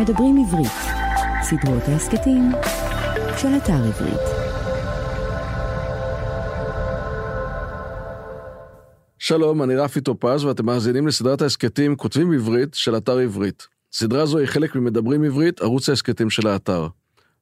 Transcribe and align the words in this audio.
מדברים 0.00 0.36
עברית, 0.46 0.72
סדרות 1.42 1.82
ההסכתים 1.82 2.50
של 3.38 3.48
אתר 3.56 3.72
עברית. 3.72 4.20
שלום, 9.18 9.62
אני 9.62 9.76
רפי 9.76 10.00
טופז 10.00 10.44
ואתם 10.44 10.66
מאזינים 10.66 11.06
לסדרת 11.06 11.42
ההסכתים 11.42 11.96
כותבים 11.96 12.32
עברית 12.32 12.74
של 12.74 12.96
אתר 12.96 13.18
עברית. 13.18 13.66
סדרה 13.92 14.26
זו 14.26 14.38
היא 14.38 14.46
חלק 14.46 14.76
ממדברים 14.76 15.24
עברית, 15.24 15.60
ערוץ 15.60 15.88
ההסכתים 15.88 16.30
של 16.30 16.46
האתר. 16.46 16.88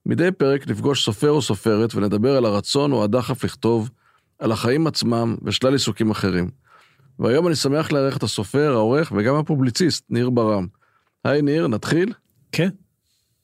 מדי 0.06 0.32
פרק 0.32 0.68
נפגוש 0.68 1.04
סופר 1.04 1.30
או 1.30 1.42
סופרת 1.42 1.94
ונדבר 1.94 2.36
על 2.36 2.44
הרצון 2.44 2.92
או 2.92 3.04
הדחף 3.04 3.44
לכתוב, 3.44 3.90
על 4.38 4.52
החיים 4.52 4.86
עצמם 4.86 5.36
ושלל 5.42 5.72
עיסוקים 5.72 6.10
אחרים. 6.10 6.50
והיום 7.18 7.46
אני 7.46 7.54
שמח 7.54 7.92
לארח 7.92 8.16
את 8.16 8.22
הסופר, 8.22 8.72
העורך 8.72 9.12
וגם 9.16 9.34
הפובליציסט, 9.34 10.04
ניר 10.10 10.30
ברם. 10.30 10.66
היי 11.24 11.42
ניר, 11.42 11.66
נתחיל? 11.66 12.12
כן. 12.52 12.68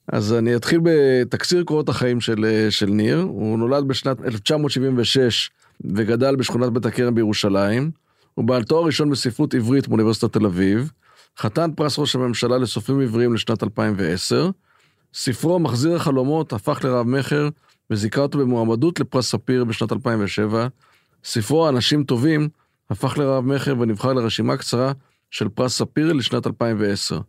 אז 0.07 0.33
אני 0.33 0.55
אתחיל 0.55 0.79
בתקציר 0.83 1.63
קורות 1.63 1.89
החיים 1.89 2.21
של, 2.21 2.67
של 2.69 2.85
ניר. 2.85 3.19
הוא 3.21 3.59
נולד 3.59 3.87
בשנת 3.87 4.21
1976 4.21 5.49
וגדל 5.81 6.35
בשכונת 6.35 6.73
בית 6.73 6.85
הכרם 6.85 7.15
בירושלים. 7.15 7.91
הוא 8.33 8.45
בעל 8.45 8.63
תואר 8.63 8.85
ראשון 8.85 9.09
בספרות 9.09 9.53
עברית 9.53 9.87
מאוניברסיטת 9.87 10.33
תל 10.33 10.45
אביב. 10.45 10.91
חתן 11.37 11.71
פרס 11.75 11.99
ראש 11.99 12.15
הממשלה 12.15 12.57
לסופרים 12.57 13.01
עבריים 13.01 13.33
לשנת 13.33 13.63
2010. 13.63 14.49
ספרו 15.13 15.59
מחזיר 15.59 15.95
החלומות 15.95 16.53
הפך 16.53 16.83
לרב 16.83 17.07
מכר 17.07 17.49
וזיכה 17.89 18.21
אותו 18.21 18.37
במועמדות 18.37 18.99
לפרס 18.99 19.31
ספיר 19.31 19.63
בשנת 19.63 19.91
2007. 19.91 20.67
ספרו 21.23 21.69
אנשים 21.69 22.03
טובים 22.03 22.49
הפך 22.89 23.17
לרב 23.17 23.45
מכר 23.45 23.75
ונבחר 23.79 24.13
לרשימה 24.13 24.57
קצרה 24.57 24.91
של 25.31 25.49
פרס 25.49 25.77
ספיר 25.77 26.13
לשנת 26.13 26.47
2010. 26.47 27.19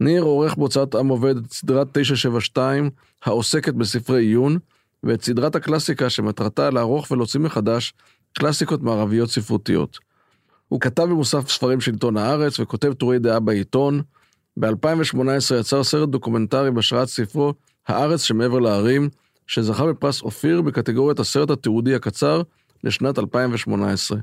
ניר 0.00 0.22
עורך 0.22 0.56
בהוצאת 0.56 0.94
עם 0.94 1.08
עובד 1.08 1.36
את 1.36 1.52
סדרת 1.52 1.88
972 1.92 2.90
העוסקת 3.24 3.74
בספרי 3.74 4.24
עיון, 4.24 4.58
ואת 5.02 5.24
סדרת 5.24 5.56
הקלאסיקה 5.56 6.10
שמטרתה 6.10 6.70
לערוך 6.70 7.10
ולהוציא 7.10 7.40
מחדש 7.40 7.94
קלאסיקות 8.32 8.82
מערביות 8.82 9.30
ספרותיות. 9.30 9.98
הוא 10.68 10.80
כתב 10.80 11.02
במוסף 11.02 11.50
ספרים 11.50 11.80
של 11.80 11.92
עיתון 11.92 12.16
הארץ 12.16 12.60
וכותב 12.60 12.92
טורי 12.92 13.18
דעה 13.18 13.40
בעיתון. 13.40 14.02
ב-2018 14.60 15.54
יצר 15.60 15.84
סרט 15.84 16.08
דוקומנטרי 16.08 16.70
בהשראת 16.70 17.08
ספרו 17.08 17.54
הארץ 17.88 18.22
שמעבר 18.22 18.58
להרים, 18.58 19.08
שזכה 19.46 19.86
בפרס 19.86 20.22
אופיר 20.22 20.62
בקטגוריית 20.62 21.18
הסרט 21.18 21.50
התיעודי 21.50 21.94
הקצר 21.94 22.42
לשנת 22.84 23.18
2018. 23.18 24.18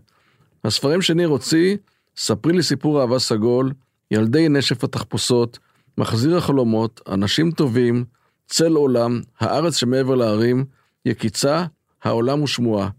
הספרים 0.64 1.02
שניר 1.02 1.28
הוציא, 1.28 1.78
ספרי 2.18 2.54
לי 2.54 2.64
סיפור 2.64 3.02
אהבה 3.02 3.20
סגול, 3.20 3.72
ילדי 4.12 4.50
נשף 4.50 4.84
התחפושות, 4.84 5.60
מחזיר 5.98 6.38
החלומות, 6.38 7.02
אנשים 7.08 7.52
טובים, 7.52 8.06
צל 8.48 8.74
עולם, 8.74 9.22
הארץ 9.40 9.76
שמעבר 9.76 10.16
להרים, 10.16 10.66
יקיצה, 11.06 11.66
העולם 12.04 12.44
ושמועה. 12.44 12.90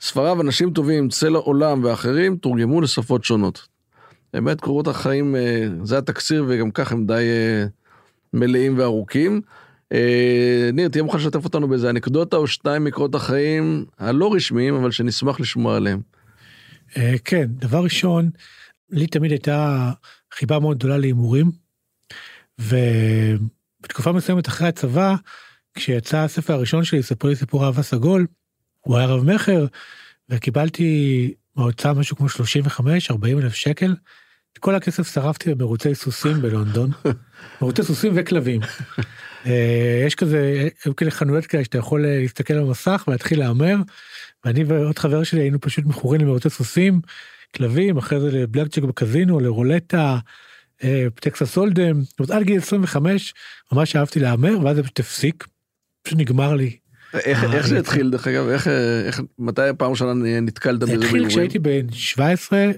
ספריו 0.00 0.40
אנשים 0.40 0.70
טובים, 0.72 1.08
צל 1.08 1.34
העולם 1.34 1.84
ואחרים 1.84 2.36
תורגמו 2.36 2.80
לשפות 2.80 3.24
שונות. 3.24 3.66
באמת 4.32 4.60
קורות 4.60 4.88
החיים, 4.88 5.36
אה, 5.36 5.68
זה 5.82 5.98
התקציר 5.98 6.44
וגם 6.48 6.70
כך 6.70 6.92
הם 6.92 7.06
די 7.06 7.14
אה, 7.14 7.66
מלאים 8.32 8.78
וארוכים. 8.78 9.40
אה, 9.92 10.70
ניר, 10.72 10.88
תהיה 10.88 11.02
מוכן 11.02 11.18
לשתף 11.18 11.44
אותנו 11.44 11.68
באיזה 11.68 11.90
אנקדוטה 11.90 12.36
או 12.36 12.46
שתיים 12.46 12.84
מקורות 12.84 13.14
החיים 13.14 13.84
הלא 13.98 14.34
רשמיים, 14.34 14.74
אבל 14.74 14.90
שנשמח 14.90 15.40
לשמוע 15.40 15.76
עליהם. 15.76 16.00
כן, 17.24 17.46
דבר 17.46 17.84
ראשון, 17.84 18.30
לי 18.90 19.06
תמיד 19.06 19.30
הייתה 19.30 19.90
חיבה 20.34 20.58
מאוד 20.58 20.78
גדולה 20.78 20.98
להימורים. 20.98 21.50
ובתקופה 22.58 24.12
מסוימת 24.12 24.48
אחרי 24.48 24.68
הצבא, 24.68 25.14
כשיצא 25.74 26.18
הספר 26.18 26.52
הראשון 26.52 26.84
שלי, 26.84 27.02
ספרי 27.02 27.36
סיפור 27.36 27.64
אהבה 27.66 27.82
סגול, 27.82 28.26
הוא 28.80 28.96
היה 28.96 29.06
רב 29.06 29.24
מכר, 29.24 29.66
וקיבלתי 30.28 31.34
מההוצאה 31.56 31.94
משהו 31.94 32.16
כמו 32.16 32.26
35-40 32.26 33.26
אלף 33.42 33.54
שקל. 33.54 33.94
את 34.52 34.58
כל 34.58 34.74
הכסף 34.74 35.14
שרפתי 35.14 35.54
במרוצי 35.54 35.94
סוסים 35.94 36.42
בלונדון, 36.42 36.90
מרוצי 37.62 37.82
סוסים 37.82 38.12
וכלבים. 38.16 38.60
אה, 39.46 40.02
יש 40.06 40.14
כזה, 40.14 40.68
היו 40.84 40.96
כאלה 40.96 41.10
חנויות 41.10 41.46
כאלה 41.46 41.64
שאתה 41.64 41.78
יכול 41.78 42.06
אה, 42.06 42.18
להסתכל 42.20 42.54
על 42.54 42.62
המסך 42.62 43.04
ולהתחיל 43.08 43.38
להמר, 43.38 43.76
ואני 44.44 44.64
ועוד 44.64 44.98
חבר 44.98 45.24
שלי 45.24 45.40
היינו 45.40 45.60
פשוט 45.60 45.84
מכורים 45.84 46.20
למרוצי 46.20 46.50
סוסים, 46.50 47.00
כלבים, 47.54 47.96
אחרי 47.96 48.20
זה 48.20 48.30
לבלקצ'ק 48.30 48.82
בקזינו, 48.82 49.40
לרולטה, 49.40 50.18
אה, 50.84 51.06
טקסס 51.14 51.56
הולדם, 51.56 52.00
עד 52.30 52.42
גיל 52.42 52.58
25 52.58 53.34
ממש 53.72 53.96
אהבתי 53.96 54.20
להמר 54.20 54.64
ואז 54.64 54.76
זה 54.76 54.82
פשוט 54.82 55.00
הפסיק, 55.00 55.46
פשוט 56.02 56.18
נגמר 56.18 56.54
לי. 56.54 56.76
איך, 57.14 57.44
איך 57.44 57.66
זה 57.66 57.78
התחיל 57.78 58.10
דרך 58.10 58.26
אגב 58.26 58.48
איך, 58.48 58.68
איך 59.06 59.20
מתי 59.38 59.68
הפעם 59.68 59.90
ראשונה 59.90 60.40
נתקלת 60.40 60.80
בזה? 60.80 60.98
זה 60.98 61.04
התחיל 61.04 61.28
כשהייתי 61.28 61.58
בן 61.58 61.92
17 61.92 62.70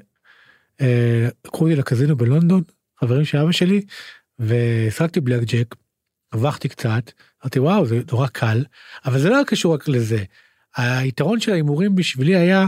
אה, 0.81 1.29
לקחו 1.45 1.65
אותי 1.65 1.77
לקזינו 1.77 2.17
בלונדון 2.17 2.63
חברים 3.01 3.25
של 3.25 3.39
אבא 3.39 3.53
שלי 3.53 3.81
והשחקתי 4.39 5.21
בלק 5.21 5.43
ג'ק. 5.43 5.75
הרווחתי 6.33 6.69
קצת 6.69 7.11
אמרתי 7.43 7.59
וואו 7.59 7.87
זה 7.87 8.01
נורא 8.13 8.27
קל 8.27 8.65
אבל 9.05 9.19
זה 9.19 9.29
לא 9.29 9.35
היה 9.35 9.45
קשור 9.45 9.75
רק 9.75 9.89
לזה. 9.89 10.25
היתרון 10.77 11.41
של 11.41 11.53
ההימורים 11.53 11.95
בשבילי 11.95 12.37
היה 12.37 12.67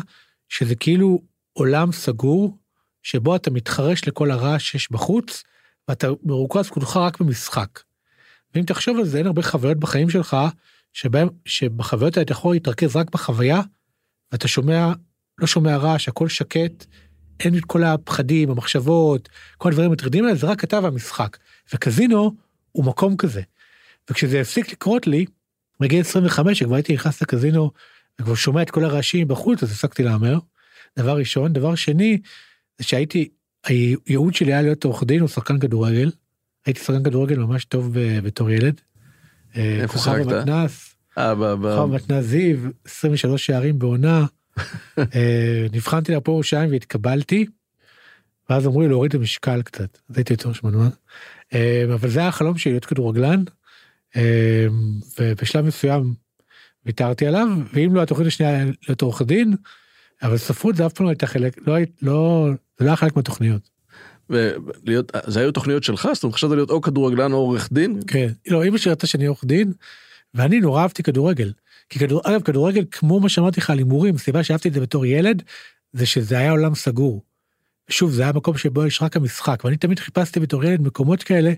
שזה 0.49 0.75
כאילו 0.75 1.23
עולם 1.55 1.93
סגור 1.93 2.59
שבו 3.03 3.37
אתה 3.37 3.51
מתחרש 3.51 4.09
לכל 4.09 4.31
הרעש 4.31 4.71
שיש 4.71 4.93
בחוץ, 4.93 5.43
ואתה 5.89 6.09
מרוכז 6.23 6.71
כולך 6.71 6.97
רק 6.97 7.21
במשחק. 7.21 7.81
ואם 8.55 8.65
תחשוב 8.65 8.99
על 8.99 9.05
זה, 9.05 9.19
אין 9.19 9.27
הרבה 9.27 9.43
חוויות 9.43 9.79
בחיים 9.79 10.11
שלך, 10.11 10.37
שבהם, 10.93 11.29
שבחוויות 11.45 12.17
האלה 12.17 12.25
אתה 12.25 12.33
יכול 12.33 12.55
להתרכז 12.55 12.97
רק 12.97 13.11
בחוויה, 13.11 13.61
ואתה 14.33 14.49
שומע, 14.49 14.93
לא 15.39 15.47
שומע 15.47 15.77
רעש, 15.77 16.09
הכל 16.09 16.29
שקט, 16.29 16.85
אין 17.41 17.59
את 17.59 17.65
כל 17.65 17.85
הפחדים, 17.85 18.51
המחשבות, 18.51 19.29
כל 19.59 19.69
הדברים 19.69 19.91
המטרידים 19.91 20.25
האלה, 20.25 20.37
זה 20.37 20.47
רק 20.47 20.65
אתה 20.65 20.81
והמשחק. 20.83 21.37
וקזינו 21.75 22.35
הוא 22.73 22.85
מקום 22.85 23.17
כזה. 23.17 23.43
וכשזה 24.11 24.41
הפסיק 24.41 24.73
לקרות 24.73 25.07
לי, 25.07 25.27
בגיל 25.81 26.01
25, 26.01 26.59
כשכבר 26.59 26.75
הייתי 26.75 26.95
נכנס 26.95 27.23
לקזינו, 27.23 27.71
וכבר 28.21 28.35
שומע 28.35 28.63
את 28.63 28.71
כל 28.71 28.85
הרעשים 28.85 29.29
בחוץ, 29.29 29.63
אז 29.63 29.71
הפסקתי 29.73 30.03
להמר. 30.03 30.39
דבר 30.99 31.17
ראשון. 31.17 31.53
דבר 31.53 31.75
שני, 31.75 32.19
זה 32.79 32.85
שהייתי, 32.85 33.29
הייעוד 33.67 34.35
שלי 34.35 34.53
היה 34.53 34.63
להיות 34.63 34.85
עורך 34.85 35.05
דין 35.05 35.23
או 35.23 35.29
שחקן 35.29 35.59
כדורגל. 35.59 36.11
הייתי 36.67 36.81
שחקן 36.81 37.05
כדורגל 37.05 37.39
ממש 37.39 37.65
טוב 37.65 37.97
בתור 38.23 38.51
ילד. 38.51 38.81
אה, 39.57 39.79
איפה 39.83 39.99
שחקת? 39.99 40.25
כוכב 40.25 40.33
המתנ"ס. 40.33 40.95
אה, 41.19 41.31
המתנ"ס 41.83 42.25
זיו, 42.25 42.57
23 42.85 43.47
שערים 43.47 43.79
בעונה. 43.79 44.27
אה, 44.99 45.67
נבחנתי 45.73 46.13
לפה 46.13 46.33
ירושלים 46.33 46.71
והתקבלתי. 46.71 47.47
ואז 48.51 48.67
אמרו 48.67 48.81
לי 48.81 48.89
להוריד 48.89 49.09
את 49.09 49.15
המשקל 49.15 49.63
קצת, 49.63 49.99
אז 50.11 50.17
הייתי 50.17 50.33
יותר 50.33 50.53
שמנמן. 50.53 50.89
אה, 51.55 51.85
אבל 51.95 52.09
זה 52.09 52.21
היה 52.21 52.29
החלום 52.29 52.59
שלי 52.59 52.73
להיות 52.73 52.85
כדורגלן. 52.85 53.45
ובשלב 55.19 55.65
מסוים 55.65 56.15
ויתרתי 56.87 57.27
עליו, 57.27 57.49
ואם 57.73 57.95
לא 57.95 58.03
התוכנית 58.03 58.27
השנייה 58.27 58.65
להיות 58.89 59.03
עורך 59.03 59.23
דין, 59.23 59.55
אבל 60.23 60.37
ספרות 60.37 60.77
זה 60.77 60.87
אף 60.87 60.93
פעם 60.93 61.07
לא 61.07 61.11
הייתה 61.11 61.27
חלק, 61.27 61.69
לא, 61.69 61.77
לא, 62.03 62.49
זה 62.79 62.85
לא 62.85 62.91
היה 62.91 62.97
חלק 62.97 63.17
מהתוכניות. 63.17 63.71
ולהיות, 64.31 65.13
זה 65.27 65.41
היו 65.41 65.53
תוכניות 65.53 65.85
שלך? 65.85 66.09
זאת 66.13 66.23
אומרת, 66.23 66.35
חשבת 66.35 66.51
להיות 66.51 66.71
או 66.71 66.81
כדורגלן 66.81 67.33
או 67.33 67.37
עורך 67.37 67.73
דין? 67.73 68.01
כן, 68.07 68.29
לא, 68.47 68.65
אמא 68.65 68.79
שלי 68.79 68.91
ראתה 68.91 69.07
שאני 69.07 69.27
עורך 69.27 69.45
דין, 69.45 69.73
ואני 70.35 70.61
נורא 70.61 70.83
אהבתי 70.83 71.03
כדורגל. 71.03 71.53
כי 71.89 71.99
כדור, 71.99 72.21
אגב, 72.25 72.43
כדורגל, 72.43 72.85
כמו 72.91 73.21
מה 73.21 73.29
שאמרתי 73.29 73.61
לך 73.61 73.71
על 73.71 73.79
הימורים, 73.79 74.15
הסיבה 74.15 74.45
שאהבתי 74.45 74.69
את 74.69 74.75
זה 74.75 74.81
בתור 74.81 75.07
ילד, 75.07 75.43
זה 75.93 76.07
שזה 76.07 76.39
היה 76.39 76.51
עולם 76.51 76.75
סגור. 76.75 77.23
שוב, 77.89 78.13
זה 78.13 78.23
היה 78.23 78.33
מקום 78.33 78.59
שבו 78.59 78.87
יש 78.87 79.03
רק 79.03 79.17
המשחק, 79.17 79.63
ואני 79.65 79.77
תמיד 79.77 79.99
חיפשתי 79.99 80.41
בתור 80.41 80.65
ילד 80.65 80.81
מקומות 80.81 81.23
כאלה, 81.23 81.53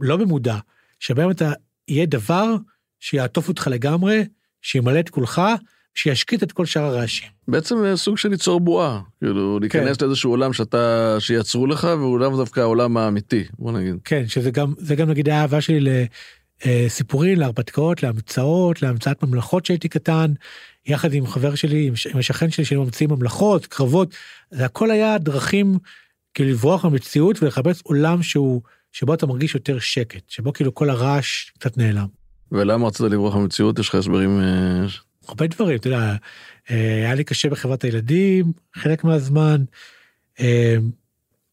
לא 0.00 0.16
במודע, 0.16 0.56
שבהם 1.00 1.30
אתה, 1.30 1.52
יהיה 1.88 2.06
דבר 2.06 2.54
שיעטוף 3.00 3.48
אותך 3.48 3.68
לגמרי, 3.70 4.24
שימלא 4.62 5.00
את 5.00 5.08
כולך, 5.08 5.42
שישקיט 5.96 6.42
את 6.42 6.52
כל 6.52 6.66
שאר 6.66 6.82
הרעשים. 6.82 7.28
בעצם 7.48 7.84
אה, 7.84 7.96
סוג 7.96 8.18
של 8.18 8.28
ליצור 8.28 8.60
בועה, 8.60 9.00
כאילו 9.18 9.60
להיכנס 9.60 9.96
כן. 9.96 10.06
לאיזשהו 10.06 10.30
עולם 10.30 10.52
שאתה, 10.52 11.16
שיצרו 11.18 11.66
לך 11.66 11.84
והוא 11.84 12.18
לאו 12.18 12.36
דווקא 12.36 12.60
העולם 12.60 12.96
האמיתי, 12.96 13.44
בוא 13.58 13.72
נגיד. 13.72 13.94
כן, 14.04 14.28
שזה 14.28 14.50
גם, 14.50 14.74
זה 14.78 14.94
גם 14.94 15.10
נגיד 15.10 15.28
האהבה 15.28 15.60
שלי 15.60 16.06
לסיפורים, 16.64 17.38
להרפתקאות, 17.38 18.02
להמצאות, 18.02 18.82
להמצאת 18.82 19.22
ממלכות 19.22 19.66
שהייתי 19.66 19.88
קטן, 19.88 20.32
יחד 20.86 21.12
עם 21.12 21.26
חבר 21.26 21.54
שלי, 21.54 21.90
עם 22.12 22.18
השכן 22.18 22.50
שלי 22.50 22.64
שממציאים 22.64 23.10
ממלכות, 23.10 23.66
קרבות, 23.66 24.14
זה 24.50 24.64
הכל 24.64 24.90
היה 24.90 25.18
דרכים 25.18 25.78
כאילו 26.34 26.50
לברוח 26.50 26.84
מהמציאות 26.84 27.42
ולחפש 27.42 27.80
עולם 27.82 28.22
שהוא, 28.22 28.62
שבו 28.92 29.14
אתה 29.14 29.26
מרגיש 29.26 29.54
יותר 29.54 29.78
שקט, 29.78 30.22
שבו 30.28 30.52
כאילו 30.52 30.74
כל 30.74 30.90
הרעש 30.90 31.50
קצת 31.50 31.78
נעלם. 31.78 32.06
ולמה 32.52 32.86
רצית 32.86 33.00
לברוח 33.00 33.34
מהמציאות? 33.34 33.78
יש 33.78 33.88
לך 33.88 33.94
הסברים? 33.94 34.40
הרבה 35.28 35.46
דברים, 35.46 35.76
אתה 35.76 35.88
יודע, 35.88 36.16
אה, 36.70 36.96
היה 36.96 37.14
לי 37.14 37.24
קשה 37.24 37.48
בחברת 37.48 37.84
הילדים 37.84 38.52
חלק 38.74 39.04
מהזמן, 39.04 39.64
אה, 40.40 40.76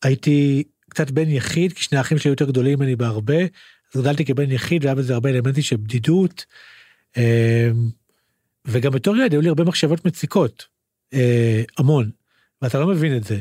הייתי 0.04 0.64
קצת 0.90 1.12
בן 1.12 1.30
יחיד, 1.30 1.74
כי 1.74 1.84
שני 1.84 1.98
האחים 1.98 2.18
שלי 2.18 2.32
יותר 2.32 2.46
גדולים 2.46 2.80
ממני 2.80 2.96
בהרבה, 2.96 3.42
אז 3.96 4.02
גדלתי 4.02 4.26
כבן 4.26 4.52
יחיד 4.52 4.84
והיה 4.84 4.96
בזה 4.96 5.14
הרבה 5.14 5.30
אלמנטים 5.30 5.64
של 5.64 5.78
בדידות. 5.78 6.46
אה, 7.18 7.70
וגם 8.66 8.92
בתור 8.92 9.18
ילד 9.18 9.32
היו 9.32 9.42
לי 9.42 9.50
הרבה 9.50 9.64
מחשבות 9.64 10.06
מציקות, 10.06 10.74
המון, 11.78 12.10
ואתה 12.62 12.80
לא 12.80 12.88
מבין 12.88 13.18
את 13.18 13.24
זה. 13.24 13.40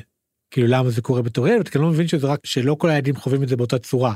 כאילו 0.51 0.67
למה 0.67 0.91
זה 0.91 1.03
קורה 1.03 1.23
בתור 1.23 1.49
ילד, 1.49 1.67
אתה 1.67 1.79
לא 1.79 1.89
מבין 1.89 2.09
שזה 2.09 2.27
רק 2.27 2.41
שלא 2.45 2.75
כל 2.75 2.91
הילדים 2.91 3.17
חווים 3.17 3.43
את 3.43 3.49
זה 3.49 3.57
באותה 3.57 3.79
צורה. 3.79 4.15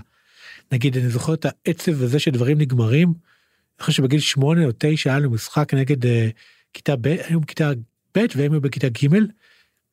נגיד 0.73 0.97
אני 0.97 1.09
זוכר 1.09 1.35
את 1.35 1.47
העצב 1.49 2.03
הזה 2.03 2.19
שדברים 2.19 2.59
נגמרים. 2.59 3.15
אני 3.79 3.85
חושב 3.85 3.97
שבגיל 3.97 4.21
שמונה 4.21 4.65
או 4.65 4.71
תשע 4.79 5.11
היה 5.11 5.19
לנו 5.19 5.31
משחק 5.31 5.75
נגד 5.75 6.05
uh, 6.05 6.09
כיתה 6.73 6.97
ב', 6.97 7.07
היינו 7.07 7.41
בכיתה 7.41 7.71
ב' 8.19 8.27
והם 8.37 8.53
היו 8.53 8.61
בכיתה 8.61 8.89
ג', 8.89 9.09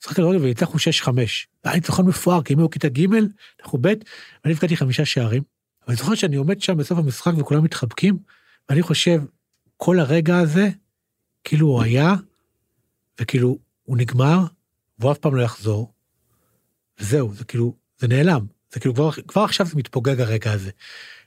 משחק 0.01 0.15
כדורגל 0.15 0.41
וניצחנו 0.41 0.75
6-5. 1.06 1.09
היה 1.63 1.75
ניצחון 1.75 2.06
מפואר 2.06 2.44
כי 2.44 2.53
הם 2.53 2.59
היו 2.59 2.68
בכיתה 2.68 2.89
ג', 2.89 3.06
אנחנו 3.62 3.77
ב', 3.81 3.88
ואני 3.88 4.53
הבקעתי 4.53 4.77
חמישה 4.77 5.06
שערים. 5.06 5.44
אבל 5.81 5.94
אני 5.94 5.95
זוכר 5.95 6.15
שאני 6.15 6.35
עומד 6.35 6.62
שם 6.62 6.77
בסוף 6.77 7.00
המשחק 7.00 7.31
וכולם 7.38 7.63
מתחבקים, 7.63 8.18
ואני 8.69 8.81
חושב, 8.81 9.21
כל 9.77 10.00
הרגע 10.00 10.38
הזה, 10.38 10.69
כאילו 11.44 11.68
הוא 11.68 11.83
היה, 11.83 12.15
וכאילו 13.21 13.57
הוא 13.83 13.97
נגמר, 13.97 14.39
והוא 15.00 15.12
אף 15.12 15.18
פעם 15.18 15.36
לא 15.36 15.41
יחזור. 15.41 15.94
וזהו, 17.00 17.33
זה 17.33 17.44
כאילו, 17.44 17.75
זה 17.97 18.07
נעלם. 18.07 18.45
זה 18.74 18.79
כאילו 18.79 18.95
כבר, 18.95 19.12
כבר 19.12 19.41
עכשיו 19.41 19.65
זה 19.65 19.75
מתפוגג 19.75 20.21
הרגע 20.21 20.51
הזה. 20.51 20.71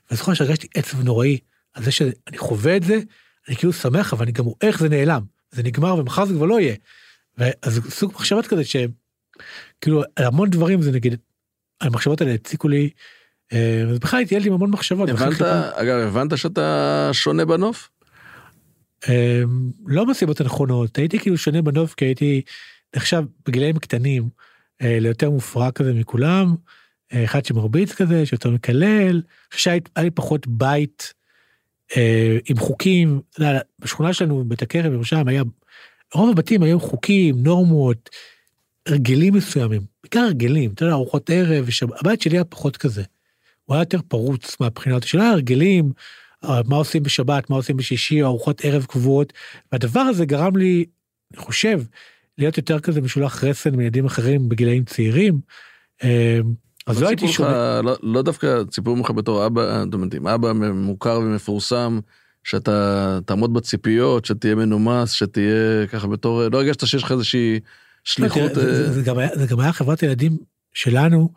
ואני 0.09 0.17
זוכר 0.17 0.33
שהרגשתי 0.33 0.67
עצב 0.75 1.03
נוראי 1.03 1.39
על 1.77 1.83
זה 1.83 1.91
שאני 1.91 2.37
חווה 2.37 2.77
את 2.77 2.83
זה, 2.83 2.99
אני 3.47 3.55
כאילו 3.55 3.73
שמח, 3.73 4.13
אבל 4.13 4.23
אני 4.23 4.31
גם 4.31 4.45
רואה 4.45 4.57
איך 4.61 4.79
זה 4.79 4.89
נעלם. 4.89 5.21
זה 5.51 5.63
נגמר 5.63 5.95
ומחר 5.95 6.25
זה 6.25 6.33
כבר 6.33 6.45
לא 6.45 6.59
יהיה. 6.59 6.75
ואז 7.37 7.81
סוג 7.89 8.11
מחשבות 8.15 8.47
כזה 8.47 8.61
שכאילו 8.63 10.03
המון 10.17 10.49
דברים 10.49 10.81
זה 10.81 10.91
נגיד, 10.91 11.15
המחשבות 11.81 12.21
האלה 12.21 12.33
הציקו 12.33 12.67
לי. 12.67 12.89
אה, 13.53 13.83
ובכלל 13.87 14.17
הייתי 14.17 14.35
ילד 14.35 14.45
עם 14.45 14.53
המון 14.53 14.71
מחשבות. 14.71 15.09
הבנת, 15.09 15.41
אגב, 15.73 16.07
הבנת 16.07 16.37
שאתה 16.37 17.09
שונה 17.13 17.45
בנוף? 17.45 17.89
אה, 19.09 19.41
לא 19.85 20.05
בסיבות 20.05 20.41
הנכונות, 20.41 20.97
הייתי 20.97 21.19
כאילו 21.19 21.37
שונה 21.37 21.61
בנוף 21.61 21.93
כי 21.93 22.05
הייתי 22.05 22.41
נחשב 22.95 23.23
בגילאים 23.45 23.79
קטנים 23.79 24.29
אה, 24.81 24.97
ליותר 24.99 25.29
מופרע 25.29 25.71
כזה 25.71 25.93
מכולם. 25.93 26.55
אחד 27.13 27.45
שמרביץ 27.45 27.93
כזה, 27.93 28.25
שיותר 28.25 28.49
מקלל, 28.49 29.21
שהיה 29.53 29.79
לי 29.97 30.11
פחות 30.11 30.47
בית 30.47 31.13
אה, 31.97 32.37
עם 32.49 32.57
חוקים, 32.57 33.21
לא, 33.37 33.47
בשכונה 33.79 34.13
שלנו, 34.13 34.43
בית 34.47 34.61
הכרם 34.61 34.93
ירושלים 34.93 35.27
היה, 35.27 35.43
רוב 36.13 36.29
הבתים 36.29 36.63
היו 36.63 36.79
חוקים, 36.79 37.35
נורמות, 37.43 38.09
הרגלים 38.85 39.33
מסוימים, 39.33 39.81
בעיקר 40.03 40.19
הרגלים, 40.19 40.71
אתה 40.73 40.85
יודע, 40.85 40.93
ארוחות 40.93 41.29
ערב, 41.29 41.63
ושב... 41.67 41.87
הבית 41.93 42.21
שלי 42.21 42.37
היה 42.37 42.43
פחות 42.43 42.77
כזה. 42.77 43.03
הוא 43.65 43.75
היה 43.75 43.81
יותר 43.81 43.99
פרוץ 44.07 44.57
מהבחינה 44.59 44.95
הזאת 44.95 45.07
של 45.07 45.19
הרגלים, 45.19 45.91
אה, 46.43 46.61
מה 46.65 46.75
עושים 46.75 47.03
בשבת, 47.03 47.49
מה 47.49 47.55
עושים 47.55 47.77
בשישי, 47.77 48.23
ארוחות 48.23 48.65
ערב 48.65 48.85
קבועות, 48.85 49.33
והדבר 49.71 49.99
הזה 49.99 50.25
גרם 50.25 50.55
לי, 50.55 50.85
אני 51.33 51.41
חושב, 51.41 51.81
להיות 52.37 52.57
יותר 52.57 52.79
כזה 52.79 53.01
משולח 53.01 53.43
רסן 53.43 53.75
מילדים 53.75 54.05
אחרים 54.05 54.49
בגילאים 54.49 54.83
צעירים. 54.83 55.39
אה, 56.87 56.91
אז 56.91 57.01
לא 57.01 57.07
הייתי 57.07 57.27
שומע. 57.27 57.81
לא, 57.81 57.97
לא 58.03 58.21
דווקא 58.21 58.63
ציפור 58.69 58.97
ממך 58.97 59.11
בתור 59.11 59.45
אבא, 59.45 59.83
אתם 59.83 60.03
יודעים, 60.03 60.27
אבא 60.27 60.53
מוכר 60.73 61.19
ומפורסם, 61.23 61.99
שאתה 62.43 63.19
תעמוד 63.25 63.53
בציפיות, 63.53 64.25
שתהיה 64.25 64.55
מנומס, 64.55 65.11
שתהיה 65.11 65.87
ככה 65.87 66.07
בתור, 66.07 66.47
לא 66.47 66.57
הרגשת 66.57 66.87
שיש 66.87 67.03
לך 67.03 67.11
איזושהי 67.11 67.59
שליחות. 68.03 68.53
זה, 68.53 68.75
זה, 68.75 68.91
זה, 68.91 69.01
גם 69.01 69.17
היה, 69.17 69.29
זה 69.33 69.45
גם 69.45 69.59
היה 69.59 69.73
חברת 69.73 70.03
ילדים 70.03 70.37
שלנו, 70.73 71.29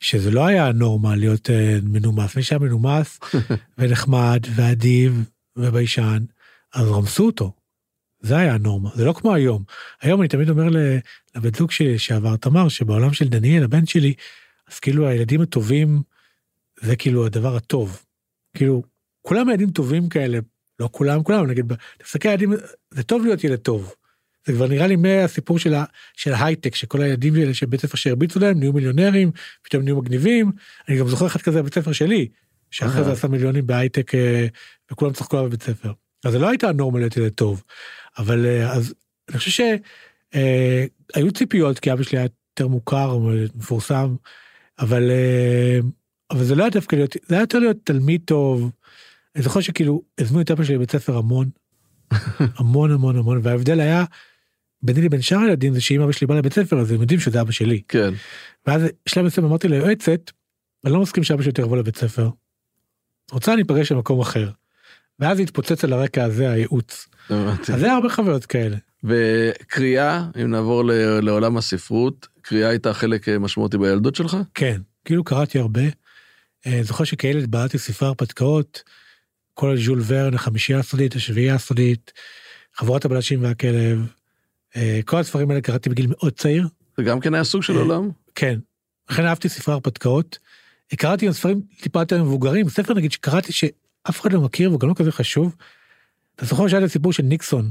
שזה 0.00 0.30
לא 0.30 0.46
היה 0.46 0.72
נורמה 0.72 1.16
להיות 1.16 1.50
uh, 1.50 1.52
מנומס, 1.82 2.36
מי 2.36 2.42
שהיה 2.42 2.58
מנומס 2.58 3.20
ונחמד 3.78 4.40
ואדיב 4.54 5.24
וביישן, 5.56 6.24
אז 6.74 6.88
רמסו 6.88 7.26
אותו. 7.26 7.52
זה 8.20 8.36
היה 8.36 8.54
הנורמה, 8.54 8.90
זה 8.94 9.04
לא 9.04 9.12
כמו 9.12 9.34
היום. 9.34 9.64
היום 10.02 10.20
אני 10.20 10.28
תמיד 10.28 10.50
אומר 10.50 10.68
לבן 11.34 11.58
זוג 11.58 11.70
שלי 11.70 11.98
שעבר 11.98 12.36
תמר, 12.36 12.68
שבעולם 12.68 13.12
של 13.12 13.28
דניאל, 13.28 13.64
הבן 13.64 13.86
שלי, 13.86 14.14
אז 14.70 14.78
כאילו 14.78 15.08
הילדים 15.08 15.40
הטובים 15.40 16.02
זה 16.80 16.96
כאילו 16.96 17.26
הדבר 17.26 17.56
הטוב. 17.56 18.04
כאילו 18.56 18.82
כולם 19.22 19.48
ילדים 19.48 19.70
טובים 19.70 20.08
כאלה, 20.08 20.38
לא 20.80 20.88
כולם 20.92 21.22
כולם, 21.22 21.46
נגיד, 21.46 21.72
תסתכל 21.98 22.28
על 22.28 22.34
ילדים, 22.34 22.52
זה 22.90 23.02
טוב 23.02 23.24
להיות 23.24 23.44
ילד 23.44 23.58
טוב. 23.58 23.94
זה 24.46 24.52
כבר 24.52 24.66
נראה 24.66 24.86
לי 24.86 24.96
מהסיפור 24.96 25.58
של, 25.58 25.74
ה, 25.74 25.84
של 26.16 26.32
ההייטק 26.32 26.74
שכל 26.74 27.02
הילדים 27.02 27.34
האלה 27.34 27.54
של 27.54 27.66
בית 27.66 27.80
ספר 27.80 27.96
שהרביצו 27.96 28.40
להם 28.40 28.58
נהיו 28.58 28.72
מיליונרים 28.72 29.30
פתאום 29.62 29.82
נהיו 29.82 29.96
מגניבים 29.96 30.52
אני 30.88 30.98
גם 30.98 31.08
זוכר 31.08 31.26
אחד 31.26 31.40
כזה 31.40 31.62
בבית 31.62 31.74
ספר 31.74 31.92
שלי 31.92 32.28
שאחרי 32.70 33.04
זה 33.04 33.12
עשה 33.12 33.28
מיליונים 33.28 33.66
בהייטק 33.66 34.14
אה, 34.14 34.46
וכולם 34.92 35.12
צחקו 35.12 35.36
עליו 35.36 35.48
בבית 35.48 35.62
ספר. 35.62 35.92
אז 36.24 36.32
זה 36.32 36.38
לא 36.38 36.48
הייתה 36.48 36.72
נורמה 36.72 36.98
להיות 36.98 37.16
ילד 37.16 37.32
טוב 37.32 37.62
אבל 38.18 38.46
אה, 38.46 38.72
אז 38.72 38.94
אני 39.28 39.38
חושב 39.38 39.50
שהיו 39.50 41.26
אה, 41.26 41.32
ציפיות 41.34 41.78
כי 41.78 41.92
אבא 41.92 42.02
שלי 42.02 42.18
היה 42.18 42.24
יותר 42.24 42.68
מוכר 42.68 43.18
מפורסם 43.54 44.14
אבל 44.80 45.10
אה, 45.10 45.78
אבל 46.30 46.44
זה 46.44 46.54
לא 46.54 46.62
היה 46.62 46.70
דווקא 46.70 46.96
להיות 46.96 47.16
זה 47.26 47.34
היה 47.34 47.42
יותר 47.42 47.58
להיות 47.58 47.76
תלמיד 47.84 48.20
טוב. 48.24 48.70
אני 49.36 49.42
זוכר 49.42 49.60
שכאילו 49.60 50.02
הזמינו 50.18 50.42
את 50.42 50.50
אבא 50.50 50.64
שלי 50.64 50.74
לבית 50.74 50.90
ספר 50.90 51.16
המון 51.16 51.48
המון 52.58 52.90
המון 52.90 53.16
המון 53.16 53.40
וההבדל 53.42 53.80
היה 53.80 54.04
ביני 54.82 55.02
לבין 55.02 55.22
שאר 55.22 55.38
הילדים 55.38 55.74
זה 55.74 55.80
שאם 55.80 56.00
אבא 56.00 56.12
שלי 56.12 56.26
בא 56.26 56.34
לבית 56.34 56.52
ספר 56.52 56.80
אז 56.80 56.92
הם 56.92 57.00
יודעים 57.00 57.20
שזה 57.20 57.40
אבא 57.40 57.52
שלי. 57.52 57.82
כן. 57.88 58.14
ואז 58.66 58.82
שלב 59.06 59.24
מסוים 59.24 59.46
אמרתי 59.46 59.68
ליועצת 59.68 60.30
אני 60.84 60.92
לא 60.92 61.00
מסכים 61.00 61.24
שאבא 61.24 61.42
שלי 61.42 61.48
יותר 61.48 61.62
יבוא 61.62 61.76
לבית 61.76 61.96
ספר. 61.96 62.30
רוצה 63.32 63.54
אני 63.54 63.62
אפגש 63.62 63.92
במקום 63.92 64.20
אחר. 64.20 64.50
ואז 65.18 65.40
התפוצץ 65.40 65.84
על 65.84 65.92
הרקע 65.92 66.24
הזה 66.24 66.50
הייעוץ. 66.50 67.08
אז 67.28 67.80
זה 67.80 67.92
הרבה 67.92 68.08
חוויות 68.08 68.46
כאלה. 68.46 68.76
וקריאה 69.04 70.26
אם 70.42 70.50
נעבור 70.50 70.84
לעולם 71.22 71.56
הספרות 71.56 72.28
קריאה 72.50 72.68
הייתה 72.68 72.94
חלק 72.94 73.28
אה, 73.28 73.38
משמעותי 73.38 73.78
בילדות 73.78 74.14
שלך? 74.14 74.36
כן, 74.54 74.80
כאילו 75.04 75.24
קראתי 75.24 75.58
הרבה. 75.58 75.80
אה, 76.66 76.80
זוכר 76.82 77.04
שכילד 77.04 77.50
בעלתי 77.50 77.78
ספרי 77.78 78.08
הרפתקאות, 78.08 78.82
כל 79.54 79.76
ז'ול 79.76 80.02
ורן, 80.06 80.34
החמישייה 80.34 80.78
הסודית, 80.78 81.14
השביעייה 81.14 81.54
הסודית, 81.54 82.12
חבורת 82.74 83.04
הבלשים 83.04 83.42
והכלב. 83.42 83.98
אה, 84.76 85.00
כל 85.04 85.16
הספרים 85.18 85.50
האלה 85.50 85.60
קראתי 85.60 85.90
בגיל 85.90 86.06
מאוד 86.08 86.32
צעיר. 86.32 86.68
זה 86.96 87.02
גם 87.02 87.20
כן 87.20 87.34
היה 87.34 87.44
סוג 87.44 87.62
של 87.62 87.76
עולם? 87.76 88.10
כן, 88.34 88.58
לכן 89.10 89.24
אהבתי 89.24 89.48
ספרי 89.48 89.74
הרפתקאות. 89.74 90.38
קראתי 90.96 91.26
גם 91.26 91.32
ספרים 91.32 91.60
טיפה 91.80 92.00
יותר 92.00 92.22
מבוגרים, 92.22 92.68
ספר 92.68 92.94
נגיד 92.94 93.12
שקראתי 93.12 93.52
שאף 93.52 94.20
אחד 94.20 94.32
לא 94.32 94.40
מכיר 94.40 94.74
וגם 94.74 94.88
לא 94.88 94.94
כזה 94.94 95.12
חשוב. 95.12 95.56
אתה 96.36 96.44
זוכר 96.44 96.68
שהיה 96.68 96.80
את 96.80 96.88
הסיפור 96.88 97.12
של 97.12 97.22
ניקסון, 97.22 97.70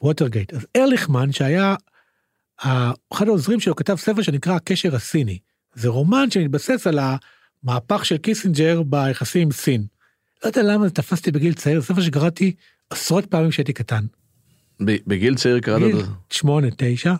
ווטרגייט, 0.00 0.52
אז 0.52 0.66
ארליכמן 0.76 1.32
שהיה 1.32 1.74
אחד 3.12 3.28
העוזרים 3.28 3.60
שלו 3.60 3.76
כתב 3.76 3.96
ספר 3.96 4.22
שנקרא 4.22 4.54
הקשר 4.54 4.94
הסיני. 4.94 5.38
זה 5.74 5.88
רומן 5.88 6.30
שמתבסס 6.30 6.86
על 6.86 6.98
המהפך 6.98 8.04
של 8.04 8.16
קיסינג'ר 8.16 8.82
ביחסים 8.82 9.42
עם 9.42 9.52
סין. 9.52 9.84
לא 10.44 10.48
יודע 10.48 10.62
למה 10.62 10.88
זה 10.88 10.94
תפסתי 10.94 11.30
בגיל 11.30 11.54
צעיר, 11.54 11.80
זה 11.80 11.86
ספר 11.86 12.00
שקראתי 12.00 12.54
עשרות 12.90 13.26
פעמים 13.26 13.50
כשהייתי 13.50 13.72
קטן. 13.72 14.04
בגיל 14.80 15.34
צעיר 15.34 15.60
קראת 15.60 15.82
את 15.90 15.96
זה? 15.96 16.02
שמונה, 16.30 16.66
תשע. 16.76 17.14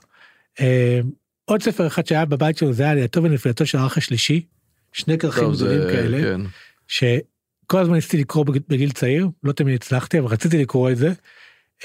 אה, 0.61 1.01
עוד 1.45 1.63
ספר 1.63 1.87
אחד 1.87 2.07
שהיה 2.07 2.25
בבית 2.25 2.59
שלו 2.59 2.73
זה 2.73 2.83
היה 2.83 2.95
לידתו 2.95 3.23
ונפילתו 3.23 3.67
של 3.67 3.79
האח 3.79 3.99
השלישי. 3.99 4.45
שני 4.93 5.19
כרכים 5.19 5.53
גדולים 5.53 5.81
כאלה. 5.81 6.23
כן. 6.23 6.41
שכל 6.89 7.79
הזמן 7.79 7.95
ניסיתי 7.95 8.17
לקרוא 8.17 8.45
בגיל 8.69 8.93
צעיר, 8.93 9.29
לא 9.45 9.53
תמיד 9.53 9.75
הצלחתי, 9.75 10.19
אבל 10.19 10.27
רציתי 10.27 10.59
לקרוא 10.59 10.91
את 10.91 10.97
זה. 10.97 11.13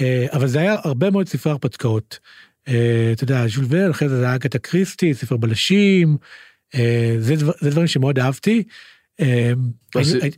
אה, 0.01 0.25
אבל 0.33 0.47
זה 0.47 0.59
היה 0.59 0.75
הרבה 0.83 1.09
מאוד 1.09 1.27
ספרי 1.27 1.51
הרפתקאות. 1.51 2.19
אה, 2.67 3.09
אתה 3.11 3.23
יודע, 3.23 3.47
ז'ול 3.47 3.65
ורן, 3.69 3.89
אחרי 3.89 4.09
זה 4.09 4.17
זה 4.17 4.27
היה 4.27 4.39
קטע 4.39 4.57
קריסטי, 4.57 5.13
ספר 5.13 5.37
בלשים, 5.37 6.17
אה, 6.75 7.15
זה, 7.19 7.35
דבר, 7.35 7.51
זה 7.61 7.69
דברים 7.69 7.87
שמאוד 7.87 8.19
אהבתי. 8.19 8.63
אה, 9.21 9.53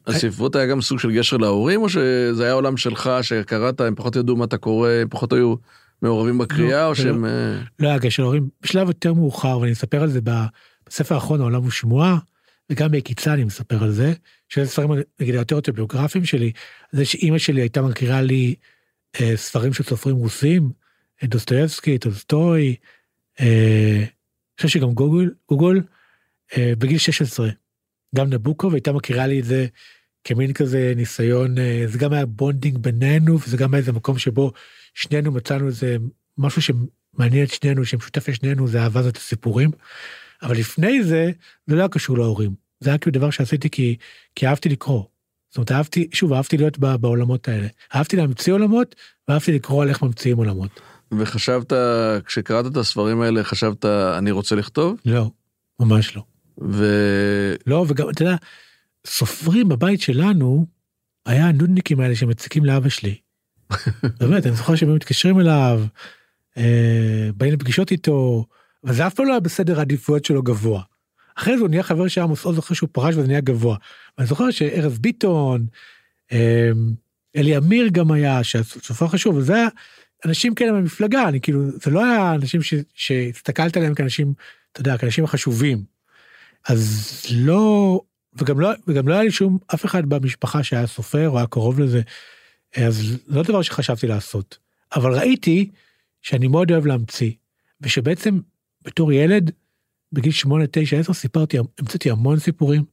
הספרות 0.08 0.56
היה 0.56 0.66
גם 0.66 0.82
סוג 0.82 1.00
של 1.00 1.12
גשר 1.12 1.38
להורים, 1.38 1.82
או 1.82 1.90
שזה 1.90 2.44
היה 2.44 2.54
עולם 2.54 2.78
שלך 2.78 3.10
שקראת, 3.22 3.82
הם 3.82 3.96
פחות 3.96 4.16
ידעו 4.16 4.36
מה 4.36 4.46
אתה 4.46 4.58
קורא, 4.58 4.90
הם 4.90 5.08
פחות 5.10 5.34
היו 5.34 5.56
מעורבים 6.02 6.38
בקריאה, 6.38 6.86
או 6.86 6.96
שהם... 6.96 7.26
לא 7.80 7.88
היה 7.88 7.98
גשר 7.98 8.24
להורים, 8.24 8.50
בשלב 8.62 8.88
יותר 8.88 9.14
מאוחר, 9.14 9.60
ואני 9.60 9.72
אספר 9.72 10.02
על 10.02 10.10
זה 10.10 10.20
בספר 10.90 11.16
האחרון, 11.16 11.42
העולם 11.42 11.64
הוא 11.64 11.72
שמועה, 11.72 12.18
וגם 12.70 12.92
בקיצה 12.92 13.34
אני 13.34 13.44
מספר 13.44 13.84
על 13.84 13.92
זה, 13.92 14.14
שזה 14.50 14.66
ספרים 14.66 14.90
נגיד 15.20 15.36
היותר 15.36 15.56
אוטוביוגרפיים 15.56 16.26
שלי, 16.26 16.52
זה 16.92 17.06
שאימא 17.06 17.38
שלי 17.38 17.62
הייתה 17.62 17.82
מכירה 17.82 18.22
לי 18.22 18.56
ספרים 19.36 19.74
של 19.74 19.84
סופרים 19.84 20.16
רוסים, 20.16 20.70
דוסטויבסקי, 21.24 21.98
טולסטוי, 21.98 22.76
אה, 23.40 23.98
אני 23.98 24.68
חושב 24.68 24.80
שגם 24.80 24.94
גוגול, 24.94 25.32
גוגול, 25.50 25.82
אה, 26.58 26.74
בגיל 26.78 26.98
16, 26.98 27.50
גם 28.16 28.30
נבוקוב, 28.30 28.72
והייתה 28.72 28.92
מכירה 28.92 29.28
לי 29.28 29.40
את 29.40 29.46
זה 29.46 29.68
כמין 30.24 30.54
כזה 30.54 30.94
ניסיון, 30.96 31.58
אה, 31.58 31.84
זה 31.88 31.98
גם 31.98 32.14
היה 32.14 32.26
בונדינג 32.26 32.78
בינינו, 32.78 33.40
וזה 33.40 33.58
גם 33.58 33.74
היה 33.74 33.80
איזה 33.80 33.92
מקום 33.92 34.18
שבו 34.18 34.52
שנינו 34.94 35.32
מצאנו 35.32 35.68
איזה 35.68 35.98
משהו 36.38 36.62
שמעניין 36.62 37.44
את 37.44 37.54
שנינו, 37.54 37.86
שמשותף 37.86 38.30
לשנינו, 38.30 38.68
זה 38.68 38.82
אהבה 38.82 39.04
לסיפורים. 39.04 39.72
אבל 40.42 40.58
לפני 40.58 41.04
זה, 41.04 41.32
זה 41.68 41.76
לא 41.76 41.80
היה 41.80 41.90
קשור 41.90 42.18
להורים. 42.18 42.56
זה 42.80 42.90
היה 42.90 42.98
כאילו 42.98 43.14
דבר 43.14 43.30
שעשיתי 43.30 43.70
כי, 43.70 43.96
כי 44.36 44.48
אהבתי 44.48 44.70
לקרוא. 44.70 45.04
זאת 45.50 45.58
אומרת, 45.58 45.72
אהבתי, 45.72 46.08
שוב, 46.14 46.34
אהבתי 46.34 46.58
להיות 46.58 46.78
בעולמות 46.78 47.48
האלה. 47.48 47.68
אהבתי 47.96 48.16
להמציא 48.16 48.54
עולמות, 48.54 48.96
ואהבתי 49.28 49.52
לקרוא 49.52 49.84
על 49.84 49.90
איך 49.90 50.02
ממציאים 50.02 50.38
עולמות. 50.38 50.80
וחשבת, 51.12 51.74
כשקראת 52.26 52.66
את 52.66 52.78
הספרים 52.78 53.22
האלה, 53.22 53.44
חשבת, 53.44 53.86
אני 53.86 54.32
רוצה 54.32 54.56
לכתוב? 54.56 55.00
לא, 55.06 55.32
ממש 55.80 56.16
לא. 56.16 56.24
ו... 56.62 56.86
לא, 57.68 57.86
וגם, 57.88 58.10
אתה 58.10 58.24
יודע, 58.24 58.36
סופרים 59.08 59.70
בבית 59.70 60.02
שלנו, 60.02 60.66
היה 61.26 61.48
הנודניקים 61.48 62.00
האלה 62.00 62.16
שמציקים 62.16 62.66
לאבא 62.66 62.90
שלי. 62.90 63.16
באמת, 64.20 64.46
אני 64.46 64.56
זוכר 64.56 64.76
שהם 64.76 64.96
מתקשרים 64.96 65.40
אליו, 65.40 65.82
אה, 66.58 67.30
באים 67.38 67.54
לפגישות 67.54 67.92
איתו, 67.92 68.46
אבל 68.84 68.94
זה 68.94 69.08
אף 69.08 69.14
פעם 69.14 69.26
לא 69.26 69.32
היה 69.32 69.40
בסדר 69.40 69.80
העדיפויות 69.80 70.26
שלו 70.26 70.44
גבוה. 70.44 70.82
אחרי 71.36 71.58
זה 71.58 71.62
הוא 71.62 71.70
נהיה 71.70 71.84
חבר 71.84 72.08
של 72.08 72.22
עמוס 72.22 72.46
עוז 72.46 72.60
אחרי 72.60 72.76
שהוא 72.76 72.90
פרש 72.92 73.16
וזה 73.16 73.28
נהיה 73.28 73.42
גבוה. 73.42 73.78
ואני 74.18 74.28
זוכר 74.28 74.52
שארז 74.52 75.00
ביטון, 75.00 75.66
אה, 76.32 76.72
אלי 77.36 77.58
אמיר 77.58 77.88
גם 77.92 78.12
היה, 78.12 78.44
שסופר 78.44 79.08
חשוב, 79.08 79.36
וזה 79.36 79.56
היה 79.56 79.68
אנשים 80.26 80.56
כאלה 80.56 80.72
במפלגה, 80.72 81.28
אני 81.28 81.42
כאילו, 81.42 81.72
זה 81.72 81.92
לא 81.92 82.06
היה 82.06 82.34
אנשים 82.34 82.62
שהסתכלת 82.94 83.78
עליהם 83.78 83.96
כאנשים, 83.96 84.34
אתה 84.72 84.82
יודע, 84.82 84.98
כאנשים 84.98 85.28
חשובים. 85.28 85.84
אז 86.68 87.26
לא, 87.32 88.02
וגם 88.34 88.60
לא, 88.60 88.70
וגם 88.88 89.08
לא 89.08 89.14
היה 89.14 89.24
לי 89.24 89.32
שום, 89.32 89.58
אף 89.74 89.86
אחד 89.86 90.06
במשפחה 90.06 90.64
שהיה 90.64 90.88
סופר 90.88 91.30
או 91.30 91.38
היה 91.38 91.48
קרוב 91.48 91.80
לזה, 91.80 92.02
אז 92.76 93.18
לא 93.28 93.44
דבר 93.44 93.62
שחשבתי 93.62 94.08
לעשות. 94.08 94.58
אבל 94.96 95.14
ראיתי 95.14 95.70
שאני 96.22 96.48
מאוד 96.48 96.72
אוהב 96.72 96.86
להמציא, 96.86 97.32
ושבעצם 97.82 98.40
בתור 98.82 99.14
ילד, 99.14 99.52
בגיל 100.12 100.32
8, 100.32 100.66
9, 100.72 101.00
10, 101.00 101.14
סיפרתי, 101.14 101.58
המצאתי 101.80 102.12
המון 102.12 102.40
סיפורים, 102.40 102.84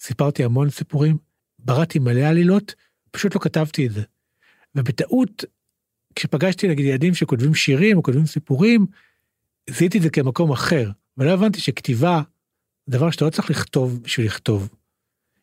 סיפרתי 0.00 0.44
המון 0.44 0.70
סיפורים, 0.70 1.16
בראתי 1.58 1.98
מלא 1.98 2.20
עלילות, 2.20 2.74
פשוט 3.10 3.34
לא 3.34 3.40
כתבתי 3.40 3.86
את 3.86 3.92
זה. 3.92 4.02
ובטעות, 4.74 5.44
כשפגשתי 6.16 6.68
נגיד 6.68 6.86
ילדים 6.86 7.14
שכותבים 7.14 7.54
שירים 7.54 7.96
או 7.96 8.02
כותבים 8.02 8.26
סיפורים, 8.26 8.86
זיהיתי 9.70 9.98
את 9.98 10.02
זה 10.02 10.10
כמקום 10.10 10.52
אחר, 10.52 10.90
ולא 11.18 11.30
הבנתי 11.30 11.60
שכתיבה, 11.60 12.22
דבר 12.88 13.10
שאתה 13.10 13.24
לא 13.24 13.30
צריך 13.30 13.50
לכתוב 13.50 14.02
בשביל 14.02 14.26
לכתוב. 14.26 14.68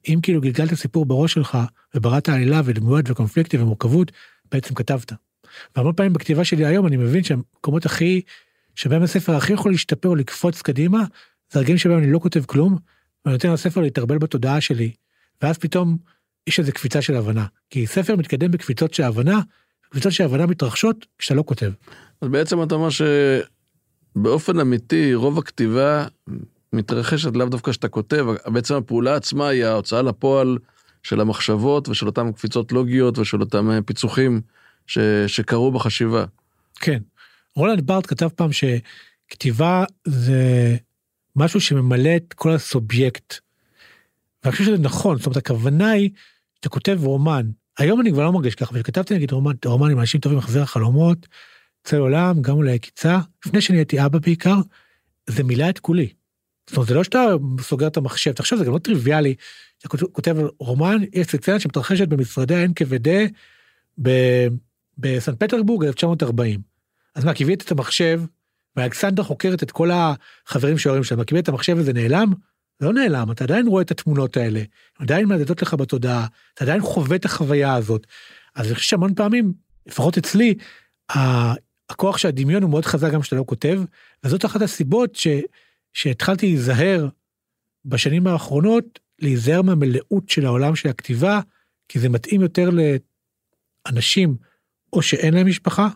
אם 0.07 0.19
כאילו 0.23 0.41
גלגלת 0.41 0.73
סיפור 0.73 1.05
בראש 1.05 1.33
שלך 1.33 1.57
ובראת 1.95 2.29
עלילה 2.29 2.61
ודמויות 2.65 3.09
וקונפליקטים 3.09 3.61
ומורכבות, 3.61 4.11
בעצם 4.51 4.75
כתבת. 4.75 5.13
והמון 5.75 5.93
פעמים 5.93 6.13
בכתיבה 6.13 6.43
שלי 6.43 6.65
היום 6.65 6.87
אני 6.87 6.97
מבין 6.97 7.23
שהמקומות 7.23 7.85
הכי, 7.85 8.21
שבהם 8.75 9.03
הספר 9.03 9.35
הכי 9.35 9.53
יכול 9.53 9.71
להשתפר 9.71 10.09
או 10.09 10.15
לקפוץ 10.15 10.61
קדימה, 10.61 11.03
זה 11.51 11.59
הרגעים 11.59 11.77
שבהם 11.77 11.97
אני 11.97 12.11
לא 12.11 12.19
כותב 12.19 12.45
כלום, 12.45 12.77
ואני 13.25 13.33
נותן 13.33 13.53
לספר 13.53 13.81
להתערבל 13.81 14.17
בתודעה 14.17 14.61
שלי, 14.61 14.91
ואז 15.41 15.57
פתאום 15.57 15.97
יש 16.47 16.59
איזו 16.59 16.71
קפיצה 16.71 17.01
של 17.01 17.15
הבנה. 17.15 17.45
כי 17.69 17.87
ספר 17.87 18.15
מתקדם 18.15 18.51
בקפיצות 18.51 18.93
של 18.93 19.03
הבנה, 19.03 19.41
קפיצות 19.93 20.11
של 20.11 20.23
הבנה 20.23 20.45
מתרחשות 20.45 21.05
כשאתה 21.17 21.35
לא 21.35 21.43
כותב. 21.45 21.71
אז 22.21 22.29
בעצם 22.29 22.63
אתה 22.63 22.75
אומר 22.75 22.89
שבאופן 24.15 24.59
אמיתי 24.59 25.13
רוב 25.13 25.39
הכתיבה 25.39 26.05
מתרחשת 26.73 27.35
לאו 27.35 27.49
דווקא 27.49 27.71
שאתה 27.71 27.87
כותב, 27.87 28.25
בעצם 28.45 28.75
הפעולה 28.75 29.15
עצמה 29.15 29.47
היא 29.47 29.65
ההוצאה 29.65 30.01
לפועל 30.01 30.57
של 31.03 31.21
המחשבות 31.21 31.89
ושל 31.89 32.05
אותן 32.05 32.31
קפיצות 32.31 32.71
לוגיות 32.71 33.17
ושל 33.17 33.41
אותם 33.41 33.71
אה, 33.71 33.81
פיצוחים 33.81 34.41
ש, 34.87 34.97
שקרו 35.27 35.71
בחשיבה. 35.71 36.25
כן. 36.75 37.01
רולנד 37.55 37.81
בארט 37.81 38.07
כתב 38.07 38.29
פעם 38.35 38.49
שכתיבה 38.51 39.83
זה 40.07 40.75
משהו 41.35 41.61
שממלא 41.61 42.15
את 42.15 42.33
כל 42.33 42.51
הסובייקט. 42.51 43.33
ואני 44.43 44.51
חושב 44.51 44.63
שזה 44.63 44.77
נכון, 44.77 45.17
זאת 45.17 45.25
אומרת 45.25 45.37
הכוונה 45.37 45.91
היא, 45.91 46.09
שאתה 46.55 46.69
כותב 46.69 46.99
רומן, 47.03 47.49
היום 47.77 48.01
אני 48.01 48.11
כבר 48.11 48.23
לא 48.23 48.31
מרגיש 48.33 48.55
ככה, 48.55 48.71
וכתבתי 48.75 49.15
נגיד 49.15 49.31
רומן, 49.31 49.53
רומן 49.65 49.91
עם 49.91 49.99
אנשים 49.99 50.21
טובים, 50.21 50.37
מחזיר 50.37 50.61
החלומות, 50.61 51.27
צל 51.83 51.97
עולם, 51.97 52.41
גם 52.41 52.55
אולי 52.55 52.79
קיצה, 52.79 53.19
לפני 53.45 53.61
שאני 53.61 53.77
הייתי 53.77 54.05
אבא 54.05 54.19
בעיקר, 54.19 54.55
זה 55.27 55.43
מילא 55.43 55.69
את 55.69 55.79
כולי. 55.79 56.13
זאת 56.67 56.77
אומרת, 56.77 56.87
זה 56.87 56.93
לא 56.93 57.03
שאתה 57.03 57.25
סוגר 57.61 57.87
את 57.87 57.97
המחשב, 57.97 58.31
תחשוב, 58.31 58.59
זה 58.59 58.65
גם 58.65 58.73
לא 58.73 58.79
טריוויאלי. 58.79 59.35
אתה 59.77 59.87
כותב 59.87 60.35
רומן, 60.59 60.97
יש 61.13 61.27
סצנה 61.27 61.59
שמתרחשת 61.59 62.07
במשרדי 62.07 62.55
ה-NKVD 62.55 63.09
בסן 64.97 65.35
פטרבורג 65.35 65.85
1940. 65.85 66.59
אז 67.15 67.25
מה, 67.25 67.33
קיבלת 67.33 67.61
את 67.61 67.71
המחשב, 67.71 68.21
ואלכסנדר 68.75 69.23
חוקרת 69.23 69.63
את 69.63 69.71
כל 69.71 69.89
החברים 69.93 70.77
שההורים 70.77 71.03
שלהם, 71.03 71.23
קיבלת 71.23 71.43
את 71.43 71.49
המחשב 71.49 71.75
וזה 71.77 71.93
נעלם? 71.93 72.33
לא 72.83 72.93
נעלם, 72.93 73.31
אתה 73.31 73.43
עדיין 73.43 73.67
רואה 73.67 73.81
את 73.81 73.91
התמונות 73.91 74.37
האלה, 74.37 74.61
עדיין 74.99 75.25
מהדהדות 75.25 75.61
לך 75.61 75.73
בתודעה, 75.73 76.27
אתה 76.53 76.63
עדיין 76.63 76.81
חווה 76.81 77.15
את 77.15 77.25
החוויה 77.25 77.73
הזאת. 77.75 78.07
אז 78.55 78.65
אני 78.65 78.75
חושב 78.75 78.89
שהמון 78.89 79.15
פעמים, 79.15 79.53
לפחות 79.85 80.17
אצלי, 80.17 80.55
הכוח 81.89 82.17
של 82.17 82.27
הדמיון 82.27 82.63
הוא 82.63 82.69
מאוד 82.69 82.85
חזק 82.85 83.11
גם 83.11 83.21
כשאתה 83.21 83.35
לא 83.35 83.43
כותב, 83.47 83.81
וזאת 84.23 84.45
אחת 84.45 84.61
הסיבות 84.61 85.15
ש... 85.15 85.27
שהתחלתי 85.93 86.45
להיזהר 86.45 87.07
בשנים 87.85 88.27
האחרונות, 88.27 88.99
להיזהר 89.19 89.61
מהמלאות 89.61 90.29
של 90.29 90.45
העולם 90.45 90.75
של 90.75 90.89
הכתיבה, 90.89 91.39
כי 91.87 91.99
זה 91.99 92.09
מתאים 92.09 92.41
יותר 92.41 92.69
לאנשים 93.85 94.37
או 94.93 95.01
שאין 95.01 95.33
להם 95.33 95.47
משפחה, 95.47 95.89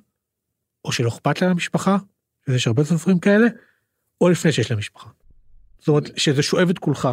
או 0.85 0.91
שלא 0.91 1.07
אכפת 1.07 1.41
להם 1.41 1.57
משפחה, 1.57 1.97
ויש 2.47 2.67
הרבה 2.67 2.83
סופרים 2.83 3.19
כאלה, 3.19 3.47
או 4.21 4.29
לפני 4.29 4.51
שיש 4.51 4.71
להם 4.71 4.79
משפחה. 4.79 5.09
זאת 5.79 5.87
אומרת, 5.87 6.09
שזה 6.17 6.41
שואב 6.41 6.69
את 6.69 6.79
כולך. 6.79 7.09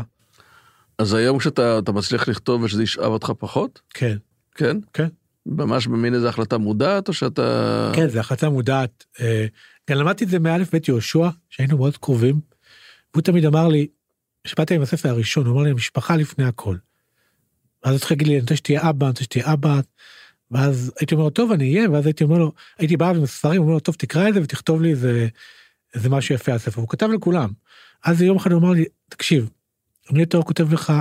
אז 0.98 1.14
היום 1.14 1.38
כשאתה 1.38 1.80
מצליח 1.94 2.28
לכתוב 2.28 2.62
ושזה 2.62 2.82
ישאב 2.82 3.12
אותך 3.12 3.32
פחות? 3.38 3.80
כן. 3.94 4.16
כן? 4.54 4.76
כן. 4.92 5.08
ממש 5.46 5.86
במין 5.86 6.14
איזה 6.14 6.28
החלטה 6.28 6.58
מודעת 6.58 7.08
או 7.08 7.12
שאתה... 7.12 7.92
כן, 7.94 8.08
זו 8.08 8.20
החלטה 8.20 8.48
מודעת. 8.48 9.04
אה, 9.20 9.46
גם 9.90 9.98
למדתי 9.98 10.24
את 10.24 10.28
זה 10.28 10.38
מאלף 10.38 10.72
בית 10.72 10.88
יהושע, 10.88 11.28
שהיינו 11.50 11.76
מאוד 11.76 11.96
קרובים. 11.96 12.40
והוא 13.14 13.22
תמיד 13.22 13.44
אמר 13.44 13.68
לי, 13.68 13.86
כשבאתי 14.44 14.74
עם 14.74 14.82
הספר 14.82 15.08
הראשון, 15.08 15.46
הוא 15.46 15.54
אמר 15.54 15.62
לי, 15.62 15.72
משפחה 15.72 16.16
לפני 16.16 16.44
הכל. 16.44 16.76
ואז 17.84 17.96
התחיל 17.96 18.14
להגיד 18.14 18.26
לי, 18.26 18.34
אני 18.34 18.40
רוצה 18.40 18.56
שתהיה 18.56 18.90
אבא, 18.90 19.06
אני 19.06 19.10
רוצה 19.10 19.24
שתהיה 19.24 19.52
אבא. 19.52 19.80
ואז 20.50 20.92
הייתי 21.00 21.14
אומר 21.14 21.24
לו, 21.24 21.30
טוב, 21.30 21.52
אני 21.52 21.76
אהיה, 21.76 21.90
ואז 21.90 22.06
הייתי 22.06 22.24
אומר 22.24 22.38
לו, 22.38 22.52
הייתי 22.78 22.96
בא 22.96 23.10
עם 23.10 23.22
הספרים, 23.22 23.62
אומר 23.62 23.72
לו, 23.72 23.80
טוב, 23.80 23.94
תקרא 23.94 24.28
את 24.28 24.34
זה 24.34 24.42
ותכתוב 24.42 24.82
לי 24.82 24.90
איזה, 24.90 25.28
איזה 25.94 26.08
משהו 26.08 26.34
יפה 26.34 26.52
על 26.52 26.56
הספר. 26.56 26.80
הוא 26.80 26.88
כתב 26.88 27.08
לכולם. 27.14 27.50
אז 28.04 28.22
יום 28.22 28.36
אחד 28.36 28.52
הוא 28.52 28.60
אמר 28.60 28.70
לי, 28.70 28.84
תקשיב, 29.08 29.50
אני 30.10 30.20
יותר 30.20 30.42
כותב 30.42 30.72
לך 30.72 30.92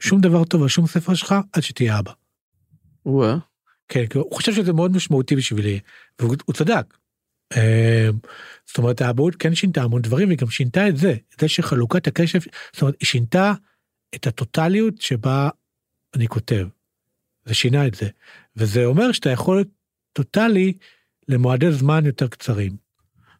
שום 0.00 0.20
דבר 0.20 0.44
טוב 0.44 0.62
על 0.62 0.68
שום 0.68 0.86
ספר 0.86 1.14
שלך, 1.14 1.34
עד 1.52 1.62
שתהיה 1.62 1.98
אבא. 1.98 2.12
וואה. 3.06 3.36
כן, 3.88 4.04
הוא 4.14 4.32
חושב 4.32 4.54
שזה 4.54 4.72
מאוד 4.72 4.92
משמעותי 4.96 5.36
בשבילי, 5.36 5.80
והוא 6.18 6.36
צדק. 6.54 6.96
אמ, 7.56 8.18
זאת 8.66 8.78
אומרת 8.78 9.00
האבהות 9.00 9.34
כן 9.36 9.54
שינתה 9.54 9.82
המון 9.82 10.02
דברים 10.02 10.28
והיא 10.28 10.38
גם 10.38 10.50
שינתה 10.50 10.88
את 10.88 10.96
זה 10.96 11.14
את 11.34 11.40
זה 11.40 11.48
שחלוקת 11.48 12.06
הקשב 12.06 12.38
זאת 12.72 12.82
אומרת 12.82 12.94
היא 13.00 13.06
שינתה 13.06 13.52
את 14.14 14.26
הטוטליות 14.26 15.00
שבה 15.00 15.48
אני 16.14 16.28
כותב. 16.28 16.68
זה 17.44 17.54
שינה 17.54 17.86
את 17.86 17.94
זה 17.94 18.08
וזה 18.56 18.84
אומר 18.84 19.12
שאתה 19.12 19.30
יכול 19.30 19.56
להיות 19.56 19.68
טוטלי 20.12 20.72
למועדי 21.28 21.72
זמן 21.72 22.06
יותר 22.06 22.28
קצרים. 22.28 22.81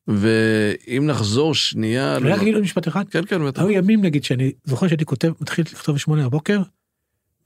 ואם 0.08 1.06
נחזור 1.06 1.54
שנייה 1.54 2.18
רק 2.18 2.40
אגיד 2.40 2.54
עוד 2.54 2.62
משפט 2.62 2.88
אחד 2.88 3.08
כן 3.08 3.24
כן 3.26 3.40
היו 3.56 3.70
ימים 3.70 4.04
נגיד 4.04 4.24
שאני 4.24 4.52
זוכר 4.64 4.88
שהייתי 4.88 5.04
כותב 5.04 5.32
מתחיל 5.40 5.64
לכתוב 5.72 5.94
בשמונה 5.94 6.28
בבוקר 6.28 6.62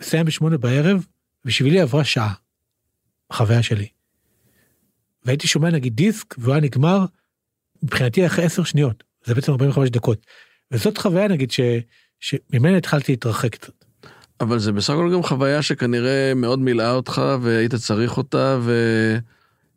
מסיים 0.00 0.26
בשמונה 0.26 0.58
בערב 0.58 1.06
בשבילי 1.44 1.80
עברה 1.80 2.04
שעה. 2.04 2.32
החוויה 3.30 3.62
שלי. 3.62 3.86
והייתי 5.25 5.48
שומע 5.48 5.70
נגיד 5.70 5.96
דיסק 5.96 6.34
והוא 6.38 6.54
היה 6.54 6.62
נגמר 6.62 7.04
מבחינתי 7.82 8.26
אחרי 8.26 8.44
10 8.44 8.64
שניות 8.64 9.04
זה 9.25 9.34
בעצם 9.34 9.52
45 9.52 9.90
דקות. 9.90 10.26
וזאת 10.70 10.98
חוויה 10.98 11.28
נגיד 11.28 11.50
ש, 11.50 11.60
שממנה 12.20 12.76
התחלתי 12.76 13.12
להתרחק 13.12 13.52
קצת. 13.52 13.84
אבל 14.40 14.58
זה 14.58 14.72
בסך 14.72 14.90
הכל 14.90 15.12
גם 15.12 15.22
חוויה 15.22 15.62
שכנראה 15.62 16.32
מאוד 16.36 16.58
מילאה 16.58 16.92
אותך 16.92 17.22
והיית 17.42 17.75
צריך 17.75 18.16
אותה 18.16 18.58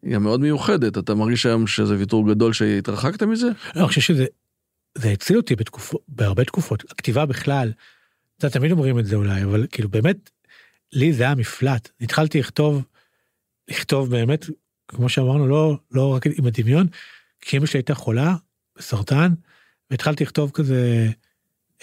והיא 0.03 0.15
גם 0.15 0.23
מאוד 0.23 0.39
מיוחדת 0.39 0.97
אתה 0.97 1.15
מרגיש 1.15 1.45
היום 1.45 1.67
שזה 1.67 1.97
ויתור 1.97 2.29
גדול 2.29 2.53
שהתרחקת 2.53 3.23
מזה? 3.23 3.47
לא, 3.47 3.79
אני 3.79 3.87
חושב 3.87 4.01
שזה 4.01 4.25
זה 4.97 5.09
הציל 5.09 5.37
אותי 5.37 5.55
בתקופות 5.55 6.01
בהרבה 6.07 6.43
תקופות 6.43 6.83
הכתיבה 6.91 7.25
בכלל. 7.25 7.71
אתה 8.37 8.49
תמיד 8.49 8.71
אומרים 8.71 8.99
את 8.99 9.05
זה 9.05 9.15
אולי 9.15 9.43
אבל 9.43 9.67
כאילו 9.71 9.89
באמת 9.89 10.29
לי 10.93 11.13
זה 11.13 11.23
היה 11.23 11.35
מפלט 11.35 11.89
התחלתי 12.01 12.39
לכתוב 12.39 12.83
לכתוב 13.69 14.11
באמת 14.11 14.45
כמו 14.87 15.09
שאמרנו 15.09 15.47
לא 15.47 15.77
לא 15.91 16.13
רק 16.13 16.25
עם 16.25 16.45
הדמיון 16.45 16.87
כי 17.41 17.57
אמא 17.57 17.65
שלי 17.65 17.77
הייתה 17.77 17.95
חולה 17.95 18.35
בסרטן 18.77 19.33
והתחלתי 19.91 20.23
לכתוב 20.23 20.51
כזה 20.53 21.09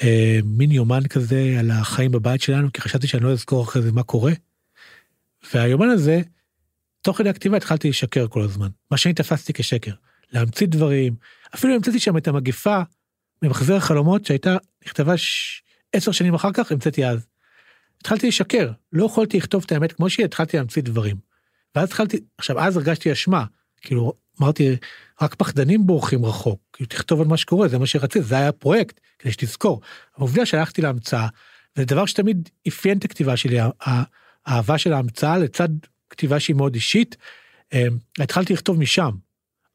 אה, 0.02 0.38
מין 0.44 0.72
יומן 0.72 1.06
כזה 1.06 1.56
על 1.58 1.70
החיים 1.70 2.10
בבית 2.10 2.42
שלנו 2.42 2.72
כי 2.72 2.80
חשבתי 2.80 3.06
שאני 3.06 3.24
לא 3.24 3.32
אזכור 3.32 3.64
אחרי 3.64 3.82
זה 3.82 3.92
מה 3.92 4.02
קורה. 4.02 4.32
והיומן 5.54 5.88
הזה 5.88 6.22
תוך 7.06 7.18
כדי 7.18 7.28
הכתיבה 7.28 7.56
התחלתי 7.56 7.88
לשקר 7.88 8.28
כל 8.28 8.42
הזמן 8.42 8.68
מה 8.90 8.96
שאני 8.96 9.14
תפסתי 9.14 9.52
כשקר 9.52 9.92
להמציא 10.32 10.66
דברים 10.66 11.16
אפילו 11.54 11.74
המצאתי 11.74 12.00
שם 12.00 12.16
את 12.16 12.28
המגפה 12.28 12.80
ממחזר 13.42 13.76
החלומות 13.76 14.24
שהייתה, 14.24 14.56
נכתבה 14.86 15.16
ש... 15.16 15.62
עשר 15.92 16.12
שנים 16.12 16.34
אחר 16.34 16.52
כך, 16.54 16.72
המצאתי 16.72 17.06
אז. 17.06 17.26
התחלתי 18.00 18.28
לשקר, 18.28 18.70
לא 18.92 19.06
יכולתי 19.06 19.36
לכתוב 19.36 19.64
את 19.66 19.72
האמת 19.72 19.92
כמו 19.92 20.10
שהיא, 20.10 20.24
התחלתי 20.24 20.56
להמציא 20.56 20.82
דברים. 20.82 21.16
ואז 21.74 21.84
התחלתי, 21.84 22.20
עכשיו 22.38 22.60
אז 22.60 22.76
הרגשתי 22.76 23.12
אשמה, 23.12 23.44
כאילו 23.80 24.12
אמרתי, 24.40 24.76
רק 25.22 25.34
פחדנים 25.34 25.86
בורחים 25.86 26.24
רחוק, 26.24 26.60
כאילו 26.72 26.88
תכתוב 26.88 27.20
על 27.20 27.26
מה 27.26 27.36
שקורה, 27.36 27.68
זה 27.68 27.78
מה 27.78 27.86
שרציתי, 27.86 28.22
זה 28.22 28.36
היה 28.36 28.48
הפרויקט, 28.48 29.00
כדי 29.18 29.32
שתזכור. 29.32 29.80
העובדה 30.16 30.46
שהלכתי 30.46 30.82
להמצאה, 30.82 31.28
זה 31.76 31.84
דבר 31.84 32.06
שתמיד 32.06 32.48
אפיין 32.68 32.98
את 32.98 33.04
הכתיבה 33.04 33.36
שלי, 33.36 33.58
האהבה 34.46 34.78
של 34.78 34.92
ההמצאה 34.92 35.38
לצד 35.38 35.68
כתיבה 36.10 36.40
שהיא 36.40 36.56
מאוד 36.56 36.74
אישית, 36.74 37.16
אמ, 37.72 37.98
התחלתי 38.18 38.52
לכתוב 38.52 38.78
משם. 38.78 39.10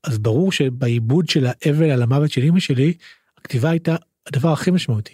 אז 0.03 0.17
ברור 0.17 0.51
שבעיבוד 0.51 1.29
של 1.29 1.45
האבל 1.47 1.89
על 1.91 2.01
המוות 2.01 2.31
של 2.31 2.41
אמא 2.41 2.59
שלי, 2.59 2.93
הכתיבה 3.37 3.69
הייתה 3.69 3.95
הדבר 4.27 4.51
הכי 4.51 4.71
משמעותי. 4.71 5.13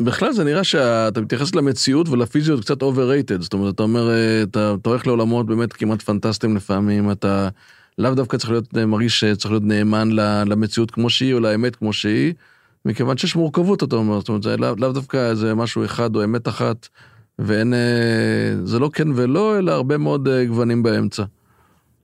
בכלל 0.00 0.32
זה 0.32 0.44
נראה 0.44 0.64
שאתה 0.64 1.20
מתייחס 1.20 1.54
למציאות 1.54 2.08
ולפיזיות 2.08 2.60
קצת 2.60 2.82
overrated, 2.82 3.40
זאת 3.40 3.52
אומרת, 3.52 3.74
אתה 3.74 3.82
אומר, 3.82 4.10
אה, 4.10 4.42
אתה, 4.42 4.74
הולך 4.84 5.06
לעולמות 5.06 5.46
באמת 5.46 5.72
כמעט 5.72 6.02
פנטסטיים 6.02 6.56
לפעמים, 6.56 7.10
אתה 7.10 7.48
לאו 7.98 8.14
דווקא 8.14 8.36
צריך 8.36 8.50
להיות, 8.50 8.76
אה, 8.76 8.86
מרגיש 8.86 9.20
שצריך 9.20 9.52
להיות 9.52 9.62
נאמן 9.62 10.08
למציאות 10.46 10.90
כמו 10.90 11.10
שהיא 11.10 11.34
או 11.34 11.40
לאמת 11.40 11.76
כמו 11.76 11.92
שהיא, 11.92 12.34
מכיוון 12.84 13.16
שיש 13.16 13.36
מורכבות, 13.36 13.82
אתה 13.82 13.96
אומר, 13.96 14.18
זאת 14.18 14.28
אומרת, 14.28 14.42
זה 14.42 14.56
לאו 14.56 14.92
דווקא 14.92 15.30
איזה 15.30 15.54
משהו 15.54 15.84
אחד 15.84 16.16
או 16.16 16.24
אמת 16.24 16.48
אחת, 16.48 16.88
ואין, 17.38 17.74
אה, 17.74 18.54
זה 18.64 18.78
לא 18.78 18.90
כן 18.92 19.08
ולא, 19.14 19.58
אלא 19.58 19.72
הרבה 19.72 19.98
מאוד 19.98 20.28
גוונים 20.46 20.82
באמצע. 20.82 21.24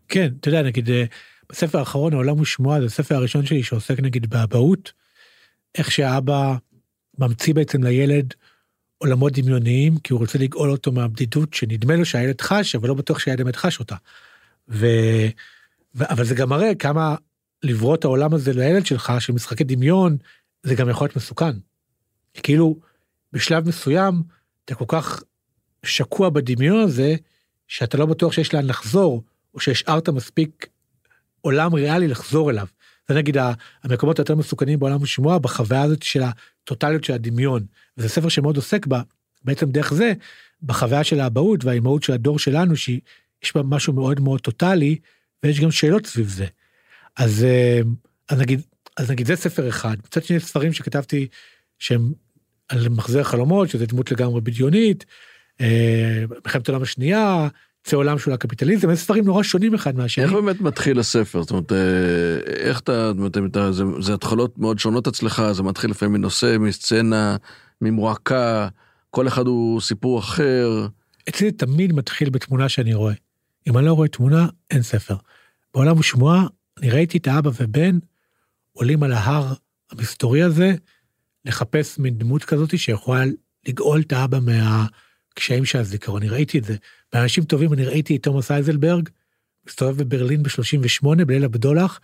כן, 0.09 0.33
אתה 0.41 0.49
יודע, 0.49 0.63
נגיד, 0.63 0.89
בספר 1.51 1.79
האחרון, 1.79 2.13
העולם 2.13 2.37
הוא 2.37 2.45
שמועה, 2.45 2.81
זה 2.81 2.87
הספר 2.87 3.15
הראשון 3.15 3.47
שלי 3.47 3.63
שעוסק 3.63 4.01
נגיד 4.01 4.31
באבהות, 4.31 4.93
איך 5.79 5.91
שאבא... 5.91 6.55
ממציא 7.21 7.55
בעצם 7.55 7.83
לילד 7.85 8.35
עולמות 8.99 9.33
דמיוניים, 9.33 9.99
כי 9.99 10.13
הוא 10.13 10.21
רוצה 10.21 10.39
לגאול 10.39 10.71
אותו 10.71 10.93
מהבדידות 10.93 11.55
שנדמה 11.55 11.97
לו 11.97 12.05
שהילד 12.05 12.41
חש, 12.41 12.75
אבל 12.75 12.89
לא 12.89 12.95
בטוח 12.95 13.19
שהילד 13.19 13.39
באמת 13.39 13.57
חש 13.57 13.79
אותה. 13.79 13.97
ו... 14.69 14.87
ו... 15.95 16.05
אבל 16.11 16.25
זה 16.25 16.35
גם 16.35 16.49
מראה 16.49 16.75
כמה 16.75 17.17
לברוא 17.63 17.95
את 17.95 18.05
העולם 18.05 18.35
הזה 18.35 18.53
לילד 18.53 18.87
שלך, 18.87 19.13
של 19.19 19.33
משחקי 19.33 19.65
דמיון, 19.65 20.17
זה 20.63 20.75
גם 20.75 20.89
יכול 20.89 21.05
להיות 21.05 21.17
מסוכן. 21.17 21.53
כאילו, 22.35 22.77
בשלב 23.33 23.69
מסוים, 23.69 24.23
אתה 24.71 24.79
כל 24.79 24.85
כך 24.89 25.23
שקוע 25.83 26.29
בדמיון 26.29 26.81
הזה, 26.81 27.17
שאתה 27.69 27.99
לא 27.99 28.07
בטוח 28.07 28.33
שיש 28.33 28.55
לאן 28.55 28.67
לחזור, 28.67 29.23
או 29.55 29.61
שהשארת 29.61 30.09
מספיק 30.09 30.67
עולם 31.41 31.75
ריאלי 31.75 32.09
לחזור 32.09 32.51
אליו. 32.51 32.67
זה 33.09 33.15
נגיד 33.15 33.37
המקומות 33.83 34.19
היותר 34.19 34.35
מסוכנים 34.35 34.79
בעולם 34.79 35.03
השמוע 35.03 35.39
בחוויה 35.39 35.83
הזאת 35.83 36.03
של 36.03 36.23
הטוטליות 36.23 37.05
של 37.05 37.13
הדמיון. 37.13 37.67
וזה 37.97 38.09
ספר 38.09 38.29
שמאוד 38.29 38.57
עוסק 38.57 38.87
בה, 38.87 39.03
בעצם 39.45 39.71
דרך 39.71 39.95
זה, 39.95 40.13
בחוויה 40.63 41.05
של 41.05 41.21
האבהות 41.21 41.65
והאימהות 41.65 42.03
של 42.03 42.13
הדור 42.13 42.39
שלנו, 42.39 42.77
שיש 42.77 43.55
בה 43.55 43.63
משהו 43.63 43.93
מאוד 43.93 44.21
מאוד 44.21 44.41
טוטאלי, 44.41 44.99
ויש 45.43 45.61
גם 45.61 45.71
שאלות 45.71 46.07
סביב 46.07 46.29
זה. 46.29 46.47
אז, 47.17 47.45
אה, 47.45 47.81
אז 48.29 48.41
נגיד, 48.41 48.61
אז 48.97 49.11
נגיד 49.11 49.27
זה 49.27 49.37
ספר 49.37 49.69
אחד. 49.69 49.97
מצד 50.07 50.25
שני 50.25 50.41
ספרים 50.41 50.73
שכתבתי 50.73 51.29
שהם 51.79 52.13
על 52.71 52.89
מחזר 52.89 53.23
חלומות, 53.23 53.69
שזה 53.69 53.87
דמות 53.87 54.13
לגמרי 54.13 54.41
בדיונית, 54.41 55.05
אה, 55.61 56.25
מלחמת 56.45 56.69
העולם 56.69 56.83
השנייה, 56.83 57.49
זה 57.89 57.97
עולם 57.97 58.19
של 58.19 58.33
הקפיטליזם, 58.33 58.95
זה 58.95 59.01
ספרים 59.01 59.25
נורא 59.25 59.43
שונים 59.43 59.75
אחד 59.75 59.97
מהשני. 59.97 60.25
איך 60.25 60.33
באמת 60.33 60.61
מתחיל 60.61 60.99
הספר? 60.99 61.43
זאת 61.43 61.51
אומרת, 61.51 61.73
אה, 61.73 61.79
איך 62.47 62.81
אתה, 62.81 63.13
זאת 63.13 63.37
אומרת, 63.37 63.75
זה, 63.75 63.85
זה 64.01 64.15
התחלות 64.15 64.59
מאוד 64.59 64.79
שונות 64.79 65.07
אצלך, 65.09 65.43
זה 65.53 65.63
מתחיל 65.63 65.91
לפעמים 65.91 66.13
מנושא, 66.13 66.57
מסצנה, 66.61 67.37
ממועקה, 67.81 68.69
כל 69.11 69.29
אחד 69.29 69.47
הוא 69.47 69.81
סיפור 69.81 70.19
אחר. 70.19 70.87
אצלי 71.29 71.51
זה 71.51 71.57
תמיד 71.57 71.93
מתחיל 71.93 72.31
בתמונה 72.31 72.69
שאני 72.69 72.95
רואה. 72.95 73.15
אם 73.69 73.79
אני 73.79 73.87
לא 73.87 73.93
רואה 73.93 74.09
תמונה, 74.09 74.47
אין 74.71 74.83
ספר. 74.83 75.17
בעולם 75.75 75.99
ושמועה, 75.99 76.47
אני 76.79 76.91
ראיתי 76.91 77.19
את 77.19 77.27
האבא 77.27 77.51
ובן 77.61 77.99
עולים 78.73 79.03
על 79.03 79.13
ההר 79.13 79.55
המסתורי 79.91 80.43
הזה, 80.43 80.75
לחפש 81.45 81.99
מין 81.99 82.19
דמות 82.19 82.45
כזאת 82.45 82.79
שיכולה 82.79 83.25
לגאול 83.69 84.01
את 84.01 84.13
האבא 84.13 84.39
מה... 84.41 84.87
קשיים 85.35 85.65
של 85.65 85.79
הזיכרון, 85.79 86.23
אני 86.23 86.31
ראיתי 86.31 86.59
את 86.59 86.65
זה. 86.65 86.77
באנשים 87.13 87.45
טובים 87.45 87.73
אני 87.73 87.85
ראיתי 87.85 88.17
את 88.17 88.23
תומאס 88.23 88.51
אייזלברג, 88.51 89.09
מסתובב 89.67 90.03
בברלין 90.03 90.43
ב-38 90.43 91.25
בליל 91.25 91.45
הבדולח, 91.45 92.01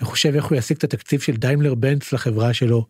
וחושב 0.00 0.34
איך 0.34 0.44
הוא 0.44 0.58
ישיג 0.58 0.76
את 0.76 0.84
התקציב 0.84 1.20
של 1.20 1.36
דיימלר 1.36 1.74
בנץ 1.74 2.12
לחברה 2.12 2.54
שלו. 2.54 2.86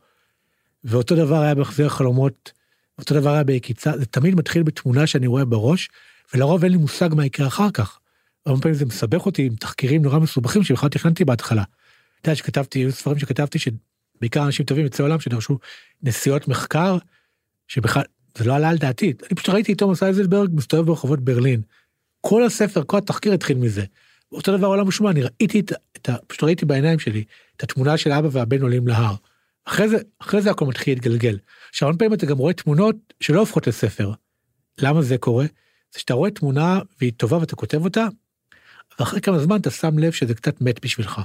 ואותו 0.84 1.16
דבר 1.16 1.40
היה 1.40 1.54
בהחזיר 1.54 1.86
החלומות, 1.86 2.52
אותו 2.98 3.14
דבר 3.14 3.30
היה 3.30 3.44
ביקיצה, 3.44 3.98
זה 3.98 4.06
תמיד 4.06 4.34
מתחיל 4.34 4.62
בתמונה 4.62 5.06
שאני 5.06 5.26
רואה 5.26 5.44
בראש, 5.44 5.88
ולרוב 6.34 6.62
אין 6.62 6.72
לי 6.72 6.78
מושג 6.78 7.08
מה 7.14 7.26
יקרה 7.26 7.46
אחר 7.46 7.70
כך. 7.70 7.98
הרבה 8.46 8.60
פעמים 8.60 8.78
זה 8.78 8.86
מסבך 8.86 9.26
אותי 9.26 9.42
עם 9.42 9.54
תחקירים 9.54 10.02
נורא 10.02 10.18
מסובכים 10.18 10.62
שבכלל 10.62 10.88
תכננתי 10.88 11.24
בהתחלה. 11.24 11.62
אתה 12.20 12.28
יודע 12.28 12.36
שכתבתי, 12.36 12.78
היו 12.78 12.92
ספרים 12.92 13.18
שכתבתי 13.18 13.58
שבעיקר 14.20 14.44
אנשים 14.44 14.66
טובים 14.66 14.84
יוצאי 14.84 15.02
עולם 15.02 15.20
שדרשו 15.20 15.58
נסיעות 16.02 16.48
מחקר, 16.48 16.98
שבכלל 17.68 18.02
זה 18.38 18.44
לא 18.44 18.54
עלה 18.54 18.68
על 18.68 18.78
דעתי, 18.78 19.06
אני 19.06 19.36
פשוט 19.36 19.48
ראיתי 19.48 19.72
את 19.72 19.78
תומאס 19.78 20.02
אייזלברג 20.02 20.50
מסתובב 20.52 20.86
ברחובות 20.86 21.20
ברלין. 21.20 21.62
כל 22.20 22.42
הספר, 22.42 22.82
כל 22.86 22.98
התחקיר 22.98 23.32
התחיל 23.32 23.58
מזה. 23.58 23.84
אותו 24.32 24.56
דבר 24.56 24.66
עולם 24.66 24.88
משמע, 24.88 25.10
אני 25.10 25.22
ראיתי 25.22 25.60
את, 25.60 25.72
את 25.96 26.08
ה... 26.08 26.16
פשוט 26.26 26.44
ראיתי 26.44 26.66
בעיניים 26.66 26.98
שלי 26.98 27.24
את 27.56 27.62
התמונה 27.62 27.96
של 27.96 28.12
אבא 28.12 28.28
והבן 28.32 28.62
עולים 28.62 28.88
להר. 28.88 29.14
אחרי 29.64 29.88
זה, 29.88 29.96
אחרי 30.18 30.42
זה 30.42 30.50
הכל 30.50 30.66
מתחיל 30.66 30.94
להתגלגל. 30.94 31.38
עכשיו, 31.68 31.88
הרבה 31.88 31.98
פעמים 31.98 32.14
אתה 32.14 32.26
גם 32.26 32.38
רואה 32.38 32.52
תמונות 32.52 32.96
שלא 33.20 33.40
הופכות 33.40 33.66
לספר. 33.66 34.12
למה 34.78 35.02
זה 35.02 35.18
קורה? 35.18 35.46
זה 35.92 36.00
שאתה 36.00 36.14
רואה 36.14 36.30
תמונה 36.30 36.80
והיא 37.00 37.12
טובה 37.16 37.38
ואתה 37.38 37.56
כותב 37.56 37.84
אותה, 37.84 38.06
ואחרי 38.98 39.20
כמה 39.20 39.38
זמן 39.38 39.60
אתה 39.60 39.70
שם 39.70 39.98
לב 39.98 40.12
שזה 40.12 40.34
קצת 40.34 40.60
מת 40.60 40.84
בשבילך. 40.84 41.20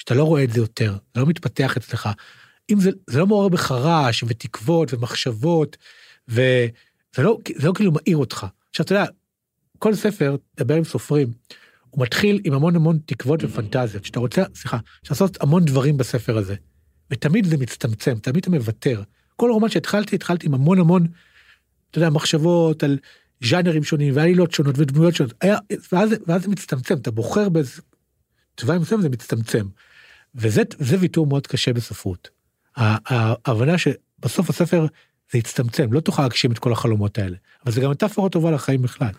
שאתה 0.00 0.14
לא 0.14 0.24
רואה 0.24 0.44
את 0.44 0.52
זה 0.52 0.60
יותר, 0.60 0.96
זה 1.14 1.20
לא 1.20 1.26
מתפתח 1.26 1.76
אצלך. 1.76 2.08
אם 2.70 2.80
זה, 2.80 2.90
זה 3.06 3.18
לא 3.18 3.26
מעורר 3.26 3.48
בך 3.48 3.72
רעש 3.72 4.24
ותקוות 4.26 4.94
ומחשבות 4.94 5.76
וזה 6.28 6.42
לא, 7.18 7.38
זה 7.56 7.68
לא 7.68 7.72
כאילו 7.72 7.92
מעיר 7.92 8.16
אותך. 8.16 8.46
עכשיו, 8.70 8.84
אתה 8.84 8.94
יודע, 8.94 9.06
כל 9.78 9.94
ספר, 9.94 10.36
דבר 10.56 10.74
עם 10.74 10.84
סופרים, 10.84 11.32
הוא 11.90 12.02
מתחיל 12.02 12.40
עם 12.44 12.52
המון 12.52 12.76
המון 12.76 12.98
תקוות 13.06 13.44
ופנטזיות, 13.44 14.04
שאתה 14.04 14.20
רוצה, 14.20 14.42
סליחה, 14.54 14.78
שאתה 15.02 15.14
לעשות 15.14 15.42
המון 15.42 15.64
דברים 15.64 15.96
בספר 15.96 16.38
הזה. 16.38 16.54
ותמיד 17.10 17.44
זה 17.44 17.56
מצטמצם, 17.56 18.18
תמיד 18.18 18.36
אתה 18.36 18.50
מוותר. 18.50 19.02
כל 19.36 19.50
רומן 19.50 19.68
שהתחלתי, 19.68 20.16
התחלתי 20.16 20.46
עם 20.46 20.54
המון 20.54 20.78
המון, 20.78 21.06
אתה 21.90 21.98
יודע, 21.98 22.10
מחשבות 22.10 22.82
על 22.82 22.98
ז'אנרים 23.44 23.82
שונים 23.82 24.16
ועלילות 24.16 24.52
שונות 24.52 24.78
ודמויות 24.78 25.14
שונות, 25.14 25.34
היה, 25.40 25.58
ואז, 25.92 26.10
ואז 26.26 26.42
זה 26.42 26.48
מצטמצם, 26.48 26.94
אתה 26.94 27.10
בוחר 27.10 27.48
באיזה 27.48 27.82
תוואי 28.54 28.78
מסוים, 28.78 29.00
זה 29.00 29.08
מצטמצם. 29.08 29.66
וזה 30.34 30.62
ויתור 31.00 31.26
מאוד 31.26 31.46
קשה 31.46 31.72
בספרות. 31.72 32.28
ההבנה 32.76 33.78
שבסוף 33.78 34.50
הספר 34.50 34.86
זה 35.32 35.38
יצטמצם, 35.38 35.92
לא 35.92 36.00
תוכל 36.00 36.22
להגשים 36.22 36.52
את 36.52 36.58
כל 36.58 36.72
החלומות 36.72 37.18
האלה. 37.18 37.36
אבל 37.64 37.72
זה 37.72 37.80
גם 37.80 37.90
מטאפורה 37.90 38.28
טובה 38.28 38.50
לחיים 38.50 38.82
בכלל. 38.82 39.10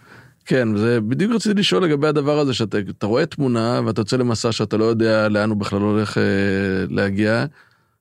כן, 0.45 0.77
זה 0.77 1.01
בדיוק 1.01 1.31
רציתי 1.31 1.59
לשאול 1.59 1.83
לגבי 1.83 2.07
הדבר 2.07 2.39
הזה, 2.39 2.53
שאתה 2.53 2.77
רואה 3.03 3.25
תמונה 3.25 3.81
ואתה 3.85 4.01
יוצא 4.01 4.17
למסע 4.17 4.51
שאתה 4.51 4.77
לא 4.77 4.85
יודע 4.85 5.29
לאן 5.29 5.49
הוא 5.49 5.57
בכלל 5.57 5.81
הולך 5.81 6.17
אה, 6.17 6.23
להגיע. 6.89 7.45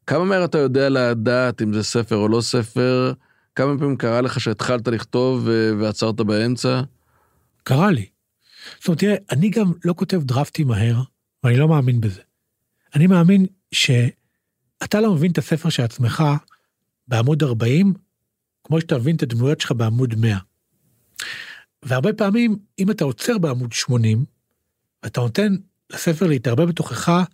כמה 0.07 0.25
מהר 0.25 0.45
אתה 0.45 0.59
יודע 0.59 0.89
לדעת 0.89 1.63
אם 1.63 1.73
זה 1.73 1.83
ספר 1.83 2.17
או 2.17 2.29
לא 2.29 2.41
ספר? 2.41 3.13
כמה 3.55 3.79
פעמים 3.79 3.97
קרה 3.97 4.21
לך 4.21 4.41
שהתחלת 4.41 4.89
לכתוב 4.89 5.49
אה, 5.49 5.71
ועצרת 5.79 6.17
באמצע? 6.17 6.81
קרה 7.63 7.91
לי. 7.91 8.07
זאת 8.79 8.89
אומרת, 8.89 8.99
תראה, 8.99 9.15
אני 9.31 9.51
גם 9.51 9.73
לא 9.85 9.95
כותב 9.97 10.23
דרפטים 10.23 10.69
מהר, 10.69 11.01
ואני 11.45 11.57
לא 11.57 11.69
מאמין 11.69 12.01
בזה. 12.01 12.21
אני 12.95 13.07
מאמין 13.07 13.47
שאתה 13.73 15.01
לא 15.01 15.15
מבין 15.15 15.33
את 15.33 15.39
הספר 15.39 15.69
של 15.69 15.83
עצמך 15.83 16.23
בעמוד 17.09 17.43
40, 17.43 17.95
כמו 18.65 18.81
שאתה 18.81 18.99
מבין 18.99 19.17
את 19.17 19.23
הדמויות 19.23 19.61
שלך 19.61 19.73
בעמוד 19.73 20.15
100. 20.15 20.39
והרבה 21.83 22.13
פעמים, 22.13 22.59
אם 22.79 22.91
אתה 22.91 23.05
עוצר 23.05 23.39
בעמוד 23.39 23.73
80, 23.73 24.25
ואתה 25.03 25.21
נותן 25.21 25.57
לספר 25.91 26.27
להתערבב 26.27 26.65
בתוכך, 26.65 27.25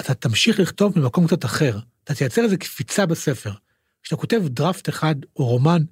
אתה 0.00 0.14
תמשיך 0.14 0.60
לכתוב 0.60 0.98
ממקום 0.98 1.26
קצת 1.26 1.44
אחר. 1.44 1.78
אתה 2.04 2.14
תייצר 2.14 2.42
איזו 2.42 2.58
קפיצה 2.58 3.06
בספר. 3.06 3.52
כשאתה 4.02 4.16
כותב 4.16 4.42
דראפט 4.44 4.88
אחד 4.88 5.14
או 5.36 5.46
רומן, 5.46 5.82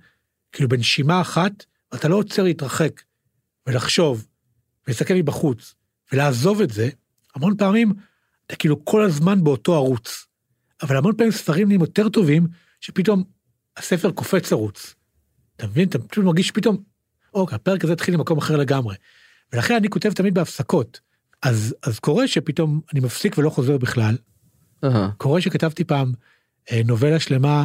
כאילו 0.52 0.68
בנשימה 0.68 1.20
אחת, 1.20 1.52
ואתה 1.92 2.08
לא 2.08 2.16
עוצר 2.16 2.42
להתרחק 2.42 3.02
ולחשוב 3.66 4.26
ולהסתכל 4.86 5.14
מבחוץ 5.14 5.74
ולעזוב 6.12 6.60
את 6.60 6.70
זה, 6.70 6.88
המון 7.34 7.56
פעמים 7.56 7.92
אתה 8.46 8.56
כאילו 8.56 8.84
כל 8.84 9.02
הזמן 9.02 9.44
באותו 9.44 9.74
ערוץ. 9.74 10.26
אבל 10.82 10.96
המון 10.96 11.16
פעמים 11.16 11.32
ספרים 11.32 11.66
נהיים 11.66 11.80
יותר 11.80 12.08
טובים 12.08 12.46
שפתאום 12.80 13.24
הספר 13.76 14.10
קופץ 14.10 14.52
ערוץ. 14.52 14.94
אתה 15.56 15.66
מבין? 15.66 15.88
אתה 15.88 15.98
פשוט 15.98 16.24
מרגיש 16.24 16.50
פתאום, 16.50 16.76
אוקיי, 17.34 17.56
הפרק 17.56 17.84
הזה 17.84 17.92
התחיל 17.92 18.14
למקום 18.14 18.38
אחר 18.38 18.56
לגמרי. 18.56 18.96
ולכן 19.52 19.74
אני 19.74 19.88
כותב 19.88 20.12
תמיד 20.12 20.34
בהפסקות. 20.34 21.00
אז, 21.42 21.74
אז 21.82 21.98
קורה 21.98 22.28
שפתאום 22.28 22.80
אני 22.92 23.00
מפסיק 23.00 23.38
ולא 23.38 23.50
חוזר 23.50 23.78
בכלל. 23.78 24.16
Uh-huh. 24.84 24.88
קורה 25.16 25.40
שכתבתי 25.40 25.84
פעם 25.84 26.12
אה, 26.72 26.80
נובלה 26.84 27.20
שלמה 27.20 27.64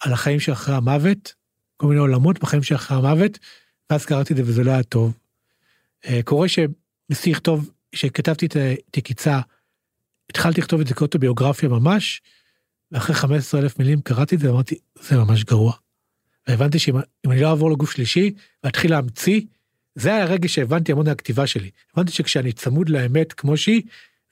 על 0.00 0.12
החיים 0.12 0.40
שאחרי 0.40 0.74
המוות, 0.74 1.34
כל 1.76 1.86
מיני 1.86 2.00
עולמות 2.00 2.38
בחיים 2.38 2.62
שאחרי 2.62 2.96
המוות, 2.96 3.38
ואז 3.90 4.04
קראתי 4.04 4.32
את 4.32 4.36
זה 4.36 4.42
וזה 4.46 4.64
לא 4.64 4.70
היה 4.70 4.82
טוב. 4.82 5.18
אה, 6.06 6.20
קורה 6.24 6.46
שניסיתי 6.48 7.30
לכתוב, 7.30 7.70
כשכתבתי 7.92 8.46
את 8.46 8.96
הקיצה, 8.96 9.40
התחלתי 10.30 10.60
לכתוב 10.60 10.80
את 10.80 10.86
זה 10.86 10.94
כאוטוביוגרפיה 10.94 11.68
ממש, 11.68 12.22
ואחרי 12.92 13.14
15 13.14 13.60
אלף 13.60 13.78
מילים 13.78 14.00
קראתי 14.00 14.34
את 14.34 14.40
זה 14.40 14.50
ואמרתי, 14.50 14.74
זה 15.00 15.16
ממש 15.16 15.44
גרוע. 15.44 15.72
והבנתי 16.48 16.78
שאם 16.78 16.94
אני 17.26 17.40
לא 17.40 17.50
אעבור 17.50 17.70
לגוף 17.70 17.92
שלישי 17.92 18.34
ואתחיל 18.64 18.90
להמציא, 18.90 19.40
זה 19.94 20.14
היה 20.14 20.22
הרגע 20.22 20.48
שהבנתי 20.48 20.92
המון 20.92 21.06
מהכתיבה 21.06 21.46
שלי. 21.46 21.70
הבנתי 21.94 22.12
שכשאני 22.12 22.52
צמוד 22.52 22.88
לאמת 22.88 23.32
כמו 23.32 23.56
שהיא, 23.56 23.82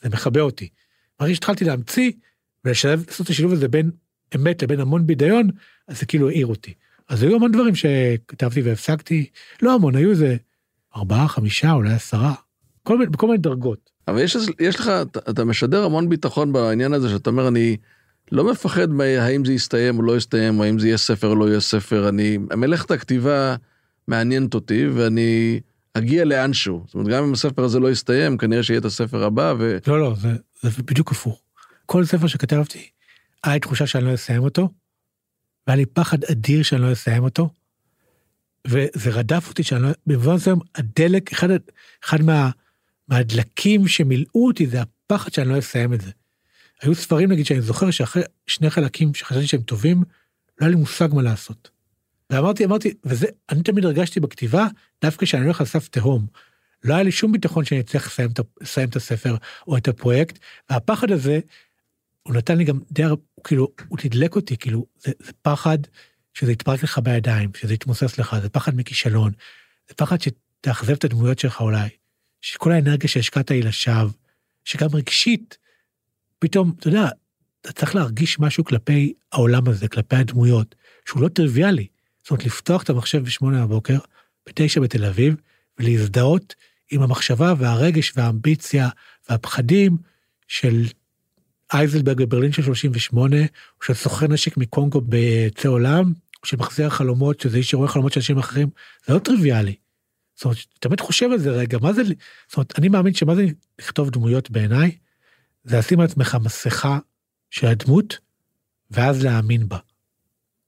זה 0.02 0.08
מכבה 0.08 0.40
אותי. 0.40 0.68
ברגע 1.20 1.34
שהתחלתי 1.34 1.64
להמציא 1.64 2.12
ולשלב, 2.64 3.04
לעשות 3.08 3.26
את 3.26 3.30
השילוב 3.30 3.52
הזה 3.52 3.68
בין 3.68 3.90
אמת 4.36 4.62
לבין 4.62 4.80
המון 4.80 5.06
בידיון, 5.06 5.48
אז 5.88 6.00
זה 6.00 6.06
כאילו 6.06 6.28
העיר 6.28 6.46
אותי. 6.46 6.74
אז 7.08 7.22
היו 7.22 7.36
המון 7.36 7.52
דברים 7.52 7.74
שכתבתי 7.74 8.62
והפסקתי, 8.62 9.30
לא 9.62 9.74
המון, 9.74 9.96
היו 9.96 10.10
איזה 10.10 10.36
ארבעה, 10.96 11.28
חמישה, 11.28 11.72
אולי 11.72 11.92
עשרה, 11.92 12.34
בכל 12.84 13.26
מיני 13.26 13.38
דרגות. 13.38 13.91
אבל 14.08 14.20
יש, 14.20 14.36
יש 14.60 14.80
לך, 14.80 14.90
אתה, 15.30 15.44
משדר 15.44 15.84
המון 15.84 16.08
ביטחון 16.08 16.52
בעניין 16.52 16.92
הזה, 16.92 17.08
שאתה 17.08 17.30
אומר, 17.30 17.48
אני 17.48 17.76
לא 18.32 18.50
מפחד 18.50 18.90
מהאם 18.90 19.44
זה 19.44 19.52
יסתיים 19.52 19.98
או 19.98 20.02
לא 20.02 20.16
יסתיים, 20.16 20.58
או 20.58 20.64
האם 20.64 20.78
זה 20.78 20.86
יהיה 20.86 20.98
ספר 20.98 21.28
או 21.28 21.34
לא 21.34 21.48
יהיה 21.48 21.60
ספר, 21.60 22.08
אני, 22.08 22.38
מלאכת 22.56 22.90
הכתיבה 22.90 23.56
מעניינת 24.08 24.54
אותי, 24.54 24.86
ואני 24.86 25.60
אגיע 25.94 26.24
לאנשהו. 26.24 26.82
זאת 26.86 26.94
אומרת, 26.94 27.08
גם 27.08 27.24
אם 27.24 27.32
הספר 27.32 27.64
הזה 27.64 27.80
לא 27.80 27.90
יסתיים, 27.90 28.38
כנראה 28.38 28.62
שיהיה 28.62 28.80
את 28.80 28.84
הספר 28.84 29.24
הבא, 29.24 29.54
ו... 29.58 29.78
לא, 29.86 30.00
לא, 30.00 30.14
זה, 30.20 30.28
זה 30.62 30.82
בדיוק 30.82 31.12
הפוך. 31.12 31.42
כל 31.86 32.04
ספר 32.04 32.26
שכתבתי, 32.26 32.88
היה 33.44 33.54
לי 33.54 33.60
תחושה 33.60 33.86
שאני 33.86 34.04
לא 34.04 34.14
אסיים 34.14 34.42
אותו, 34.42 34.68
והיה 35.66 35.76
לי 35.76 35.86
פחד 35.86 36.24
אדיר 36.24 36.62
שאני 36.62 36.82
לא 36.82 36.92
אסיים 36.92 37.22
אותו, 37.24 37.50
וזה 38.66 39.10
רדף 39.10 39.48
אותי 39.48 39.62
שאני 39.62 39.82
לא... 39.82 39.88
במובן 40.06 40.34
מסוים, 40.34 40.58
הדלק, 40.74 41.32
אחד, 41.32 41.48
אחד 42.04 42.22
מה, 42.22 42.50
מהדלקים 43.12 43.88
שמילאו 43.88 44.46
אותי 44.46 44.66
זה 44.66 44.82
הפחד 44.82 45.32
שאני 45.32 45.48
לא 45.48 45.58
אסיים 45.58 45.94
את 45.94 46.00
זה. 46.00 46.10
היו 46.82 46.94
ספרים 46.94 47.32
נגיד 47.32 47.46
שאני 47.46 47.60
זוכר 47.60 47.90
שאחרי 47.90 48.22
שני 48.46 48.70
חלקים 48.70 49.14
שחשבתי 49.14 49.46
שהם 49.46 49.62
טובים, 49.62 50.02
לא 50.60 50.66
היה 50.66 50.68
לי 50.68 50.76
מושג 50.76 51.08
מה 51.14 51.22
לעשות. 51.22 51.70
ואמרתי, 52.30 52.64
אמרתי, 52.64 52.94
וזה, 53.04 53.26
אני 53.50 53.62
תמיד 53.62 53.84
הרגשתי 53.84 54.20
בכתיבה, 54.20 54.66
דווקא 55.02 55.26
כשאני 55.26 55.44
הולך 55.44 55.60
על 55.60 55.66
סף 55.66 55.88
תהום. 55.88 56.26
לא 56.84 56.94
היה 56.94 57.02
לי 57.02 57.12
שום 57.12 57.32
ביטחון 57.32 57.64
שאני 57.64 57.80
אצליח 57.80 58.06
לסיים, 58.06 58.30
לסיים 58.60 58.88
את 58.88 58.96
הספר 58.96 59.36
או 59.66 59.76
את 59.76 59.88
הפרויקט, 59.88 60.38
והפחד 60.70 61.10
הזה, 61.10 61.40
הוא 62.22 62.34
נתן 62.34 62.58
לי 62.58 62.64
גם 62.64 62.78
די 62.92 63.02
הרבה, 63.02 63.22
כאילו, 63.44 63.68
הוא 63.88 63.98
תדלק 63.98 64.36
אותי, 64.36 64.56
כאילו, 64.56 64.86
זה, 65.00 65.12
זה 65.18 65.32
פחד 65.42 65.78
שזה 66.34 66.52
יתפרק 66.52 66.82
לך 66.82 66.98
בידיים, 66.98 67.50
שזה 67.56 67.74
יתמוסס 67.74 68.18
לך, 68.18 68.36
זה 68.42 68.48
פחד 68.48 68.76
מכישלון, 68.76 69.32
זה 69.88 69.94
פחד 69.94 70.16
שתאכזב 70.20 70.92
את 70.92 71.04
הדמויות 71.04 71.38
שלך 71.38 71.60
אולי, 71.60 71.88
שכל 72.42 72.72
האנרגיה 72.72 73.08
שהשקעת 73.08 73.50
היא 73.50 73.64
לשווא, 73.64 74.10
שגם 74.64 74.88
רגשית, 74.92 75.58
פתאום, 76.38 76.72
אתה 76.78 76.88
יודע, 76.88 77.08
אתה 77.60 77.72
צריך 77.72 77.94
להרגיש 77.94 78.40
משהו 78.40 78.64
כלפי 78.64 79.12
העולם 79.32 79.68
הזה, 79.68 79.88
כלפי 79.88 80.16
הדמויות, 80.16 80.74
שהוא 81.06 81.22
לא 81.22 81.28
טריוויאלי. 81.28 81.86
זאת 82.22 82.30
אומרת, 82.30 82.44
לפתוח 82.44 82.82
את 82.82 82.90
המחשב 82.90 83.24
בשמונה 83.24 83.66
בבוקר, 83.66 83.98
בתשע 84.46 84.80
בתל 84.80 85.04
אביב, 85.04 85.34
ולהזדהות 85.78 86.54
עם 86.90 87.02
המחשבה 87.02 87.54
והרגש 87.58 88.12
והאמביציה 88.16 88.88
והפחדים 89.28 89.96
של 90.48 90.86
אייזלברג 91.72 92.18
בברלין 92.18 92.52
של 92.52 92.62
38, 92.62 93.36
או 93.40 93.84
של 93.86 93.94
סוחר 93.94 94.26
נשק 94.26 94.56
מקונגו 94.56 95.02
בצא 95.08 95.68
עולם, 95.68 96.12
או 96.42 96.46
של 96.46 96.56
מחזיר 96.56 96.86
החלומות, 96.86 97.40
שזה 97.40 97.56
איש 97.56 97.70
שרואה 97.70 97.88
חלומות 97.88 98.12
של 98.12 98.20
אנשים 98.20 98.38
אחרים, 98.38 98.68
זה 99.06 99.14
לא 99.14 99.18
טריוויאלי. 99.18 99.74
זאת 100.34 100.44
אומרת, 100.44 100.58
תמיד 100.80 101.00
חושב 101.00 101.26
על 101.32 101.38
זה 101.38 101.50
רגע, 101.50 101.78
מה 101.78 101.92
זה, 101.92 102.02
זאת 102.04 102.56
אומרת, 102.56 102.78
אני 102.78 102.88
מאמין 102.88 103.14
שמה 103.14 103.34
זה 103.34 103.46
לכתוב 103.78 104.10
דמויות 104.10 104.50
בעיניי, 104.50 104.96
זה 105.64 105.78
לשים 105.78 106.00
על 106.00 106.06
עצמך 106.06 106.36
מסכה 106.44 106.98
של 107.50 107.66
הדמות, 107.66 108.18
ואז 108.90 109.24
להאמין 109.24 109.68
בה. 109.68 109.78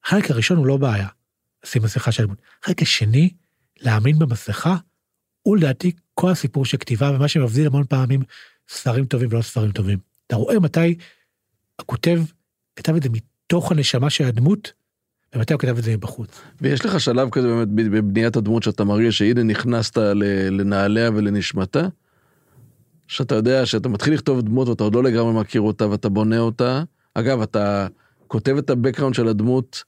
החלק 0.05 0.31
הראשון 0.31 0.57
הוא 0.57 0.67
לא 0.67 0.77
בעיה, 0.77 1.09
לשים 1.65 1.83
מסכה 1.83 2.13
של 2.13 2.23
הדמות. 2.23 2.39
החלק 2.63 2.83
השני, 2.83 3.31
להאמין 3.81 4.19
במסכה, 4.19 4.77
הוא 5.43 5.57
לדעתי 5.57 5.93
כל 6.15 6.31
הסיפור 6.31 6.65
של 6.65 6.77
כתיבה, 6.77 7.11
ומה 7.15 7.29
שמבדיל 7.29 7.67
המון 7.67 7.85
פעמים 7.85 8.23
ספרים 8.69 9.07
טובים 9.07 9.29
ולא 9.33 9.43
ספרים 9.43 9.73
טובים. 9.73 9.99
אתה 10.27 10.37
רואה 10.37 10.61
מתי 10.61 10.95
הכותב 11.79 12.23
כתב 12.77 12.95
את 12.95 13.03
זה 13.03 13.09
מתוך 13.09 13.73
הנשמה 13.73 14.11
של 14.11 14.25
הדמות, 14.25 14.73
ומתי 15.35 15.53
הוא 15.53 15.61
כתב 15.61 15.79
את 15.79 15.85
זה 15.85 15.93
מבחוץ. 15.93 16.41
ויש 16.61 16.85
לך 16.85 17.01
שלב 17.01 17.31
כזה 17.31 17.49
באמת 17.49 17.69
בבניית 17.69 18.37
הדמות 18.37 18.63
שאתה 18.63 18.85
מרגיש 18.85 19.19
שהנה 19.19 19.43
נכנסת 19.43 19.97
לנעליה 20.51 21.11
ולנשמתה? 21.15 21.89
שאתה 23.09 23.35
יודע 23.35 23.67
שאתה 23.67 23.89
מתחיל 23.89 24.15
לכתוב 24.15 24.41
דמות 24.41 24.69
ואתה 24.69 24.85
עוד 24.85 24.95
לא 24.95 25.03
לגמרי 25.03 25.33
מכיר 25.33 25.61
אותה 25.61 25.91
ואתה 25.91 26.09
בונה 26.09 26.39
אותה. 26.39 26.83
אגב, 27.15 27.41
אתה 27.41 27.87
כותב 28.27 28.57
את 28.59 28.71
הבקראונד 28.71 29.15
של 29.15 29.29
הדמות 29.29 29.85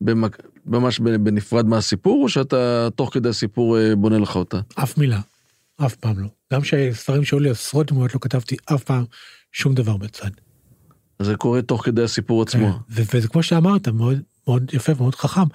במק... 0.00 0.36
ממש 0.66 1.00
בנפרד 1.00 1.66
מהסיפור, 1.66 2.22
או 2.22 2.28
שאתה 2.28 2.88
תוך 2.94 3.14
כדי 3.14 3.28
הסיפור 3.28 3.78
אה, 3.78 3.96
בונה 3.96 4.18
לך 4.18 4.36
אותה? 4.36 4.60
אף 4.74 4.98
מילה, 4.98 5.20
אף 5.86 5.94
פעם 5.94 6.18
לא. 6.18 6.28
גם 6.52 6.64
שספרים 6.64 7.24
שהיו 7.24 7.40
לי 7.40 7.50
עשרות 7.50 7.92
דמויות 7.92 8.14
לא 8.14 8.20
כתבתי 8.22 8.56
אף 8.74 8.84
פעם 8.84 9.04
שום 9.52 9.74
דבר 9.74 9.96
בצד. 9.96 10.30
זה 11.22 11.36
קורה 11.36 11.62
תוך 11.62 11.84
כדי 11.84 12.02
הסיפור 12.02 12.42
עצמו. 12.42 12.72
כן, 12.72 13.02
וזה 13.12 13.28
כמו 13.28 13.42
שאמרת, 13.42 13.88
מאוד, 13.88 14.18
מאוד 14.50 14.74
יפה 14.74 14.92
ומאוד 14.92 15.14
חכם. 15.14 15.46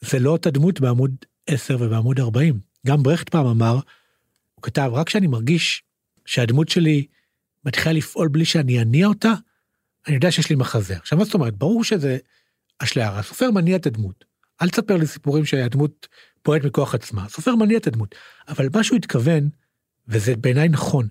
זה 0.00 0.18
לא 0.18 0.30
אותה 0.30 0.50
דמות 0.50 0.80
בעמוד 0.80 1.10
10 1.46 1.76
ובעמוד 1.80 2.20
40. 2.20 2.60
גם 2.86 3.02
ברכט 3.02 3.28
פעם 3.28 3.46
אמר, 3.46 3.74
הוא 4.54 4.62
כתב, 4.62 4.90
רק 4.92 5.06
כשאני 5.06 5.26
מרגיש 5.26 5.82
שהדמות 6.26 6.68
שלי 6.68 7.06
מתחילה 7.64 7.92
לפעול 7.92 8.28
בלי 8.28 8.44
שאני 8.44 8.82
אניע 8.82 9.06
אותה, 9.06 9.32
אני 10.06 10.14
יודע 10.14 10.30
שיש 10.30 10.50
לי 10.50 10.56
מחזה. 10.56 10.96
עכשיו, 10.96 11.18
מה 11.18 11.24
זאת 11.24 11.34
אומרת? 11.34 11.54
ברור 11.56 11.84
שזה 11.84 12.18
אשליה, 12.78 13.18
הסופר 13.18 13.50
מניע 13.50 13.76
את 13.76 13.86
הדמות. 13.86 14.24
אל 14.62 14.68
תספר 14.68 14.96
לי 14.96 15.06
סיפורים 15.06 15.44
שהדמות 15.44 16.08
פועלת 16.42 16.64
מכוח 16.64 16.94
עצמה, 16.94 17.24
הסופר 17.24 17.54
מניע 17.54 17.78
את 17.78 17.86
הדמות. 17.86 18.14
אבל 18.48 18.68
מה 18.74 18.84
שהוא 18.84 18.96
התכוון, 18.96 19.48
וזה 20.08 20.36
בעיניי 20.36 20.68
נכון, 20.68 21.08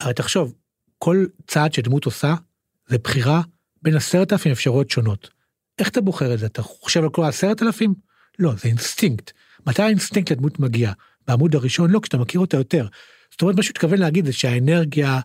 הרי 0.00 0.14
תחשוב, 0.14 0.54
כל 0.98 1.24
צעד 1.46 1.72
שדמות 1.72 2.04
עושה, 2.04 2.34
זה 2.86 2.98
בחירה 2.98 3.42
בין 3.82 3.96
עשרת 3.96 4.32
אלפים 4.32 4.52
אפשרויות 4.52 4.90
שונות. 4.90 5.30
איך 5.80 5.88
אתה 5.88 6.00
בוחר 6.00 6.34
את 6.34 6.38
זה? 6.38 6.46
אתה 6.46 6.62
חושב 6.62 7.02
על 7.02 7.08
כל 7.08 7.24
העשרת 7.24 7.62
אלפים? 7.62 7.94
לא, 8.38 8.52
זה 8.62 8.68
אינסטינקט. 8.68 9.30
מתי 9.66 9.82
האינסטינקט 9.82 10.32
לדמות 10.32 10.60
מגיע? 10.60 10.92
בעמוד 11.28 11.54
הראשון? 11.54 11.90
לא, 11.90 12.00
כשאתה 12.00 12.18
מכיר 12.18 12.40
אותה 12.40 12.56
יותר. 12.56 12.86
זאת 13.30 13.42
אומרת, 13.42 13.56
מה 13.56 13.62
שהוא 13.62 13.72
התכוון 13.72 13.98
להגיד 13.98 14.26
זה 14.26 14.32
שהאנרגיה 14.32 15.20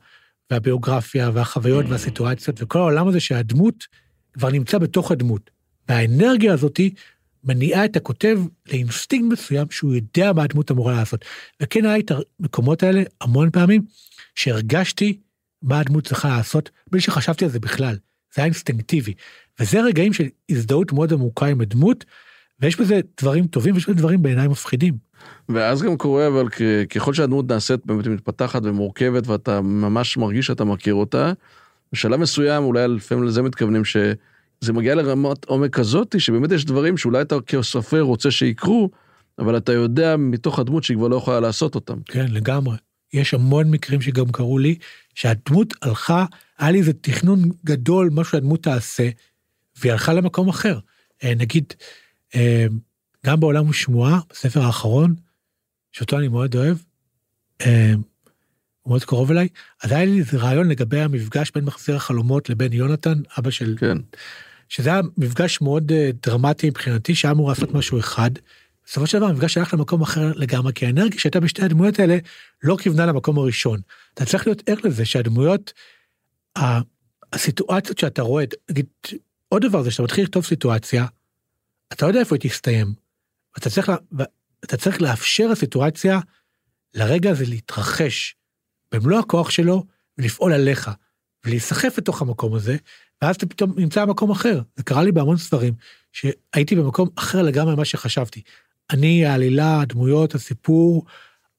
והביוגרפיה 0.51 1.29
והחוויות 1.33 1.85
והסיטואציות 1.89 2.61
וכל 2.61 2.79
העולם 2.79 3.07
הזה 3.07 3.19
שהדמות 3.19 3.87
כבר 4.33 4.49
נמצא 4.49 4.77
בתוך 4.77 5.11
הדמות. 5.11 5.49
והאנרגיה 5.89 6.53
הזאתי 6.53 6.93
מניעה 7.43 7.85
את 7.85 7.95
הכותב 7.95 8.39
לאינסטינקט 8.67 9.31
מסוים 9.31 9.67
שהוא 9.71 9.95
יודע 9.95 10.33
מה 10.33 10.43
הדמות 10.43 10.71
אמורה 10.71 10.93
לעשות. 10.93 11.25
וכן 11.61 11.85
היה 11.85 11.99
את 11.99 12.11
המקומות 12.11 12.83
האלה 12.83 13.03
המון 13.21 13.49
פעמים 13.51 13.85
שהרגשתי 14.35 15.19
מה 15.61 15.79
הדמות 15.79 16.07
צריכה 16.07 16.29
לעשות 16.29 16.69
בלי 16.91 17.01
שחשבתי 17.01 17.45
על 17.45 17.51
זה 17.51 17.59
בכלל. 17.59 17.95
זה 18.35 18.41
היה 18.41 18.45
אינסטינקטיבי. 18.45 19.13
וזה 19.59 19.81
רגעים 19.81 20.13
של 20.13 20.23
הזדהות 20.49 20.91
מאוד 20.91 21.13
עמוקה 21.13 21.45
עם 21.45 21.61
הדמות, 21.61 22.05
ויש 22.59 22.79
בזה 22.79 22.99
דברים 23.21 23.47
טובים 23.47 23.73
ויש 23.73 23.85
בזה 23.85 23.93
דברים 23.93 24.21
בעיניי 24.21 24.47
מפחידים. 24.47 24.97
ואז 25.49 25.81
גם 25.81 25.97
קורה 25.97 26.27
אבל 26.27 26.49
ככל 26.89 27.13
שהדמות 27.13 27.51
נעשית 27.51 27.85
באמת 27.85 28.07
מתפתחת 28.07 28.61
ומורכבת 28.63 29.27
ואתה 29.27 29.61
ממש 29.61 30.17
מרגיש 30.17 30.45
שאתה 30.45 30.63
מכיר 30.63 30.93
אותה, 30.93 31.33
בשלב 31.93 32.19
מסוים 32.19 32.63
אולי 32.63 32.87
לפעמים 32.87 33.23
לזה 33.23 33.41
מתכוונים 33.41 33.85
שזה 33.85 34.73
מגיע 34.73 34.95
לרמת 34.95 35.45
עומק 35.45 35.75
כזאתי 35.75 36.19
שבאמת 36.19 36.51
יש 36.51 36.65
דברים 36.65 36.97
שאולי 36.97 37.21
אתה 37.21 37.35
כסופר 37.47 38.01
רוצה 38.01 38.31
שיקרו, 38.31 38.89
אבל 39.39 39.57
אתה 39.57 39.71
יודע 39.71 40.15
מתוך 40.17 40.59
הדמות 40.59 40.83
שהיא 40.83 40.97
כבר 40.97 41.07
לא 41.07 41.15
יכולה 41.15 41.39
לעשות 41.39 41.75
אותם. 41.75 41.97
כן 42.05 42.25
לגמרי. 42.29 42.75
יש 43.13 43.33
המון 43.33 43.71
מקרים 43.71 44.01
שגם 44.01 44.31
קרו 44.31 44.57
לי 44.57 44.75
שהדמות 45.15 45.73
הלכה, 45.81 46.25
היה 46.59 46.71
לי 46.71 46.79
איזה 46.79 46.93
תכנון 46.93 47.39
גדול 47.65 48.09
משהו 48.11 48.31
שהדמות 48.31 48.63
תעשה, 48.63 49.09
והיא 49.79 49.91
הלכה 49.91 50.13
למקום 50.13 50.49
אחר. 50.49 50.79
אה, 51.23 51.35
נגיד 51.35 51.73
אה, 52.35 52.65
גם 53.25 53.39
בעולם 53.39 53.69
ושמועה, 53.69 54.19
בספר 54.29 54.61
האחרון, 54.61 55.15
שאותו 55.91 56.19
אני 56.19 56.27
מאוד 56.27 56.55
אוהב, 56.55 56.77
אה, 57.61 57.93
הוא 58.81 58.91
מאוד 58.91 59.03
קרוב 59.03 59.31
אליי, 59.31 59.47
אז 59.83 59.91
היה 59.91 60.05
לי 60.05 60.19
איזה 60.19 60.37
רעיון 60.37 60.69
לגבי 60.69 60.99
המפגש 60.99 61.51
בין 61.55 61.65
מחזיר 61.65 61.95
החלומות 61.95 62.49
לבין 62.49 62.73
יונתן, 62.73 63.21
אבא 63.37 63.51
של... 63.51 63.75
כן. 63.79 63.97
שזה 64.69 64.89
היה 64.89 65.01
מפגש 65.17 65.61
מאוד 65.61 65.91
דרמטי 66.25 66.69
מבחינתי, 66.69 67.15
שהיה 67.15 67.31
אמור 67.31 67.49
לעשות 67.49 67.73
משהו 67.73 67.99
אחד. 67.99 68.31
בסופו 68.85 69.07
של 69.07 69.17
דבר 69.17 69.27
המפגש 69.27 69.57
הלך 69.57 69.73
למקום 69.73 70.01
אחר 70.01 70.31
לגמרי, 70.35 70.73
כי 70.73 70.85
האנרגיה 70.85 71.19
שהייתה 71.19 71.39
בשתי 71.39 71.61
הדמויות 71.61 71.99
האלה 71.99 72.17
לא 72.63 72.77
כיוונה 72.79 73.05
למקום 73.05 73.37
הראשון. 73.37 73.79
אתה 74.13 74.25
צריך 74.25 74.47
להיות 74.47 74.69
ער 74.69 74.75
לזה 74.83 75.05
שהדמויות, 75.05 75.73
הסיטואציות 77.33 77.97
שאתה 77.97 78.21
רואה, 78.21 78.43
נגיד, 78.69 78.85
עוד 79.49 79.61
דבר 79.61 79.83
זה 79.83 79.91
שאתה 79.91 80.03
מתחיל 80.03 80.23
לכתוב 80.23 80.45
סיטואציה, 80.45 81.05
אתה 81.93 82.05
לא 82.05 82.09
יודע 82.09 82.19
איפה 82.19 82.35
היא 82.35 82.41
תסתיים. 82.49 82.93
אתה 83.57 83.69
צריך, 83.69 83.89
לה, 83.89 83.95
אתה 84.63 84.77
צריך 84.77 85.01
לאפשר 85.01 85.47
לסיטואציה 85.47 86.19
לרגע 86.93 87.31
הזה 87.31 87.45
להתרחש 87.45 88.35
במלוא 88.91 89.19
הכוח 89.19 89.49
שלו 89.49 89.83
ולפעול 90.17 90.53
עליך 90.53 90.91
ולהיסחף 91.45 91.97
לתוך 91.97 92.21
המקום 92.21 92.53
הזה, 92.53 92.77
ואז 93.21 93.35
אתה 93.35 93.45
פתאום 93.45 93.73
נמצא 93.77 94.05
במקום 94.05 94.31
אחר. 94.31 94.61
זה 94.75 94.83
קרה 94.83 95.03
לי 95.03 95.11
בהמון 95.11 95.37
ספרים, 95.37 95.73
שהייתי 96.11 96.75
במקום 96.75 97.09
אחר 97.15 97.41
לגמרי 97.41 97.75
ממה 97.75 97.85
שחשבתי. 97.85 98.41
אני, 98.91 99.25
העלילה, 99.25 99.81
הדמויות, 99.81 100.35
הסיפור, 100.35 101.05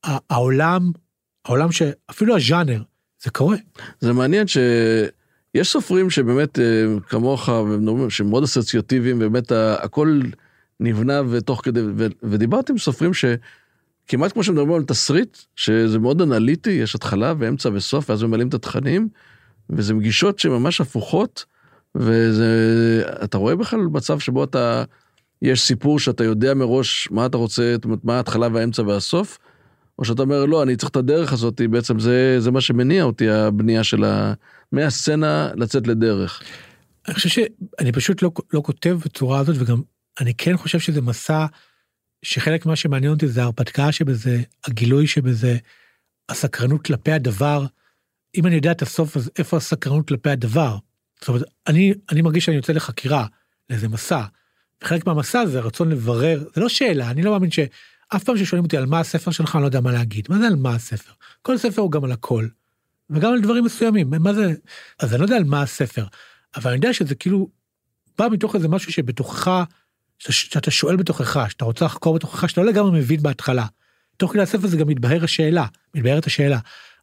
העולם, 0.04 0.90
העולם 1.44 1.72
שאפילו 1.72 2.36
הז'אנר, 2.36 2.82
זה 3.22 3.30
קורה. 3.30 3.56
זה 4.00 4.12
מעניין 4.12 4.46
שיש 5.56 5.72
סופרים 5.72 6.10
שבאמת 6.10 6.58
אה, 6.58 6.64
כמוך, 7.08 7.48
שמאוד 8.08 8.42
אסוציאטיביים, 8.42 9.18
באמת 9.18 9.52
הכל 9.52 10.20
נבנה 10.80 11.22
ותוך 11.30 11.60
כדי, 11.64 11.80
ודיברתי 12.22 12.72
עם 12.72 12.78
סופרים 12.78 13.10
שכמעט 13.14 14.32
כמו 14.32 14.42
שמדברים 14.42 14.72
על 14.72 14.82
תסריט, 14.82 15.38
שזה 15.56 15.98
מאוד 15.98 16.22
אנליטי, 16.22 16.70
יש 16.70 16.94
התחלה 16.94 17.34
ואמצע 17.38 17.68
וסוף, 17.72 18.10
ואז 18.10 18.22
ממלאים 18.22 18.48
את 18.48 18.54
התכנים, 18.54 19.08
וזה 19.70 19.94
מגישות 19.94 20.38
שממש 20.38 20.80
הפוכות, 20.80 21.44
ואתה 21.94 23.38
רואה 23.38 23.56
בכלל 23.56 23.80
מצב 23.80 24.18
שבו 24.18 24.44
אתה, 24.44 24.84
יש 25.42 25.60
סיפור 25.60 25.98
שאתה 25.98 26.24
יודע 26.24 26.54
מראש 26.54 27.08
מה 27.10 27.26
אתה 27.26 27.36
רוצה, 27.36 27.76
מה 28.04 28.16
ההתחלה 28.16 28.48
והאמצע 28.52 28.82
והסוף, 28.82 29.38
או 29.98 30.04
שאתה 30.04 30.22
אומר, 30.22 30.44
לא, 30.44 30.62
אני 30.62 30.76
צריך 30.76 30.90
את 30.90 30.96
הדרך 30.96 31.32
הזאת, 31.32 31.60
בעצם 31.70 31.98
זה, 31.98 32.40
זה 32.40 32.50
מה 32.50 32.60
שמניע 32.60 33.02
אותי, 33.02 33.28
הבנייה 33.28 33.84
של 33.84 34.04
ה... 34.04 34.34
מהסצנה 34.72 35.50
לצאת 35.56 35.86
לדרך. 35.86 36.42
אני 37.08 37.14
חושב 37.14 37.28
שאני 37.28 37.92
פשוט 37.92 38.22
לא, 38.22 38.30
לא 38.52 38.60
כותב 38.60 38.98
בצורה 39.04 39.38
הזאת, 39.38 39.56
וגם 39.58 39.82
אני 40.20 40.34
כן 40.34 40.56
חושב 40.56 40.78
שזה 40.78 41.00
מסע 41.00 41.46
שחלק 42.22 42.66
ממה 42.66 42.76
שמעניין 42.76 43.12
אותי 43.12 43.28
זה 43.28 43.42
ההרפתקה 43.42 43.92
שבזה, 43.92 44.42
הגילוי 44.66 45.06
שבזה, 45.06 45.56
הסקרנות 46.28 46.84
כלפי 46.84 47.12
הדבר. 47.12 47.66
אם 48.34 48.46
אני 48.46 48.54
יודע 48.54 48.72
את 48.72 48.82
הסוף, 48.82 49.16
אז 49.16 49.30
איפה 49.38 49.56
הסקרנות 49.56 50.08
כלפי 50.08 50.30
הדבר? 50.30 50.76
זאת 51.20 51.28
אומרת, 51.28 51.42
אני, 51.66 51.94
אני 52.12 52.22
מרגיש 52.22 52.44
שאני 52.44 52.56
יוצא 52.56 52.72
לחקירה, 52.72 53.26
לאיזה 53.70 53.88
מסע. 53.88 54.22
וחלק 54.84 55.06
מהמסע 55.06 55.46
זה 55.46 55.58
הרצון 55.58 55.88
לברר, 55.88 56.44
זה 56.54 56.60
לא 56.60 56.68
שאלה, 56.68 57.10
אני 57.10 57.22
לא 57.22 57.32
מאמין 57.32 57.50
ש... 57.50 57.58
אף 58.08 58.24
פעם 58.24 58.36
ששואלים 58.36 58.64
אותי 58.64 58.76
על 58.76 58.86
מה 58.86 59.00
הספר 59.00 59.30
שלך, 59.30 59.56
אני 59.56 59.62
לא 59.62 59.66
יודע 59.66 59.80
מה 59.80 59.92
להגיד. 59.92 60.26
מה 60.28 60.38
זה 60.38 60.46
על 60.46 60.56
מה 60.56 60.74
הספר? 60.74 61.12
כל 61.42 61.58
ספר 61.58 61.82
הוא 61.82 61.92
גם 61.92 62.04
על 62.04 62.12
הכל. 62.12 62.46
וגם 63.10 63.32
על 63.32 63.40
דברים 63.40 63.64
מסוימים. 63.64 64.10
מה 64.10 64.32
זה? 64.32 64.54
אז 64.98 65.12
אני 65.12 65.20
לא 65.20 65.24
יודע 65.24 65.36
על 65.36 65.44
מה 65.44 65.62
הספר, 65.62 66.06
אבל 66.56 66.70
אני 66.70 66.76
יודע 66.76 66.92
שזה 66.92 67.14
כאילו 67.14 67.48
בא 68.18 68.28
מתוך 68.32 68.54
איזה 68.54 68.68
משהו 68.68 68.92
שבתוכך, 68.92 69.64
שאתה 70.18 70.70
שואל 70.70 70.96
בתוכך, 70.96 71.46
שאתה 71.50 71.64
רוצה 71.64 71.84
לחקור 71.84 72.14
בתוכך, 72.14 72.48
שאתה 72.48 72.60
לא 72.60 72.66
לגמרי 72.66 72.98
מבין 72.98 73.22
בהתחלה. 73.22 73.66
תוך 74.16 74.32
כדי 74.32 74.42
הספר 74.42 74.66
זה 74.66 74.76
גם 74.76 74.88
מתבהר 74.88 75.24
השאלה, 75.24 75.66
מתבהרת 75.94 76.26
השאלה. 76.26 76.58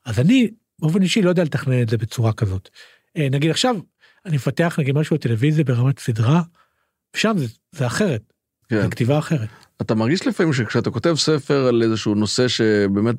אז 0.05 0.19
אני 0.19 0.51
באופן 0.79 1.01
אישי 1.01 1.21
לא 1.21 1.29
יודע 1.29 1.43
לתכנן 1.43 1.81
את 1.81 1.89
זה 1.89 1.97
בצורה 1.97 2.33
כזאת. 2.33 2.69
אה, 3.17 3.27
נגיד 3.31 3.51
עכשיו, 3.51 3.75
אני 4.25 4.35
מפתח 4.35 4.75
נגיד 4.79 4.95
משהו 4.95 5.15
בטלוויזיה 5.15 5.63
ברמת 5.63 5.99
סדרה, 5.99 6.41
ושם 7.15 7.35
זה, 7.37 7.45
זה 7.71 7.87
אחרת, 7.87 8.33
כן. 8.69 8.81
זה 8.81 8.87
כתיבה 8.87 9.19
אחרת. 9.19 9.49
אתה 9.81 9.95
מרגיש 9.95 10.27
לפעמים 10.27 10.53
שכשאתה 10.53 10.91
כותב 10.91 11.15
ספר 11.17 11.67
על 11.67 11.83
איזשהו 11.83 12.15
נושא 12.15 12.47
שבאמת 12.47 13.15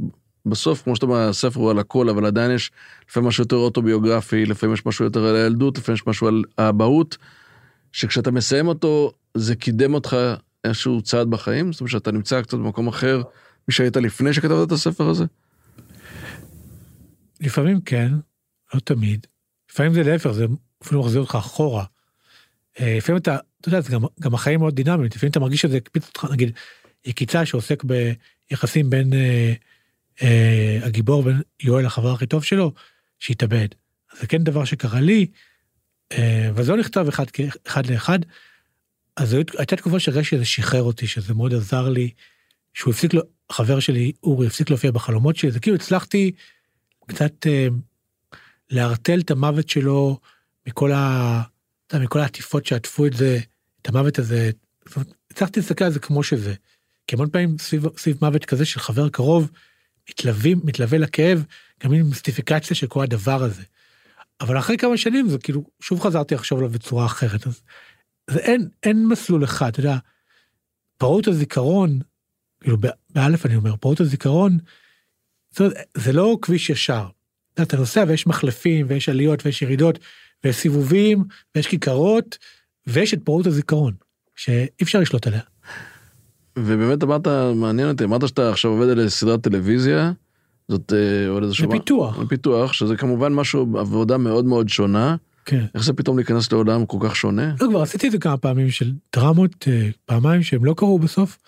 בסוף, 0.47 0.83
כמו 0.83 0.97
שאתה 0.97 1.07
אומר, 1.07 1.29
הספר 1.29 1.61
הוא 1.61 1.71
על 1.71 1.79
הכל, 1.79 2.09
אבל 2.09 2.27
עדיין 2.27 2.51
יש 2.51 2.71
לפעמים 3.09 3.29
משהו 3.29 3.43
יותר 3.43 3.57
אוטוביוגרפי, 3.57 4.47
לפעמים 4.47 4.75
יש 4.75 4.87
משהו 4.87 5.05
יותר 5.05 5.25
על 5.25 5.37
הילדות, 5.37 5.79
לפעמים 5.79 5.95
יש 5.95 6.07
משהו 6.07 6.27
על 6.27 6.43
האבהות, 6.59 7.17
שכשאתה 7.93 8.31
מסיים 8.31 8.69
אותו, 8.69 9.13
זה 9.35 9.57
קידם 9.57 9.95
אותך 9.95 10.17
איזשהו 10.65 11.03
צעד 11.03 11.31
בחיים? 11.31 11.73
זאת 11.73 11.81
אומרת 11.81 11.91
שאתה 11.91 12.13
נמצא 12.13 12.43
קצת 12.43 12.55
במקום 12.55 12.89
אחר 12.89 13.23
משהיית 13.69 13.97
לפני 13.97 14.33
שכתבת 14.33 14.67
את 14.67 14.73
הספר 14.73 15.09
הזה? 15.09 15.25
לפעמים 17.41 17.81
כן, 17.81 18.13
לא 18.75 18.81
תמיד. 18.81 19.27
לפעמים 19.71 19.95
זה 19.95 20.03
להפך, 20.03 20.31
זה 20.31 20.47
אפילו 20.83 21.01
מחזיר 21.01 21.21
אותך 21.21 21.35
אחורה. 21.35 21.85
אה, 22.81 22.95
לפעמים 22.97 23.23
אתה, 23.23 23.37
אתה 23.61 23.69
יודע, 23.69 23.81
גם, 23.91 24.03
גם 24.21 24.35
החיים 24.35 24.61
מאוד 24.61 24.75
דינמיים, 24.75 25.05
לפעמים 25.05 25.31
אתה 25.31 25.41
מרגיש 25.41 25.61
שזה 25.61 25.77
הקפיץ 25.77 26.07
אותך, 26.07 26.27
נגיד, 26.33 26.53
יקיצה 27.05 27.47
שעוסק 27.47 27.83
ביחסים 27.85 28.91
בין 28.91 29.13
אה, 29.13 29.53
אה, 30.23 30.79
הגיבור 30.83 31.23
בין 31.23 31.41
יואל 31.63 31.87
החבר 31.87 32.13
הכי 32.13 32.27
טוב 32.27 32.45
שלו, 32.45 32.73
שהתאבד. 33.19 33.69
זה 34.21 34.27
כן 34.27 34.45
דבר 34.45 34.65
שקרה 34.65 35.01
לי, 35.01 35.27
אה, 36.13 36.51
וזה 36.55 36.73
לא 36.73 36.79
נכתב 36.79 37.07
אחד, 37.09 37.25
אחד 37.67 37.87
לאחד, 37.87 38.19
אז 39.17 39.37
הייתה 39.59 39.77
תקופה 39.77 40.01
שהרגשתי 40.01 40.37
שזה 40.37 40.45
שחרר 40.45 40.83
אותי, 40.83 41.07
שזה 41.07 41.35
מאוד 41.35 41.55
עזר 41.55 41.89
לי, 41.89 42.11
שהוא 42.75 42.95
הפסיק 42.95 43.15
לו, 43.15 43.23
חבר 43.53 43.81
שלי, 43.81 44.13
אורי, 44.23 44.47
הפסיק 44.47 44.71
להופיע 44.71 44.91
בחלומות 44.91 45.37
שלי, 45.37 45.51
זה 45.51 45.61
כאילו 45.61 45.77
הצלחתי 45.77 46.33
קצת 47.07 47.47
אה, 47.47 47.69
לערטל 48.71 49.21
את 49.21 49.31
המוות 49.31 49.69
שלו 49.69 50.19
מכל 50.67 50.93
ה... 50.93 51.43
אתה 51.87 51.99
מכל 51.99 52.21
העטיפות 52.21 52.67
שעטפו 52.67 53.07
את 53.07 53.13
זה, 53.13 53.39
את 53.83 53.89
המוות 53.89 54.19
הזה, 54.19 54.51
הצלחתי 55.31 55.61
להסתכל 55.61 55.85
על 55.85 55.93
זה 55.93 56.01
כמו 56.01 56.23
שזה. 56.23 56.55
כי 57.07 57.17
המון 57.17 57.31
פעמים 57.31 57.59
סביב, 57.59 57.99
סביב 57.99 58.19
מוות 58.21 58.45
כזה 58.45 58.65
של 58.65 58.81
חבר 58.81 59.09
קרוב, 59.09 59.51
מתלווים, 60.11 60.61
מתלווה 60.65 60.99
לכאב, 60.99 61.45
גם 61.85 61.93
עם 61.93 62.07
מיסטיפיקציה 62.07 62.77
של 62.77 62.87
כל 62.87 63.03
הדבר 63.03 63.43
הזה. 63.43 63.63
אבל 64.41 64.59
אחרי 64.59 64.77
כמה 64.77 64.97
שנים 64.97 65.29
זה 65.29 65.39
כאילו, 65.39 65.65
שוב 65.81 66.01
חזרתי 66.01 66.35
לחשוב 66.35 66.59
עליו 66.59 66.71
בצורה 66.71 67.07
אחרת. 67.07 67.47
אז 67.47 67.61
זה 68.31 68.39
אין, 68.39 68.69
אין 68.83 69.07
מסלול 69.07 69.45
אחד, 69.45 69.69
אתה 69.69 69.81
יודע, 69.81 69.97
פרעות 70.99 71.29
הזיכרון, 71.29 72.01
כאילו 72.61 72.77
באלף 73.11 73.47
אני 73.47 73.57
אומר, 73.57 73.77
פרעות 73.77 74.01
הזיכרון, 74.01 74.59
זאת 75.51 75.61
אומרת, 75.61 75.75
זה 75.97 76.13
לא 76.13 76.39
כביש 76.43 76.71
ישר. 76.71 77.09
אתה 77.63 77.77
נוסע 77.77 78.05
ויש 78.09 78.27
מחלפים 78.27 78.87
ויש 78.89 79.09
עליות 79.09 79.47
ויש 79.47 79.63
ירידות 79.63 79.99
ויש 80.45 80.57
סיבובים 80.57 81.25
ויש 81.55 81.67
כיכרות 81.67 82.39
ויש 82.87 83.15
את 83.15 83.23
פרעות 83.25 83.47
הזיכרון 83.47 83.95
שאי 84.37 84.67
אפשר 84.83 85.01
לשלוט 85.01 85.27
עליה. 85.27 85.41
ובאמת 86.59 87.03
אמרת, 87.03 87.29
מעניין 87.55 87.89
אותי, 87.89 88.05
אמרת 88.05 88.29
שאתה 88.29 88.51
עכשיו 88.51 88.71
עובד 88.71 88.89
על 88.89 89.09
סדרת 89.09 89.43
טלוויזיה, 89.43 90.13
זאת 90.69 90.93
אה, 90.93 91.29
עוד 91.29 91.43
איזשהו... 91.43 91.71
זה 91.71 91.79
פיתוח. 91.79 92.19
זה 92.19 92.27
פיתוח, 92.27 92.73
שזה 92.73 92.97
כמובן 92.97 93.33
משהו, 93.33 93.79
עבודה 93.79 94.19
מאוד 94.19 94.45
מאוד 94.45 94.69
שונה. 94.69 95.17
כן. 95.45 95.65
איך 95.75 95.85
זה 95.85 95.93
פתאום 95.93 96.17
להיכנס 96.17 96.53
לעולם 96.53 96.87
כל 96.87 96.99
כך 97.01 97.17
שונה? 97.17 97.55
לא, 97.61 97.69
כבר 97.69 97.83
עשיתי 97.83 98.07
את 98.07 98.13
זה 98.13 98.19
כמה 98.19 98.37
פעמים 98.37 98.71
של 98.71 98.93
דרמות, 99.17 99.69
אה, 99.69 99.89
פעמיים 100.07 100.43
שהם 100.43 100.65
לא 100.65 100.75
קרו 100.77 100.99
בסוף. 100.99 101.39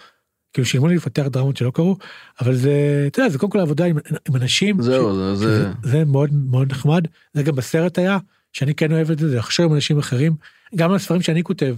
כאילו 0.52 0.66
שילמו 0.66 0.87
לי 0.87 0.96
לפתח 0.96 1.26
דרמות 1.26 1.56
שלא 1.56 1.70
קרו, 1.70 1.96
אבל 2.40 2.54
זה, 2.54 3.04
אתה 3.06 3.20
יודע, 3.20 3.30
זה 3.30 3.38
קודם 3.38 3.52
כל 3.52 3.61
עבודה 3.61 3.85
עם, 3.85 3.96
עם 4.28 4.37
אנשים. 4.37 4.82
זהו, 4.82 5.12
ש, 5.12 5.16
זה, 5.16 5.35
זה... 5.35 5.70
זה 5.82 6.04
מאוד 6.04 6.30
מאוד 6.32 6.70
נחמד. 6.70 7.04
זה 7.35 7.42
גם 7.42 7.54
בסרט 7.54 7.98
היה, 7.98 8.18
שאני 8.57 8.75
כן 8.75 8.92
אוהב 8.92 9.11
את 9.11 9.19
זה, 9.19 9.29
זה 9.29 9.37
לחשוב 9.37 9.66
עם 9.66 9.75
אנשים 9.75 9.99
אחרים. 9.99 10.37
גם 10.75 10.90
על 10.90 10.97
הספרים 10.97 11.23
שאני 11.23 11.42
כותב, 11.42 11.77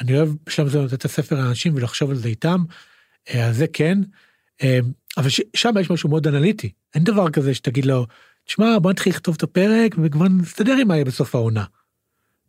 אני 0.00 0.16
אוהב 0.16 0.28
בשלב 0.46 0.66
הזה 0.66 0.82
לתת 0.82 0.94
את 0.94 1.04
הספר 1.04 1.36
לאנשים 1.36 1.74
ולחשוב 1.74 2.10
על 2.10 2.16
זה 2.16 2.28
איתם. 2.28 2.64
אה, 3.28 3.46
אז 3.46 3.56
זה 3.56 3.66
כן, 3.72 3.98
אה, 4.62 4.78
אבל 5.16 5.28
ש, 5.28 5.40
שם 5.56 5.72
יש 5.80 5.90
משהו 5.90 6.08
מאוד 6.08 6.26
אנליטי. 6.26 6.72
אין 6.94 7.04
דבר 7.04 7.30
כזה 7.30 7.54
שתגיד 7.54 7.84
לו, 7.84 8.06
תשמע, 8.44 8.78
בוא 8.78 8.90
נתחיל 8.90 9.12
לכתוב 9.12 9.34
את 9.34 9.42
הפרק 9.42 9.94
וכבר 10.02 10.28
נסתדר 10.28 10.76
עם 10.80 10.88
מה 10.88 10.94
יהיה 10.94 11.04
בסוף 11.04 11.34
העונה. 11.34 11.64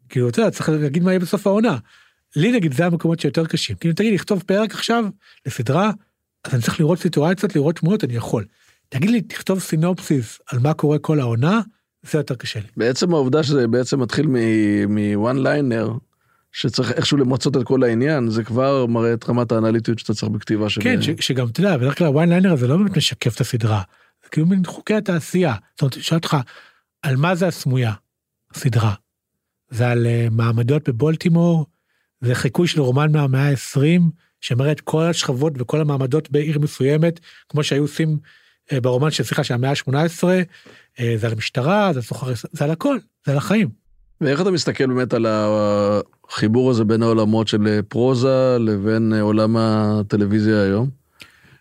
כאילו, 0.10 0.30
אתה 0.30 0.40
יודע, 0.40 0.52
צריך 0.52 0.70
להגיד 0.70 1.04
מה 1.04 1.12
יהיה 1.12 1.20
בסוף 1.20 1.48
העונה. 1.48 1.78
לי 2.36 2.52
נגיד 2.52 2.74
זה 2.74 2.86
המקומות 2.86 3.20
שיותר 3.20 3.46
קשים. 3.46 3.76
כאילו, 3.76 3.94
תגיד 3.94 4.14
לכתוב 4.14 4.44
פרק 4.46 4.74
עכשיו 4.74 5.06
לסדרה, 5.46 5.92
אז 6.44 6.54
אני 6.54 6.62
צריך 6.62 6.80
לראות 6.80 7.00
סיטואציות, 7.00 7.56
לראות 7.56 7.76
תמונות, 7.76 8.04
אני 8.04 8.16
יכול. 8.16 8.46
תגיד 8.90 9.10
לי, 9.10 9.22
תכתוב 9.22 9.60
סינופסיס 9.60 10.40
על 10.48 10.60
מה 10.60 10.74
קורה 10.74 11.00
כל 11.00 11.20
העונה, 11.20 11.62
זה 12.12 12.18
יותר 12.18 12.36
קשה 12.36 12.60
לי. 12.60 12.68
בעצם 12.78 13.14
העובדה 13.14 13.44
שזה 13.44 13.68
בעצם 13.68 14.00
מתחיל 14.00 14.28
מוואן 14.88 15.38
ליינר, 15.38 15.92
שצריך 16.52 16.92
איכשהו 16.92 17.18
למצות 17.18 17.58
את 17.58 17.64
כל 17.64 17.84
העניין, 17.84 18.30
זה 18.30 18.44
כבר 18.44 18.86
מראה 18.86 19.14
את 19.14 19.30
רמת 19.30 19.52
האנליטיות 19.52 20.00
שאתה 20.00 20.14
צריך 20.14 20.32
בכתיבה 20.32 20.70
של... 20.70 20.82
כן, 20.82 21.02
ש, 21.02 21.10
שגם, 21.20 21.48
אתה 21.48 21.60
יודע, 21.60 21.78
בדרך 21.78 21.98
כלל 21.98 22.08
הוואן 22.08 22.30
ליינר 22.30 22.54
הזה 22.54 22.68
לא 22.68 22.78
באמת 22.78 22.98
משקף 22.98 23.36
את 23.36 23.42
הסדרה. 23.42 23.82
זה 24.24 24.30
כאילו 24.30 24.48
מין 24.48 24.66
חוקי 24.66 24.94
התעשייה. 24.94 25.56
זאת 25.72 25.82
אומרת, 25.82 25.94
שואל 25.94 26.18
אותך, 26.18 26.38
על 27.02 27.16
מה 27.16 27.36
זה 27.36 27.48
הסמויה, 27.48 27.94
הסדרה? 28.56 28.94
זה 29.70 29.90
על 29.90 30.06
uh, 30.06 30.34
מעמדות 30.34 30.90
בבולטימור, 30.90 31.66
זה 32.22 32.36
חיקוי 32.36 32.68
של 32.68 32.82
רומן 32.82 33.12
מהמאה 33.12 33.50
ה-20, 33.50 34.02
שמראה 34.42 34.72
את 34.72 34.82
כל 34.82 35.04
השכבות 35.04 35.54
וכל 35.56 35.82
המעמדות 35.82 36.32
בעיר 36.32 36.60
מסוימת, 36.60 37.20
כמו 37.50 37.64
שהיו 37.64 37.82
עושים 37.82 38.18
uh, 38.70 38.80
ברומן 38.80 39.12
של 39.12 39.24
שיחה 39.24 39.44
של 39.44 39.54
המאה 39.54 39.70
ה-18, 39.70 40.24
uh, 40.24 40.26
זה 41.16 41.28
על 41.28 41.34
המשטרה, 41.34 41.94
זה, 41.94 42.02
סוחר, 42.02 42.34
זה 42.52 42.64
על 42.64 42.72
הכל, 42.72 42.98
זה 43.26 43.32
על 43.32 43.38
החיים. 43.38 43.70
ואיך 44.22 44.42
אתה 44.42 44.52
מסתכל 44.52 44.86
באמת 44.86 45.14
על 45.14 45.26
החיבור 45.30 46.72
הזה 46.72 46.84
בין 46.84 47.04
העולמות 47.04 47.48
של 47.48 47.82
פרוזה 47.88 48.58
לבין 48.60 49.14
עולם 49.22 49.58
הטלוויזיה 49.58 50.62
היום? 50.62 50.90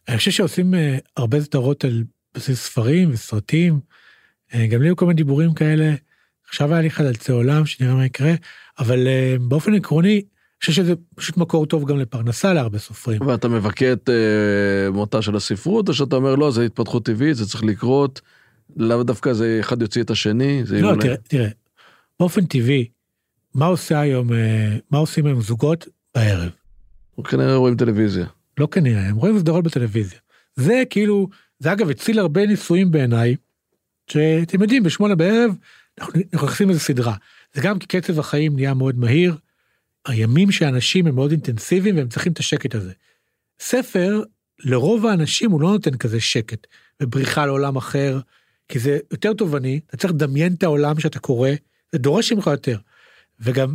אני 0.09 0.19
חושב 0.19 0.31
שעושים 0.31 0.75
הרבה 1.17 1.41
סדרות 1.41 1.85
על 1.85 2.05
בסיס 2.35 2.65
ספרים 2.65 3.11
וסרטים. 3.13 3.81
גם 4.69 4.83
לי 4.83 4.89
היו 4.89 4.97
כל 4.97 5.07
מיני 5.07 5.17
דיבורים 5.17 5.55
כאלה. 5.55 5.95
עכשיו 6.49 6.73
היה 6.73 6.83
לי 6.83 6.91
חלצי 6.91 7.33
עולם, 7.33 7.67
שנראה 7.67 7.95
מה 7.95 8.05
יקרה, 8.05 8.33
אבל 8.79 9.09
באופן 9.41 9.75
עקרוני, 9.75 10.23
אני 10.65 10.73
חושב 10.73 10.73
שזה 10.73 10.95
פשוט 11.15 11.37
מקור 11.37 11.67
טוב 11.67 11.85
גם 11.85 11.99
לפרנסה 11.99 12.53
להרבה 12.53 12.79
סופרים. 12.79 13.27
ואתה 13.27 13.49
מבכה 13.49 13.93
את 13.93 14.09
אה, 14.09 14.91
מותה 14.91 15.23
של 15.23 15.37
הספרות, 15.37 15.89
או 15.89 15.95
שאתה 15.95 16.17
אומר, 16.17 16.35
לא, 16.35 16.51
זה 16.51 16.65
התפתחות 16.65 17.05
טבעית, 17.05 17.37
זה 17.37 17.47
צריך 17.47 17.65
לקרות, 17.65 18.21
לאו 18.77 19.03
דווקא 19.03 19.33
זה 19.33 19.57
אחד 19.61 19.83
יוציא 19.83 20.03
את 20.03 20.11
השני, 20.11 20.63
זה 20.65 20.81
לא, 20.81 20.91
אולי- 20.91 21.03
תראה, 21.03 21.17
תראה, 21.17 21.49
באופן 22.21 22.47
טבעי, 22.47 22.89
מה 23.55 23.67
עושה 23.67 24.01
היום, 24.01 24.33
אה, 24.33 24.77
מה 24.91 24.99
עושים 24.99 25.27
היום 25.27 25.41
זוגות 25.41 25.89
בערב? 26.15 26.51
כנראה 27.25 27.57
רואים 27.57 27.77
טלוויזיה. 27.77 28.27
לא 28.59 28.69
כנראה, 28.71 29.09
הם 29.09 29.17
רואים 29.17 29.39
סדרות 29.39 29.65
בטלוויזיה. 29.65 30.19
זה 30.57 30.83
כאילו, 30.91 31.29
זה 31.59 31.73
אגב 31.73 31.91
הציל 31.91 32.19
הרבה 32.19 32.47
ניסויים 32.47 32.91
בעיניי, 32.91 33.37
שאתם 34.11 34.63
יודעים, 34.63 34.83
בשמונה 34.83 35.15
בערב 35.15 35.55
אנחנו 36.01 36.21
נכנסים 36.35 36.71
איזה 36.71 36.81
סדרה. 36.81 37.15
זה 37.55 37.61
גם 37.63 37.79
כי 37.79 37.87
קצב 37.87 38.19
החיים 38.19 38.55
נהיה 38.55 38.75
מאוד 38.75 38.99
מהיר, 38.99 39.37
הימים 40.07 40.51
שאנשים 40.53 41.07
הם 41.07 41.15
מאוד 41.15 41.31
אינטנסיביים 41.31 41.97
והם 41.97 42.09
צריכים 42.09 42.33
את 42.33 42.39
השקט 42.39 42.75
הזה. 42.75 42.93
ספר, 43.61 44.23
לרוב 44.65 45.07
האנשים 45.07 45.51
הוא 45.51 45.61
לא 45.61 45.69
נותן 45.73 45.97
כזה 45.97 46.21
שקט, 46.21 46.67
ובריחה 47.03 47.47
לעולם 47.47 47.77
אחר, 47.77 48.21
כי 48.69 48.79
זה 48.79 48.99
יותר 49.11 49.33
תובעני, 49.33 49.81
אתה 49.87 49.97
צריך 49.97 50.13
לדמיין 50.13 50.55
את 50.55 50.63
העולם 50.63 51.01
שאתה 51.01 51.19
קורא, 51.19 51.51
זה 51.93 51.99
דורש 51.99 52.33
ממך 52.33 52.47
יותר. 52.47 52.79
וגם 53.41 53.75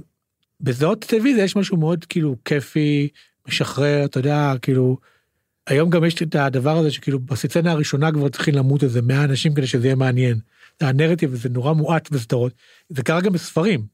בסדרות 0.62 1.06
טלוויזיה 1.06 1.44
יש 1.44 1.56
משהו 1.56 1.78
מאוד 1.78 2.06
כאילו 2.06 2.36
כיפי, 2.46 3.10
משחרר, 3.48 4.06
אתה 4.06 4.20
יודע, 4.20 4.54
כאילו, 4.62 4.98
היום 5.68 5.90
גם 5.90 6.06
יש 6.06 6.22
את 6.22 6.36
הדבר 6.36 6.78
הזה 6.78 6.92
שכאילו 6.92 7.20
בסצנה 7.20 7.72
הראשונה 7.72 8.12
כבר 8.12 8.30
צריכים 8.30 8.56
למות 8.56 8.84
איזה 8.84 9.02
100 9.02 9.24
אנשים 9.24 9.54
כדי 9.54 9.68
שזה 9.68 9.88
יהיה 9.88 9.96
מעניין. 9.96 10.40
הנרטיב 10.82 11.34
הזה 11.34 11.50
נורא 11.50 11.74
מועט 11.74 12.12
בסדרות, 12.12 12.54
זה 12.90 13.04
קרה 13.04 13.22
גם 13.22 13.34
בספרים. 13.34 13.86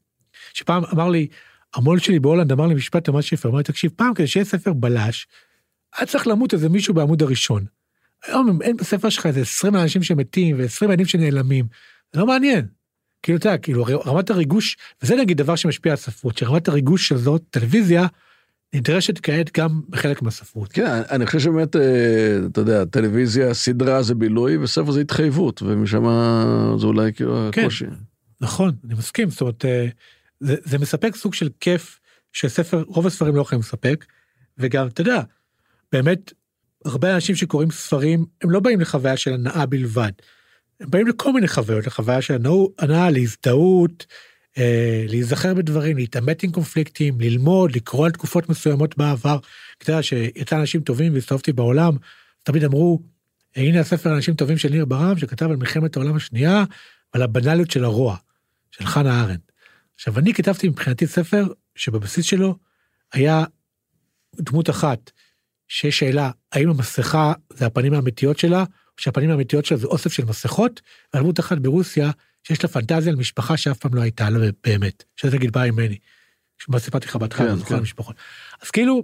שפעם 0.52 0.84
אמר 0.92 1.08
לי, 1.08 1.26
המו"ל 1.74 1.98
שלי 1.98 2.18
בהולנד 2.18 2.52
אמר 2.52 2.66
לי 2.66 2.74
משפט 2.74 3.08
ממש 3.08 3.32
יפה, 3.32 3.48
אמר 3.48 3.58
לי, 3.58 3.64
תקשיב, 3.64 3.90
פעם 3.96 4.14
כדי 4.14 4.26
שיהיה 4.26 4.44
ספר 4.44 4.72
בלש, 4.72 5.26
היה 5.96 6.06
צריך 6.06 6.26
למות 6.26 6.54
איזה 6.54 6.68
מישהו 6.68 6.94
בעמוד 6.94 7.22
הראשון. 7.22 7.64
היום 8.26 8.48
אם 8.48 8.62
אין 8.62 8.76
בספר 8.76 9.08
שלך 9.08 9.26
איזה 9.26 9.40
20 9.40 9.76
אנשים 9.76 10.02
שמתים 10.02 10.56
ו-20 10.58 10.84
ילדים 10.84 11.06
שנעלמים, 11.06 11.66
זה 12.12 12.20
לא 12.20 12.26
מעניין. 12.26 12.66
כאילו, 13.22 13.38
אתה 13.38 13.48
יודע, 13.48 13.58
כאילו, 13.58 13.84
רמת 13.84 14.30
הריגוש, 14.30 14.76
וזה 15.02 15.16
נגיד 15.16 15.36
דבר 15.36 15.56
שמשפיע 15.56 15.92
על 15.92 15.96
ספרות, 15.96 16.38
שרמת 16.38 16.68
הריגוש 16.68 17.08
של 17.08 17.16
זאת 17.16 17.42
טלוויזיה, 17.50 18.06
נדרשת 18.74 19.18
כעת 19.22 19.58
גם 19.58 19.80
בחלק 19.88 20.22
מהספרות. 20.22 20.72
כן, 20.72 21.02
אני 21.10 21.26
חושב 21.26 21.38
שבאמת, 21.38 21.76
אה, 21.76 22.38
אתה 22.46 22.60
יודע, 22.60 22.84
טלוויזיה, 22.84 23.54
סדרה 23.54 24.02
זה 24.02 24.14
בילוי, 24.14 24.56
וספר 24.56 24.90
זה 24.90 25.00
התחייבות, 25.00 25.62
ומשם 25.62 26.04
זה 26.80 26.86
אולי 26.86 27.12
כאילו 27.12 27.48
כן. 27.52 27.60
הקושי. 27.60 27.84
נכון, 28.40 28.72
אני 28.84 28.94
מסכים, 28.94 29.30
זאת 29.30 29.40
אומרת, 29.40 29.64
אה, 29.64 29.88
זה, 30.40 30.54
זה 30.64 30.78
מספק 30.78 31.16
סוג 31.16 31.34
של 31.34 31.48
כיף 31.60 32.00
שספר, 32.32 32.84
רוב 32.86 33.06
הספרים 33.06 33.36
לא 33.36 33.40
יכולים 33.40 33.60
לספק, 33.60 34.04
וגם, 34.58 34.86
אתה 34.86 35.00
יודע, 35.00 35.20
באמת, 35.92 36.32
הרבה 36.86 37.14
אנשים 37.14 37.36
שקוראים 37.36 37.70
ספרים, 37.70 38.26
הם 38.42 38.50
לא 38.50 38.60
באים 38.60 38.80
לחוויה 38.80 39.16
של 39.16 39.32
הנאה 39.32 39.66
בלבד. 39.66 40.12
הם 40.80 40.90
באים 40.90 41.06
לכל 41.06 41.32
מיני 41.32 41.48
חוויות, 41.48 41.86
לחוויה 41.86 42.22
של 42.22 42.34
הנאה, 42.78 43.10
להזדהות, 43.10 44.06
אה, 44.58 45.04
להיזכר 45.08 45.54
בדברים, 45.54 45.96
להתעמת 45.96 46.42
עם 46.42 46.52
קונפליקטים, 46.52 47.20
ללמוד, 47.20 47.76
לקרוא 47.76 48.06
על 48.06 48.12
תקופות 48.12 48.48
מסוימות 48.48 48.96
בעבר. 48.96 49.38
אתה 49.78 49.90
יודע 49.90 50.02
שיצא 50.02 50.60
אנשים 50.60 50.80
טובים 50.80 51.14
והסתובבתי 51.14 51.52
בעולם, 51.52 51.96
תמיד 52.42 52.64
אמרו, 52.64 53.00
הנה 53.56 53.80
הספר 53.80 54.14
אנשים 54.14 54.34
טובים 54.34 54.58
של 54.58 54.68
ניר 54.68 54.84
ברם, 54.84 55.18
שכתב 55.18 55.46
על 55.46 55.56
מלחמת 55.56 55.96
העולם 55.96 56.16
השנייה, 56.16 56.64
ועל 57.14 57.22
הבנאליות 57.22 57.70
של 57.70 57.84
הרוע, 57.84 58.16
של 58.70 58.86
חנה 58.86 59.22
ארנדט. 59.22 59.52
עכשיו, 59.94 60.18
אני 60.18 60.34
כתבתי 60.34 60.68
מבחינתי 60.68 61.06
ספר 61.06 61.46
שבבסיס 61.74 62.24
שלו 62.24 62.56
היה 63.12 63.44
דמות 64.36 64.70
אחת, 64.70 65.10
שיש 65.68 65.98
שאלה, 65.98 66.30
האם 66.52 66.68
המסכה 66.68 67.32
זה 67.52 67.66
הפנים 67.66 67.94
האמיתיות 67.94 68.38
שלה, 68.38 68.60
או 68.60 69.02
שהפנים 69.02 69.30
האמיתיות 69.30 69.64
שלה 69.64 69.78
זה 69.78 69.86
אוסף 69.86 70.12
של 70.12 70.24
מסכות, 70.24 70.80
ועל 71.14 71.22
דמות 71.22 71.40
אחת 71.40 71.58
ברוסיה, 71.58 72.10
שיש 72.42 72.62
לה 72.62 72.68
פנטזיה 72.68 73.12
על 73.12 73.18
משפחה 73.18 73.56
שאף 73.56 73.78
פעם 73.78 73.94
לא 73.94 74.00
הייתה 74.00 74.30
לה 74.30 74.50
באמת, 74.66 75.04
שזה 75.16 75.36
נגיד 75.36 75.52
באה 75.52 75.70
ממני. 75.70 75.98
מה 76.68 76.78
סיפרתי 76.78 77.06
לך 77.06 77.16
בהתחלה, 77.16 77.56
כן, 77.56 77.64
כן. 77.64 77.78
משפחות. 77.78 78.16
אז 78.62 78.70
כאילו, 78.70 79.02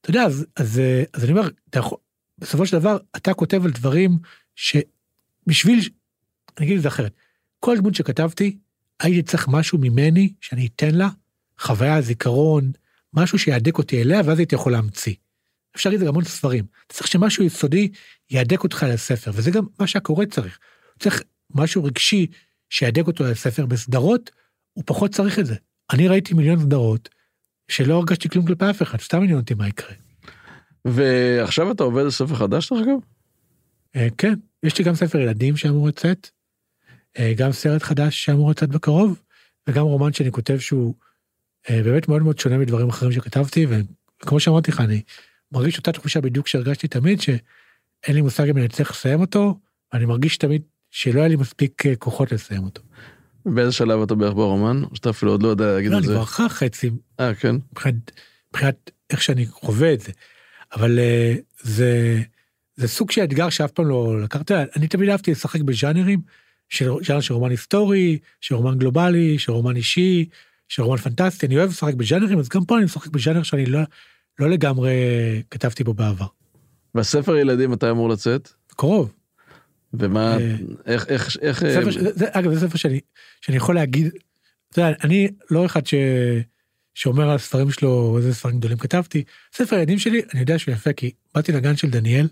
אתה 0.00 0.10
יודע, 0.10 0.22
אז, 0.22 0.46
אז, 0.56 0.80
אז 1.12 1.24
אני 1.24 1.32
אומר, 1.32 1.48
אתה 1.70 1.78
יכול, 1.78 1.98
בסופו 2.38 2.66
של 2.66 2.78
דבר, 2.78 2.96
אתה 3.16 3.34
כותב 3.34 3.64
על 3.64 3.70
דברים 3.70 4.18
שבשביל, 4.54 5.88
אני 6.58 6.66
אגיד 6.66 6.76
את 6.76 6.82
זה 6.82 6.88
אחרת, 6.88 7.12
כל 7.60 7.78
דמות 7.78 7.94
שכתבתי, 7.94 8.58
הייתי 9.00 9.22
צריך 9.22 9.48
משהו 9.48 9.78
ממני 9.78 10.32
שאני 10.40 10.66
אתן 10.66 10.94
לה, 10.94 11.08
חוויה, 11.58 12.00
זיכרון, 12.00 12.72
משהו 13.14 13.38
שיהדק 13.38 13.78
אותי 13.78 14.02
אליה, 14.02 14.20
ואז 14.24 14.38
הייתי 14.38 14.54
יכול 14.54 14.72
להמציא. 14.72 15.14
אפשר 15.76 15.90
להגיד 15.90 16.00
את 16.00 16.00
זה 16.00 16.06
גם 16.06 16.12
המון 16.12 16.24
ספרים. 16.24 16.64
אתה 16.86 16.94
צריך 16.94 17.06
שמשהו 17.06 17.44
יסודי 17.44 17.88
יהדק 18.30 18.64
אותך 18.64 18.86
לספר, 18.88 19.30
וזה 19.34 19.50
גם 19.50 19.66
מה 19.80 19.86
שהקורא 19.86 20.24
צריך. 20.24 20.58
צריך 20.98 21.22
משהו 21.54 21.84
רגשי 21.84 22.26
שיהדק 22.70 23.06
אותו 23.06 23.24
לספר. 23.24 23.66
בסדרות, 23.66 24.30
הוא 24.72 24.84
פחות 24.86 25.14
צריך 25.14 25.38
את 25.38 25.46
זה. 25.46 25.54
אני 25.92 26.08
ראיתי 26.08 26.34
מיליון 26.34 26.60
סדרות, 26.60 27.08
שלא 27.68 27.94
הרגשתי 27.94 28.28
כלום 28.28 28.46
כלפי 28.46 28.70
אף 28.70 28.82
אחד, 28.82 29.00
סתם 29.00 29.22
עניין 29.22 29.38
אותי 29.38 29.54
מה 29.54 29.68
יקרה. 29.68 29.94
ועכשיו 30.84 31.72
אתה 31.72 31.84
עובד 31.84 32.02
על 32.02 32.10
ספר 32.10 32.34
חדש, 32.34 32.72
דרך 32.72 32.82
אגב? 32.82 32.98
אה, 33.96 34.08
כן, 34.18 34.34
יש 34.62 34.78
לי 34.78 34.84
גם 34.84 34.94
ספר 34.94 35.18
ילדים 35.18 35.56
שאמור 35.56 35.88
לצאת, 35.88 36.30
אה, 37.18 37.32
גם 37.36 37.52
סרט 37.52 37.82
חדש 37.82 38.24
שאמור 38.24 38.50
לצאת 38.50 38.68
בקרוב, 38.68 39.22
וגם 39.68 39.82
רומן 39.82 40.12
שאני 40.12 40.32
כותב 40.32 40.58
שהוא 40.58 40.94
אה, 41.70 41.82
באמת 41.82 42.08
מאוד 42.08 42.22
מאוד 42.22 42.38
שונה 42.38 42.58
מדברים 42.58 42.88
אחרים 42.88 43.12
שכתבתי, 43.12 43.66
וכמו 44.22 44.40
שאמרתי 44.40 44.70
לך, 44.70 44.80
אני 44.80 45.02
מרגיש 45.52 45.78
אותה 45.78 45.92
תחושה 45.92 46.20
בדיוק 46.20 46.48
שהרגשתי 46.48 46.88
תמיד, 46.88 47.20
שאין 47.20 48.14
לי 48.16 48.22
מושג 48.22 48.48
אם 48.48 48.56
אני 48.56 48.66
אצליח 48.66 48.90
לסיים 48.90 49.20
אותו, 49.20 49.58
ואני 49.92 50.06
מרגיש 50.06 50.36
תמיד 50.36 50.62
שלא 50.90 51.20
היה 51.20 51.28
לי 51.28 51.36
מספיק 51.36 51.86
אה, 51.86 51.96
כוחות 51.96 52.32
לסיים 52.32 52.64
אותו. 52.64 52.82
באיזה 53.46 53.72
שלב 53.72 54.02
אתה 54.02 54.14
בערך 54.14 54.34
ברומן? 54.34 54.82
או 54.90 54.96
שאתה 54.96 55.10
אפילו 55.10 55.32
עוד 55.32 55.42
לא 55.42 55.48
יודע 55.48 55.74
להגיד 55.74 55.90
לא, 55.90 55.96
את 55.96 56.02
אני 56.02 56.06
זה? 56.06 56.14
כבר 56.14 56.22
אחרי 56.22 56.48
חצי, 56.48 56.90
אה, 57.20 57.34
כן. 57.34 57.56
מבחינת, 57.72 58.12
מבחינת 58.50 58.90
איך 59.10 59.22
שאני 59.22 59.46
חווה 59.46 59.92
את 59.92 60.00
זה. 60.00 60.12
אבל 60.74 60.98
אה, 60.98 61.34
זה, 61.60 62.22
זה 62.76 62.88
סוג 62.88 63.10
של 63.10 63.24
אתגר 63.24 63.48
שאף 63.48 63.70
פעם 63.70 63.88
לא 63.88 64.22
לקחת, 64.22 64.50
אני 64.50 64.88
תמיד 64.88 65.08
אהבתי 65.08 65.30
לשחק 65.30 65.60
בז'אנרים, 65.60 66.20
של 66.68 66.90
ז'אנר 67.06 67.20
של 67.20 67.34
רומן 67.34 67.50
היסטורי, 67.50 68.18
של 68.40 68.54
רומן 68.54 68.78
גלובלי, 68.78 69.38
של 69.38 69.52
רומן 69.52 69.76
אישי, 69.76 70.28
של 70.68 70.82
רומן 70.82 70.96
פנטסטי, 70.96 71.46
אני 71.46 71.58
אוהב 71.58 71.70
לשחק 71.70 71.94
בז'אנרים, 71.94 72.38
אז 72.38 72.48
גם 72.48 72.64
פה 72.64 72.76
אני 72.76 72.84
משחק 72.84 73.08
בז'אנר 73.08 73.42
שאני 73.42 73.66
לא, 73.66 73.80
לא 74.38 74.50
לגמרי 74.50 74.92
כתבתי 75.50 75.84
בו 75.84 75.94
בעבר. 75.94 76.26
והספר 76.94 77.36
ילדים 77.36 77.70
מתי 77.70 77.90
אמור 77.90 78.08
לצאת? 78.08 78.48
קרוב. 78.68 79.12
ומה, 79.94 80.36
אה, 80.36 80.56
איך, 80.86 81.06
איך, 81.08 81.36
איך, 81.40 81.58
ספר, 81.58 81.86
אה, 81.86 81.92
ש- 81.92 81.96
זה, 81.98 82.26
אגב, 82.32 82.54
זה 82.54 82.68
ספר 82.68 82.76
שאני, 82.78 83.00
שאני 83.40 83.56
יכול 83.56 83.74
להגיד, 83.74 84.06
אתה 84.70 84.80
יודע, 84.80 84.96
אני 85.04 85.28
לא 85.50 85.66
אחד 85.66 85.86
ש, 85.86 85.94
שאומר 86.94 87.30
על 87.30 87.34
הספרים 87.36 87.70
שלו 87.70 88.16
איזה 88.18 88.34
ספרים 88.34 88.58
גדולים 88.58 88.76
כתבתי. 88.76 89.24
ספר 89.54 89.76
הילדים 89.76 89.98
שלי, 89.98 90.22
אני 90.32 90.40
יודע 90.40 90.58
שהוא 90.58 90.72
יפה, 90.74 90.92
כי 90.92 91.10
באתי 91.34 91.52
לגן 91.52 91.76
של 91.76 91.90
דניאל, 91.90 92.28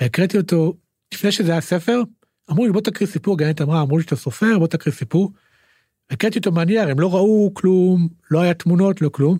והקראתי 0.00 0.38
אותו, 0.38 0.74
לפני 1.14 1.32
שזה 1.32 1.52
היה 1.52 1.60
ספר, 1.60 2.02
אמרו 2.50 2.66
לי 2.66 2.72
בוא 2.72 2.80
תקריא 2.80 3.08
סיפור, 3.08 3.38
גננת 3.38 3.60
אמרה, 3.60 3.82
אמרו 3.82 3.98
לי 3.98 4.02
שאתה 4.04 4.16
סופר, 4.16 4.58
בוא 4.58 4.66
תקריא 4.66 4.94
סיפור. 4.94 5.32
הקראתי 6.10 6.38
אותו 6.38 6.52
מהנייר, 6.52 6.88
הם 6.88 7.00
לא 7.00 7.14
ראו 7.14 7.50
כלום, 7.54 8.08
לא 8.30 8.40
היה 8.40 8.54
תמונות, 8.54 9.02
לא 9.02 9.08
כלום. 9.08 9.38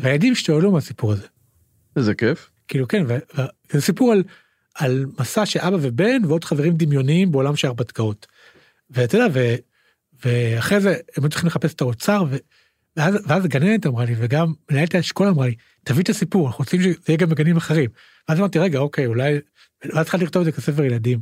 והילדים 0.00 0.32
השתוללו 0.32 0.72
מהסיפור 0.72 1.12
הזה. 1.12 1.26
איזה 1.96 2.14
כיף. 2.14 2.50
כאילו 2.68 2.88
כן, 2.88 3.04
זה 3.70 3.80
סיפור 3.80 4.12
על, 4.12 4.22
על 4.74 5.06
מסע 5.20 5.46
של 5.46 5.60
אבא 5.60 5.76
ובן 5.80 6.24
ועוד 6.24 6.44
חברים 6.44 6.76
דמיוניים 6.76 7.32
בעולם 7.32 7.56
של 7.56 7.68
הרפתקאות. 7.68 8.26
ואתה 8.90 9.16
יודע, 9.16 9.26
ו, 9.32 9.54
ואחרי 10.24 10.80
זה 10.80 10.90
הם 11.16 11.22
היו 11.24 11.28
צריכים 11.28 11.46
לחפש 11.46 11.74
את 11.74 11.80
האוצר, 11.80 12.24
ו, 12.30 12.36
ואז, 12.96 13.14
ואז 13.26 13.46
גננת 13.46 13.86
אמרה 13.86 14.04
לי, 14.04 14.14
וגם 14.18 14.52
מנהלת 14.70 14.94
האשכול 14.94 15.28
אמרה 15.28 15.46
לי, 15.46 15.54
תביא 15.84 16.02
את 16.02 16.08
הסיפור, 16.08 16.46
אנחנו 16.46 16.62
רוצים 16.62 16.82
שזה 16.82 16.94
יהיה 17.08 17.16
גם 17.16 17.28
בגנים 17.28 17.56
אחרים. 17.56 17.90
ואז 18.28 18.38
אמרתי, 18.38 18.58
רגע, 18.58 18.78
אוקיי, 18.78 19.06
אולי, 19.06 19.38
ואז 19.84 19.98
התחלתי 19.98 20.24
לכתוב 20.24 20.40
את 20.40 20.44
זה 20.44 20.52
כספר 20.52 20.84
ילדים. 20.84 21.20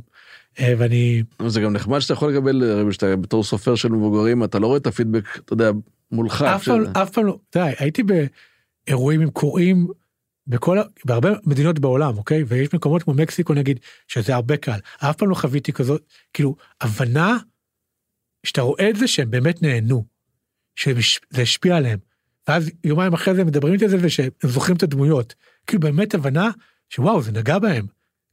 אה, 0.59 0.73
ואני, 0.77 1.23
זה 1.47 1.61
גם 1.61 1.73
נחמד 1.73 1.99
שאתה 1.99 2.13
יכול 2.13 2.33
לקבל, 2.33 2.63
הרי 2.63 2.93
שאתה 2.93 3.15
בתור 3.15 3.43
סופר 3.43 3.75
של 3.75 3.89
מבוגרים, 3.89 4.43
אתה 4.43 4.59
לא 4.59 4.67
רואה 4.67 4.77
את 4.77 4.87
הפידבק, 4.87 5.37
אתה 5.37 5.53
יודע, 5.53 5.71
מולך. 6.11 6.41
אף 6.41 6.63
פעם, 6.63 6.83
אף 6.93 7.09
פעם 7.09 7.25
לא, 7.25 7.37
אתה 7.49 7.59
יודע, 7.59 7.71
הייתי 7.77 8.03
באירועים 8.87 9.21
עם 9.21 9.29
קוראים 9.29 9.87
בכל, 10.47 10.77
בהרבה 11.05 11.29
מדינות 11.45 11.79
בעולם, 11.79 12.17
אוקיי? 12.17 12.43
ויש 12.47 12.73
מקומות 12.73 13.03
כמו 13.03 13.13
מקסיקו 13.13 13.53
נגיד, 13.53 13.79
שזה 14.07 14.35
הרבה 14.35 14.57
קל. 14.57 14.79
אף 14.97 15.15
פעם 15.15 15.29
לא 15.29 15.35
חוויתי 15.35 15.73
כזאת, 15.73 16.05
כאילו, 16.33 16.55
הבנה 16.81 17.37
שאתה 18.43 18.61
רואה 18.61 18.89
את 18.89 18.95
זה 18.95 19.07
שהם 19.07 19.31
באמת 19.31 19.61
נהנו, 19.61 20.05
שזה 20.75 21.41
השפיע 21.41 21.77
עליהם. 21.77 21.99
ואז 22.47 22.69
יומיים 22.83 23.13
אחרי 23.13 23.35
זה 23.35 23.41
הם 23.41 23.47
מדברים 23.47 23.73
איתי 23.73 23.85
על 23.85 23.91
זה 23.91 23.97
ושהם 24.01 24.29
זוכרים 24.43 24.77
את 24.77 24.83
הדמויות. 24.83 25.35
כאילו 25.67 25.79
באמת 25.79 26.13
הבנה 26.13 26.49
שוואו, 26.89 27.21
זה 27.21 27.31
נגע 27.31 27.59
בהם. 27.59 27.85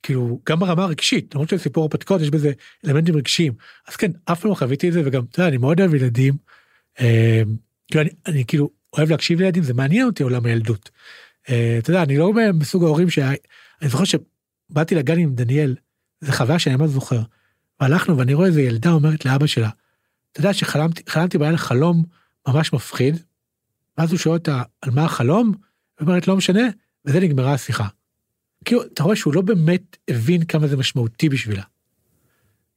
כאילו, 0.02 0.40
גם 0.48 0.60
ברמה 0.60 0.84
הרגשית, 0.84 1.34
למרות 1.34 1.48
שזה 1.48 1.62
סיפור 1.62 1.84
הרפתקאות, 1.84 2.20
יש 2.20 2.30
בזה 2.30 2.52
אלמנטים 2.86 3.16
רגשיים. 3.16 3.52
אז 3.88 3.96
כן, 3.96 4.10
אף 4.24 4.40
פעם 4.40 4.50
לא 4.50 4.54
חוויתי 4.54 4.88
את 4.88 4.92
זה, 4.92 5.02
וגם, 5.04 5.24
אתה 5.30 5.40
יודע, 5.40 5.48
אני 5.48 5.56
מאוד 5.56 5.80
אוהב 5.80 5.94
ילדים. 5.94 6.34
אה, 7.00 7.42
כאילו, 7.90 8.02
אני, 8.02 8.10
אני 8.26 8.44
כאילו 8.44 8.70
אוהב 8.98 9.10
להקשיב 9.10 9.40
לילדים, 9.40 9.62
זה 9.62 9.74
מעניין 9.74 10.06
אותי 10.06 10.22
עולם 10.22 10.46
הילדות. 10.46 10.90
אה, 11.50 11.76
אתה 11.78 11.90
יודע, 11.90 12.02
אני 12.02 12.18
לא 12.18 12.32
מסוג 12.54 12.84
ההורים 12.84 13.10
שה... 13.10 13.30
אני 13.82 13.90
זוכר 13.90 14.04
שבאתי 14.04 14.94
לגן 14.94 15.18
עם 15.18 15.34
דניאל, 15.34 15.74
זו 16.20 16.32
חוויה 16.32 16.58
שאני 16.58 16.76
ממש 16.76 16.90
זוכר. 16.90 17.20
והלכנו 17.80 18.18
ואני 18.18 18.34
רואה 18.34 18.46
איזה 18.46 18.62
ילדה 18.62 18.90
אומרת 18.90 19.24
לאבא 19.24 19.46
שלה, 19.46 19.68
אתה 20.32 20.40
יודע 20.40 20.52
שחלמתי 20.52 21.38
בלילה 21.38 21.58
חלום 21.58 22.04
ממש 22.48 22.72
מפחיד, 22.72 23.22
ואז 23.98 24.10
הוא 24.10 24.18
שואל 24.18 24.34
אותה 24.34 24.62
על 24.82 24.90
מה 24.90 25.04
החלום, 25.04 25.52
היא 26.00 26.08
אומרת 26.08 26.28
לא 26.28 26.36
משנה, 26.36 26.62
וזה 27.04 27.20
נגמרה 27.20 27.52
השיחה. 27.52 27.86
כאילו, 28.64 28.82
אתה 28.82 29.02
רואה 29.02 29.16
שהוא 29.16 29.34
לא 29.34 29.40
באמת 29.40 29.96
הבין 30.08 30.44
כמה 30.44 30.66
זה 30.66 30.76
משמעותי 30.76 31.28
בשבילה. 31.28 31.62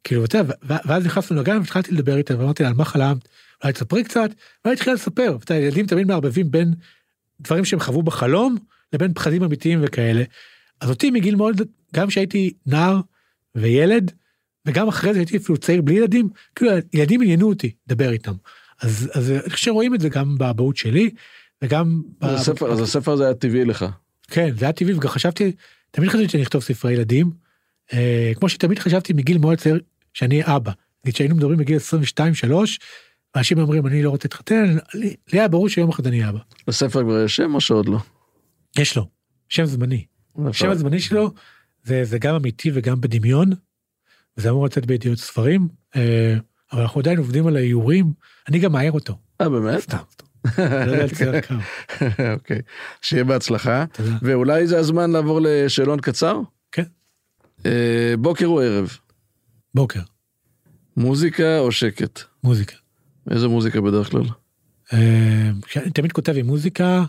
כאילו, 0.04 0.26
אתה 0.26 0.38
יודע, 0.38 0.54
ואז 0.64 1.06
נכנסנו 1.06 1.42
לגן 1.42 1.58
והתחלתי 1.58 1.92
לדבר 1.92 2.18
איתה 2.18 2.40
ואמרתי 2.40 2.64
לה 2.64 2.70
על 2.70 2.76
מה 2.76 2.86
חלמת, 2.86 3.28
אולי 3.64 3.74
תספרי 3.74 4.04
קצת, 4.04 4.30
ואני 4.66 4.74
התחילה 4.74 4.94
לספר, 4.94 5.38
אתה 5.44 5.54
יודע, 5.54 5.66
ילדים 5.66 5.86
תמיד 5.86 6.08
מערבבים 6.08 6.52
בין 6.52 6.74
דברים 7.42 7.66
שהם 7.66 7.80
חוו 7.80 8.04
בחלום 8.04 8.58
לבין 8.94 9.14
פחדים 9.14 9.44
אמיתיים 9.44 9.80
וכאלה. 9.82 10.24
אז 10.82 10.90
אותי 10.90 11.12
מגיל 11.12 11.36
מאוד, 11.36 11.62
גם 11.96 12.08
כשהייתי 12.08 12.54
נער 12.66 13.00
וילד, 13.56 14.12
וגם 14.66 14.88
אחרי 14.88 15.14
זה 15.14 15.20
הייתי 15.20 15.38
אפילו 15.38 15.58
צעיר 15.58 15.82
בלי 15.82 15.96
ילדים, 15.96 16.30
כאילו 16.56 16.72
ילדים 16.94 17.22
עניינו 17.22 17.50
אותי 17.50 17.72
לדבר 17.88 18.12
איתם. 18.12 18.34
אז, 18.82 19.10
אז 19.14 19.32
אני 19.32 19.50
חושב 19.50 19.66
שרואים 19.66 19.96
את 19.96 20.02
זה 20.02 20.10
גם 20.10 20.38
באבהות 20.38 20.78
שלי, 20.78 21.10
וגם... 21.62 22.02
אז 22.22 22.42
הספר, 22.42 22.72
אז 22.72 22.82
הספר 22.82 23.12
הזה 23.12 23.24
היה 23.24 23.34
טבעי 23.34 23.66
לך. 23.66 23.86
כן, 24.28 24.50
זה 24.58 24.66
היה 24.66 24.72
טבעי, 24.72 24.94
וגם 24.94 25.10
חשבתי, 25.10 25.52
תמיד 25.92 26.10
חשבתי 26.10 26.30
שאני 26.30 26.44
אכתוב 26.44 26.62
ספרי 26.62 26.94
ילדים, 26.94 27.32
אה, 27.94 28.32
כמו 28.36 28.50
שתמיד 28.50 28.80
חשבתי 28.80 29.14
מגיל 29.14 29.38
מאוד 29.38 29.58
צעיר 29.58 29.80
שאני 30.14 30.42
אבא. 30.46 30.72
נגיד 31.06 31.16
שהיינו 31.16 31.36
מדברים 31.36 31.58
בגיל 31.58 31.78
22-3, 31.78 32.78
אנשים 33.38 33.60
אומרים 33.60 33.88
אני 33.88 34.04
לא 34.04 34.10
רוצה 34.10 34.26
להתחתן, 34.26 34.78
לי 34.94 35.16
היה 35.32 35.48
ברור 35.48 35.70
שיום 35.70 35.90
אחד 35.90 36.08
אני 36.08 36.30
אבא. 36.30 36.40
לספר 36.68 37.04
כבר 37.04 37.24
יש 37.24 37.36
שם 37.36 37.56
או 37.56 37.62
שעוד 37.62 37.90
לא? 37.90 37.98
יש 38.78 38.98
לו, 38.98 39.08
שם 39.50 39.66
זמני. 39.66 40.06
השם 40.46 40.70
הזמני 40.70 41.00
שלו 41.00 41.32
זה, 41.84 42.04
זה 42.04 42.20
גם 42.20 42.36
אמיתי 42.36 42.72
וגם 42.74 43.02
בדמיון, 43.02 43.50
וזה 44.38 44.50
אמור 44.50 44.66
לצאת 44.66 44.86
בידיעות 44.86 45.18
ספרים, 45.20 45.68
אה, 45.96 46.36
אבל 46.74 46.82
אנחנו 46.82 47.02
עדיין 47.02 47.18
עובדים 47.18 47.48
על 47.48 47.56
האיורים, 47.56 48.14
אני 48.50 48.60
גם 48.60 48.72
מאייר 48.72 48.92
אותו. 48.92 49.18
אה 49.42 49.50
באמת? 49.50 49.80
סתם, 49.80 49.98
לא 50.58 51.04
אוקיי, 52.34 52.62
שיהיה 53.02 53.24
בהצלחה. 53.24 53.86
ואולי 54.22 54.68
זה 54.68 54.80
הזמן 54.80 55.12
לעבור 55.12 55.40
לשאלון 55.44 56.00
קצר? 56.00 56.40
כן. 56.72 56.84
אה, 57.66 58.14
בוקר 58.20 58.46
או 58.46 58.62
ערב? 58.62 58.98
בוקר. 59.76 60.02
מוזיקה 60.98 61.60
או 61.60 61.72
שקט? 61.72 62.20
מוזיקה. 62.44 62.87
איזה 63.32 63.48
מוזיקה 63.48 63.82
בדרך 63.82 64.12
כלל? 64.12 64.24
אה, 64.94 65.50
אני 65.76 65.92
תמיד 65.92 66.12
כותב 66.12 66.34
עם 66.38 66.46
מוזיקה, 66.46 67.04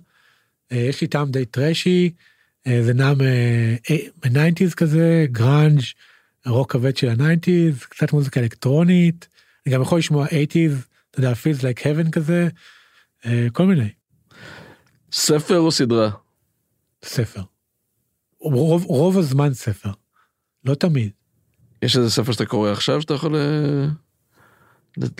יש 0.71 1.01
לי 1.01 1.07
טעם 1.07 1.31
די 1.31 1.45
טרשי, 1.45 2.11
זה 2.69 2.95
נע 2.95 3.12
מ-90's 3.14 4.75
כזה, 4.77 5.27
גראנג', 5.31 5.81
רוק 6.47 6.73
כבד 6.73 6.97
של 6.97 7.09
ה-90's, 7.09 7.87
קצת 7.89 8.12
מוזיקה 8.12 8.41
אלקטרונית, 8.41 9.29
אני 9.66 9.75
גם 9.75 9.83
יכול 9.83 9.99
לשמוע 9.99 10.27
80's, 10.27 10.89
אתה 11.11 11.21
יודע, 11.21 11.33
feels 11.33 11.61
like 11.61 11.81
heaven 11.81 12.11
כזה, 12.11 12.49
אה, 13.27 13.47
כל 13.53 13.66
מיני. 13.66 13.89
ספר 15.12 15.59
או 15.59 15.71
סדרה? 15.71 16.11
ספר. 17.05 17.43
רוב, 18.41 18.85
רוב 18.85 19.19
הזמן 19.19 19.55
ספר, 19.55 19.91
לא 20.64 20.75
תמיד. 20.75 21.11
יש 21.83 21.97
איזה 21.97 22.11
ספר 22.11 22.33
שאתה 22.33 22.47
קורא 22.47 22.71
עכשיו 22.71 23.03
שאתה 23.03 23.14
יכול 23.14 23.37
אה, 23.37 23.87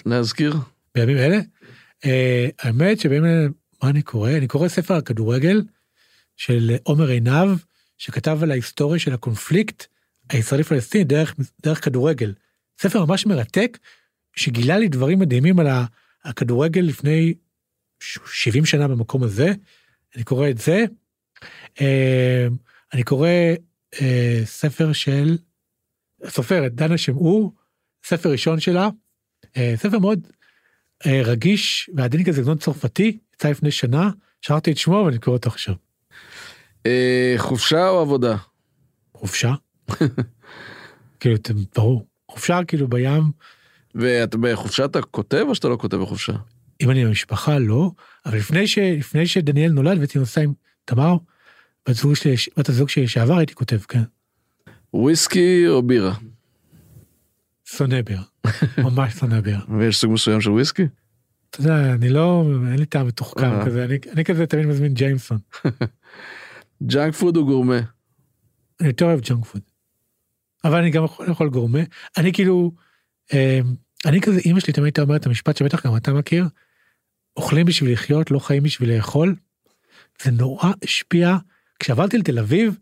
להזכיר? 0.07 0.57
בימים 0.99 1.17
אלה? 1.17 1.39
אה, 2.05 2.49
האמת 2.59 3.01
שבימים 3.01 3.25
אלה, 3.25 3.47
מה 3.83 3.91
אני 3.91 4.03
קורא? 4.03 4.31
אני 4.31 4.47
קורא 4.47 4.69
ספר 4.69 4.95
על 4.95 5.01
כדורגל 5.01 5.63
של 6.37 6.77
עומר 6.83 7.09
עינב, 7.09 7.59
שכתב 7.99 8.39
על 8.43 8.51
ההיסטוריה 8.51 8.99
של 8.99 9.15
הקונפליקט 9.15 9.87
הישראלי 10.31 10.65
פלסטיני 10.65 11.05
דרך, 11.05 11.35
דרך 11.63 11.85
כדורגל. 11.85 12.35
ספר 12.81 13.05
ממש 13.05 13.27
מרתק, 13.27 13.79
שגילה 14.37 14.79
לי 14.79 14.89
דברים 14.89 15.19
מדהימים 15.19 15.59
על 15.59 15.67
הכדורגל 16.25 16.81
לפני 16.81 17.35
70 18.01 18.67
שנה 18.67 18.89
במקום 18.89 19.23
הזה. 19.23 19.53
אני 20.17 20.25
קורא 20.25 20.51
את 20.51 20.59
זה. 20.59 20.85
אה, 21.81 22.47
אני 22.93 23.03
קורא 23.03 23.31
אה, 24.01 24.41
ספר 24.45 24.93
של 24.93 25.39
סופרת 26.27 26.75
דנה 26.75 26.99
שמעור, 26.99 27.53
ספר 28.05 28.31
ראשון 28.31 28.61
שלה, 28.61 28.89
אה, 29.57 29.75
ספר 29.77 29.99
מאוד 29.99 30.27
רגיש 31.07 31.91
ועדין 31.95 32.25
כזה, 32.25 32.43
גנון 32.43 32.59
צרפתי, 32.59 33.19
יצא 33.35 33.51
לפני 33.51 33.71
שנה, 33.71 34.11
שרתי 34.41 34.73
את 34.73 34.79
שמו 34.79 35.03
ואני 35.07 35.19
קורא 35.19 35.37
אותו 35.37 35.51
עכשיו. 35.51 35.75
חופשה 37.37 37.89
או 37.89 38.01
עבודה? 38.01 38.37
חופשה. 39.15 39.55
כאילו, 41.21 41.37
ברור, 41.77 42.07
חופשה 42.31 42.61
כאילו 42.67 42.89
בים. 42.89 43.23
ואתה 43.95 44.39
בחופשה 44.39 44.85
אתה 44.85 45.03
כותב 45.03 45.45
או 45.49 45.55
שאתה 45.55 45.69
לא 45.69 45.77
כותב 45.77 45.97
בחופשה? 45.97 46.33
אם 46.81 46.91
אני 46.91 47.05
במשפחה 47.05 47.59
לא, 47.59 47.91
אבל 48.27 48.37
לפני, 48.37 48.67
ש, 48.67 48.79
לפני 48.79 49.27
שדניאל 49.27 49.73
נולד 49.73 49.97
והייתי 49.97 50.19
נוסע 50.19 50.41
עם 50.41 50.53
תמר, 50.85 51.17
בת 51.89 51.97
הזוג 51.97 52.15
שלי, 52.15 52.35
בת 52.57 52.69
הזוג 52.69 52.89
שלי 52.89 53.05
לשעבר 53.05 53.37
הייתי 53.37 53.55
כותב, 53.55 53.79
כן. 53.89 54.03
וויסקי 54.95 55.69
או 55.69 55.83
בירה? 55.83 56.15
שונא 57.77 58.03
בירה, 58.03 58.23
ממש 58.87 59.15
שונא 59.15 59.41
בירה. 59.41 59.61
ויש 59.79 59.97
סוג 59.97 60.13
מסוים 60.13 60.41
של 60.41 60.51
וויסקי? 60.51 60.87
אתה 61.51 61.61
יודע, 61.61 61.95
אני 61.95 62.09
לא, 62.09 62.45
אין 62.71 62.79
לי 62.79 62.87
טעם 62.87 63.07
מתוחכם. 63.07 63.65
כזה, 63.67 63.85
אני, 63.85 63.99
אני 64.13 64.25
כזה 64.25 64.47
תמיד 64.47 64.67
מזמין 64.67 64.95
ג'יימסון. 64.95 65.39
junk 66.91 67.15
food 67.15 67.37
או 67.37 67.47
גורמה? 67.47 67.79
אני 68.81 68.89
יותר 68.89 69.05
אוהב 69.05 69.21
junk 69.21 69.45
food. 69.45 69.63
אבל 70.65 70.79
אני 70.79 70.91
גם 70.91 71.05
יכול 71.05 71.27
לאכול 71.29 71.51
גורמה. 71.51 71.81
אני 72.17 72.33
כאילו, 72.33 72.73
אה, 73.33 73.61
אני 74.07 74.21
כזה, 74.21 74.41
אמא 74.47 74.61
שלי 74.61 74.73
תמיד 74.73 74.85
הייתה 74.85 75.03
אומרת 75.03 75.21
את 75.21 75.27
המשפט 75.27 75.57
שבטח 75.57 75.87
גם 75.87 75.97
אתה 75.97 76.13
מכיר, 76.13 76.49
אוכלים 77.37 77.67
בשביל 77.67 77.93
לחיות, 77.93 78.31
לא 78.31 78.39
חיים 78.39 78.63
בשביל 78.63 78.97
לאכול. 78.97 79.35
זה 80.23 80.31
נורא 80.31 80.73
השפיע. 80.85 81.37
כשעברתי 81.79 82.19
לתל 82.19 82.39
אביב, 82.39 82.79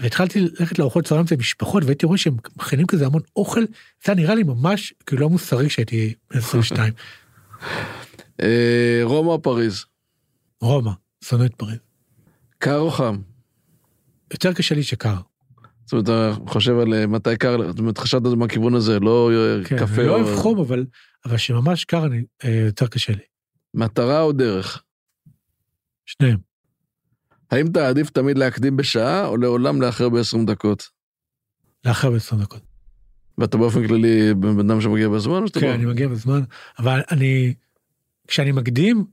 והתחלתי 0.00 0.40
ללכת 0.40 0.78
לארוחות 0.78 1.04
צהריים 1.04 1.26
אצל 1.26 1.36
משפחות, 1.36 1.84
והייתי 1.84 2.06
רואה 2.06 2.18
שהם 2.18 2.36
מכינים 2.56 2.86
כזה 2.86 3.06
המון 3.06 3.22
אוכל, 3.36 3.64
זה 4.06 4.14
נראה 4.14 4.34
לי 4.34 4.42
ממש 4.42 4.94
כאילו 5.06 5.22
לא 5.22 5.28
מוסרי 5.30 5.68
כשהייתי 5.68 6.14
בן 6.30 6.38
22. 6.38 6.92
אה, 8.42 9.00
רומא 9.04 9.30
או 9.30 9.42
פריז? 9.42 9.84
רומא, 10.60 10.90
שונא 11.24 11.44
את 11.44 11.54
פריז. 11.54 11.78
קר 12.58 12.78
או 12.78 12.90
חם? 12.90 13.18
יותר 14.32 14.52
קשה 14.52 14.74
לי 14.74 14.82
שקר. 14.82 15.14
זאת 15.84 15.92
אומרת, 15.92 16.04
אתה 16.04 16.50
חושב 16.50 16.78
על 16.78 16.94
אה, 16.94 17.06
מתי 17.06 17.36
קר, 17.36 17.56
זאת 17.70 17.78
אומרת, 17.78 17.98
חשבת 17.98 18.24
על 18.24 18.30
זה 18.30 18.36
מהכיוון 18.36 18.74
הזה, 18.74 19.00
לא 19.00 19.30
אה, 19.32 19.64
כן, 19.64 19.78
קפה. 19.78 20.00
אני 20.00 20.06
לא 20.06 20.20
אוהב 20.20 20.36
חום, 20.36 20.58
אבל, 20.60 20.86
אבל 21.24 21.36
שממש 21.36 21.84
קר, 21.84 22.06
אני, 22.06 22.22
יותר 22.44 22.86
קשה 22.86 23.12
לי. 23.12 23.22
מטרה 23.74 24.20
או 24.20 24.32
דרך? 24.32 24.82
שניהם. 26.06 26.51
האם 27.52 27.66
אתה 27.66 27.88
עדיף 27.88 28.10
תמיד 28.10 28.38
להקדים 28.38 28.76
בשעה, 28.76 29.26
או 29.26 29.36
לעולם 29.36 29.82
לאחר 29.82 30.08
ב-20 30.08 30.46
דקות? 30.46 30.88
לאחר 31.84 32.10
ב-20 32.10 32.36
דקות. 32.42 32.60
ואתה 33.38 33.56
באופן 33.56 33.86
כללי 33.88 34.34
בן 34.34 34.70
אדם 34.70 34.80
שמגיע 34.80 35.08
בזמן? 35.08 35.44
כן, 35.52 35.66
לא? 35.66 35.74
אני 35.74 35.86
מגיע 35.86 36.08
בזמן, 36.08 36.40
אבל 36.78 37.00
אני, 37.10 37.54
כשאני 38.28 38.52
מקדים, 38.52 39.04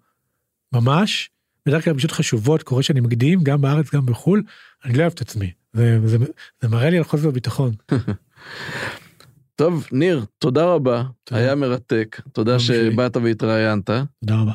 ממש, 0.73 1.29
בדרך 1.65 1.85
כלל 1.85 1.93
פשוט 1.93 2.11
חשובות, 2.11 2.63
קורה 2.63 2.83
שאני 2.83 2.99
מקדים, 2.99 3.43
גם 3.43 3.61
בארץ, 3.61 3.93
גם 3.93 4.05
בחו"ל, 4.05 4.43
אני 4.85 4.93
לא 4.93 5.01
אוהב 5.01 5.13
את 5.13 5.21
עצמי. 5.21 5.51
זה, 5.73 5.99
זה, 6.05 6.17
זה 6.61 6.67
מראה 6.67 6.89
לי 6.89 6.97
על 6.97 7.03
חוסר 7.03 7.31
ביטחון. 7.31 7.71
טוב, 9.55 9.87
ניר, 9.91 10.25
תודה 10.37 10.65
רבה, 10.65 11.03
תודה. 11.23 11.41
היה 11.41 11.55
מרתק, 11.55 12.21
תודה 12.33 12.59
שבאת 12.59 13.17
והתראיינת. 13.17 13.89
תודה 14.19 14.41
רבה. 14.41 14.51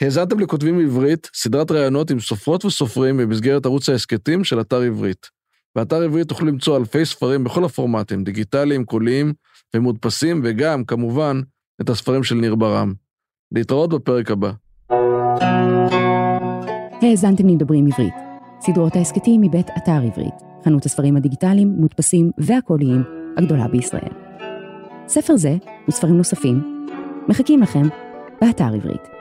האזנתם 0.00 0.40
לכותבים 0.40 0.80
עברית, 0.80 1.30
סדרת 1.34 1.70
ראיונות 1.70 2.10
עם 2.10 2.20
סופרות 2.20 2.64
וסופרים 2.64 3.16
במסגרת 3.16 3.66
ערוץ 3.66 3.88
ההסכתים 3.88 4.44
של 4.44 4.60
אתר 4.60 4.82
עברית. 4.82 5.26
באתר 5.76 6.02
עברית 6.02 6.28
תוכלו 6.28 6.46
למצוא 6.46 6.76
אלפי 6.76 7.04
ספרים 7.04 7.44
בכל 7.44 7.64
הפורמטים, 7.64 8.24
דיגיטליים, 8.24 8.84
קוליים 8.84 9.32
ומודפסים, 9.76 10.40
וגם, 10.44 10.84
כמובן, 10.84 11.40
את 11.80 11.90
הספרים 11.90 12.24
של 12.24 12.34
ניר 12.34 12.54
ברם. 12.54 12.92
להתראות 13.52 13.90
בפרק 13.90 14.30
הבא. 14.30 14.52
האזנתם 17.02 17.48
לדברים 17.48 17.86
עברית, 17.86 18.14
סדרות 18.60 18.96
ההסכתים 18.96 19.40
מבית 19.40 19.66
אתר 19.76 20.00
עברית, 20.06 20.34
חנות 20.64 20.86
הספרים 20.86 21.16
הדיגיטליים, 21.16 21.68
מודפסים 21.68 22.30
והקוליים 22.38 23.02
הגדולה 23.36 23.68
בישראל. 23.68 24.12
ספר 25.08 25.36
זה 25.36 25.56
וספרים 25.88 26.16
נוספים 26.16 26.86
מחכים 27.28 27.62
לכם 27.62 27.88
באתר 28.40 28.74
עברית. 28.74 29.17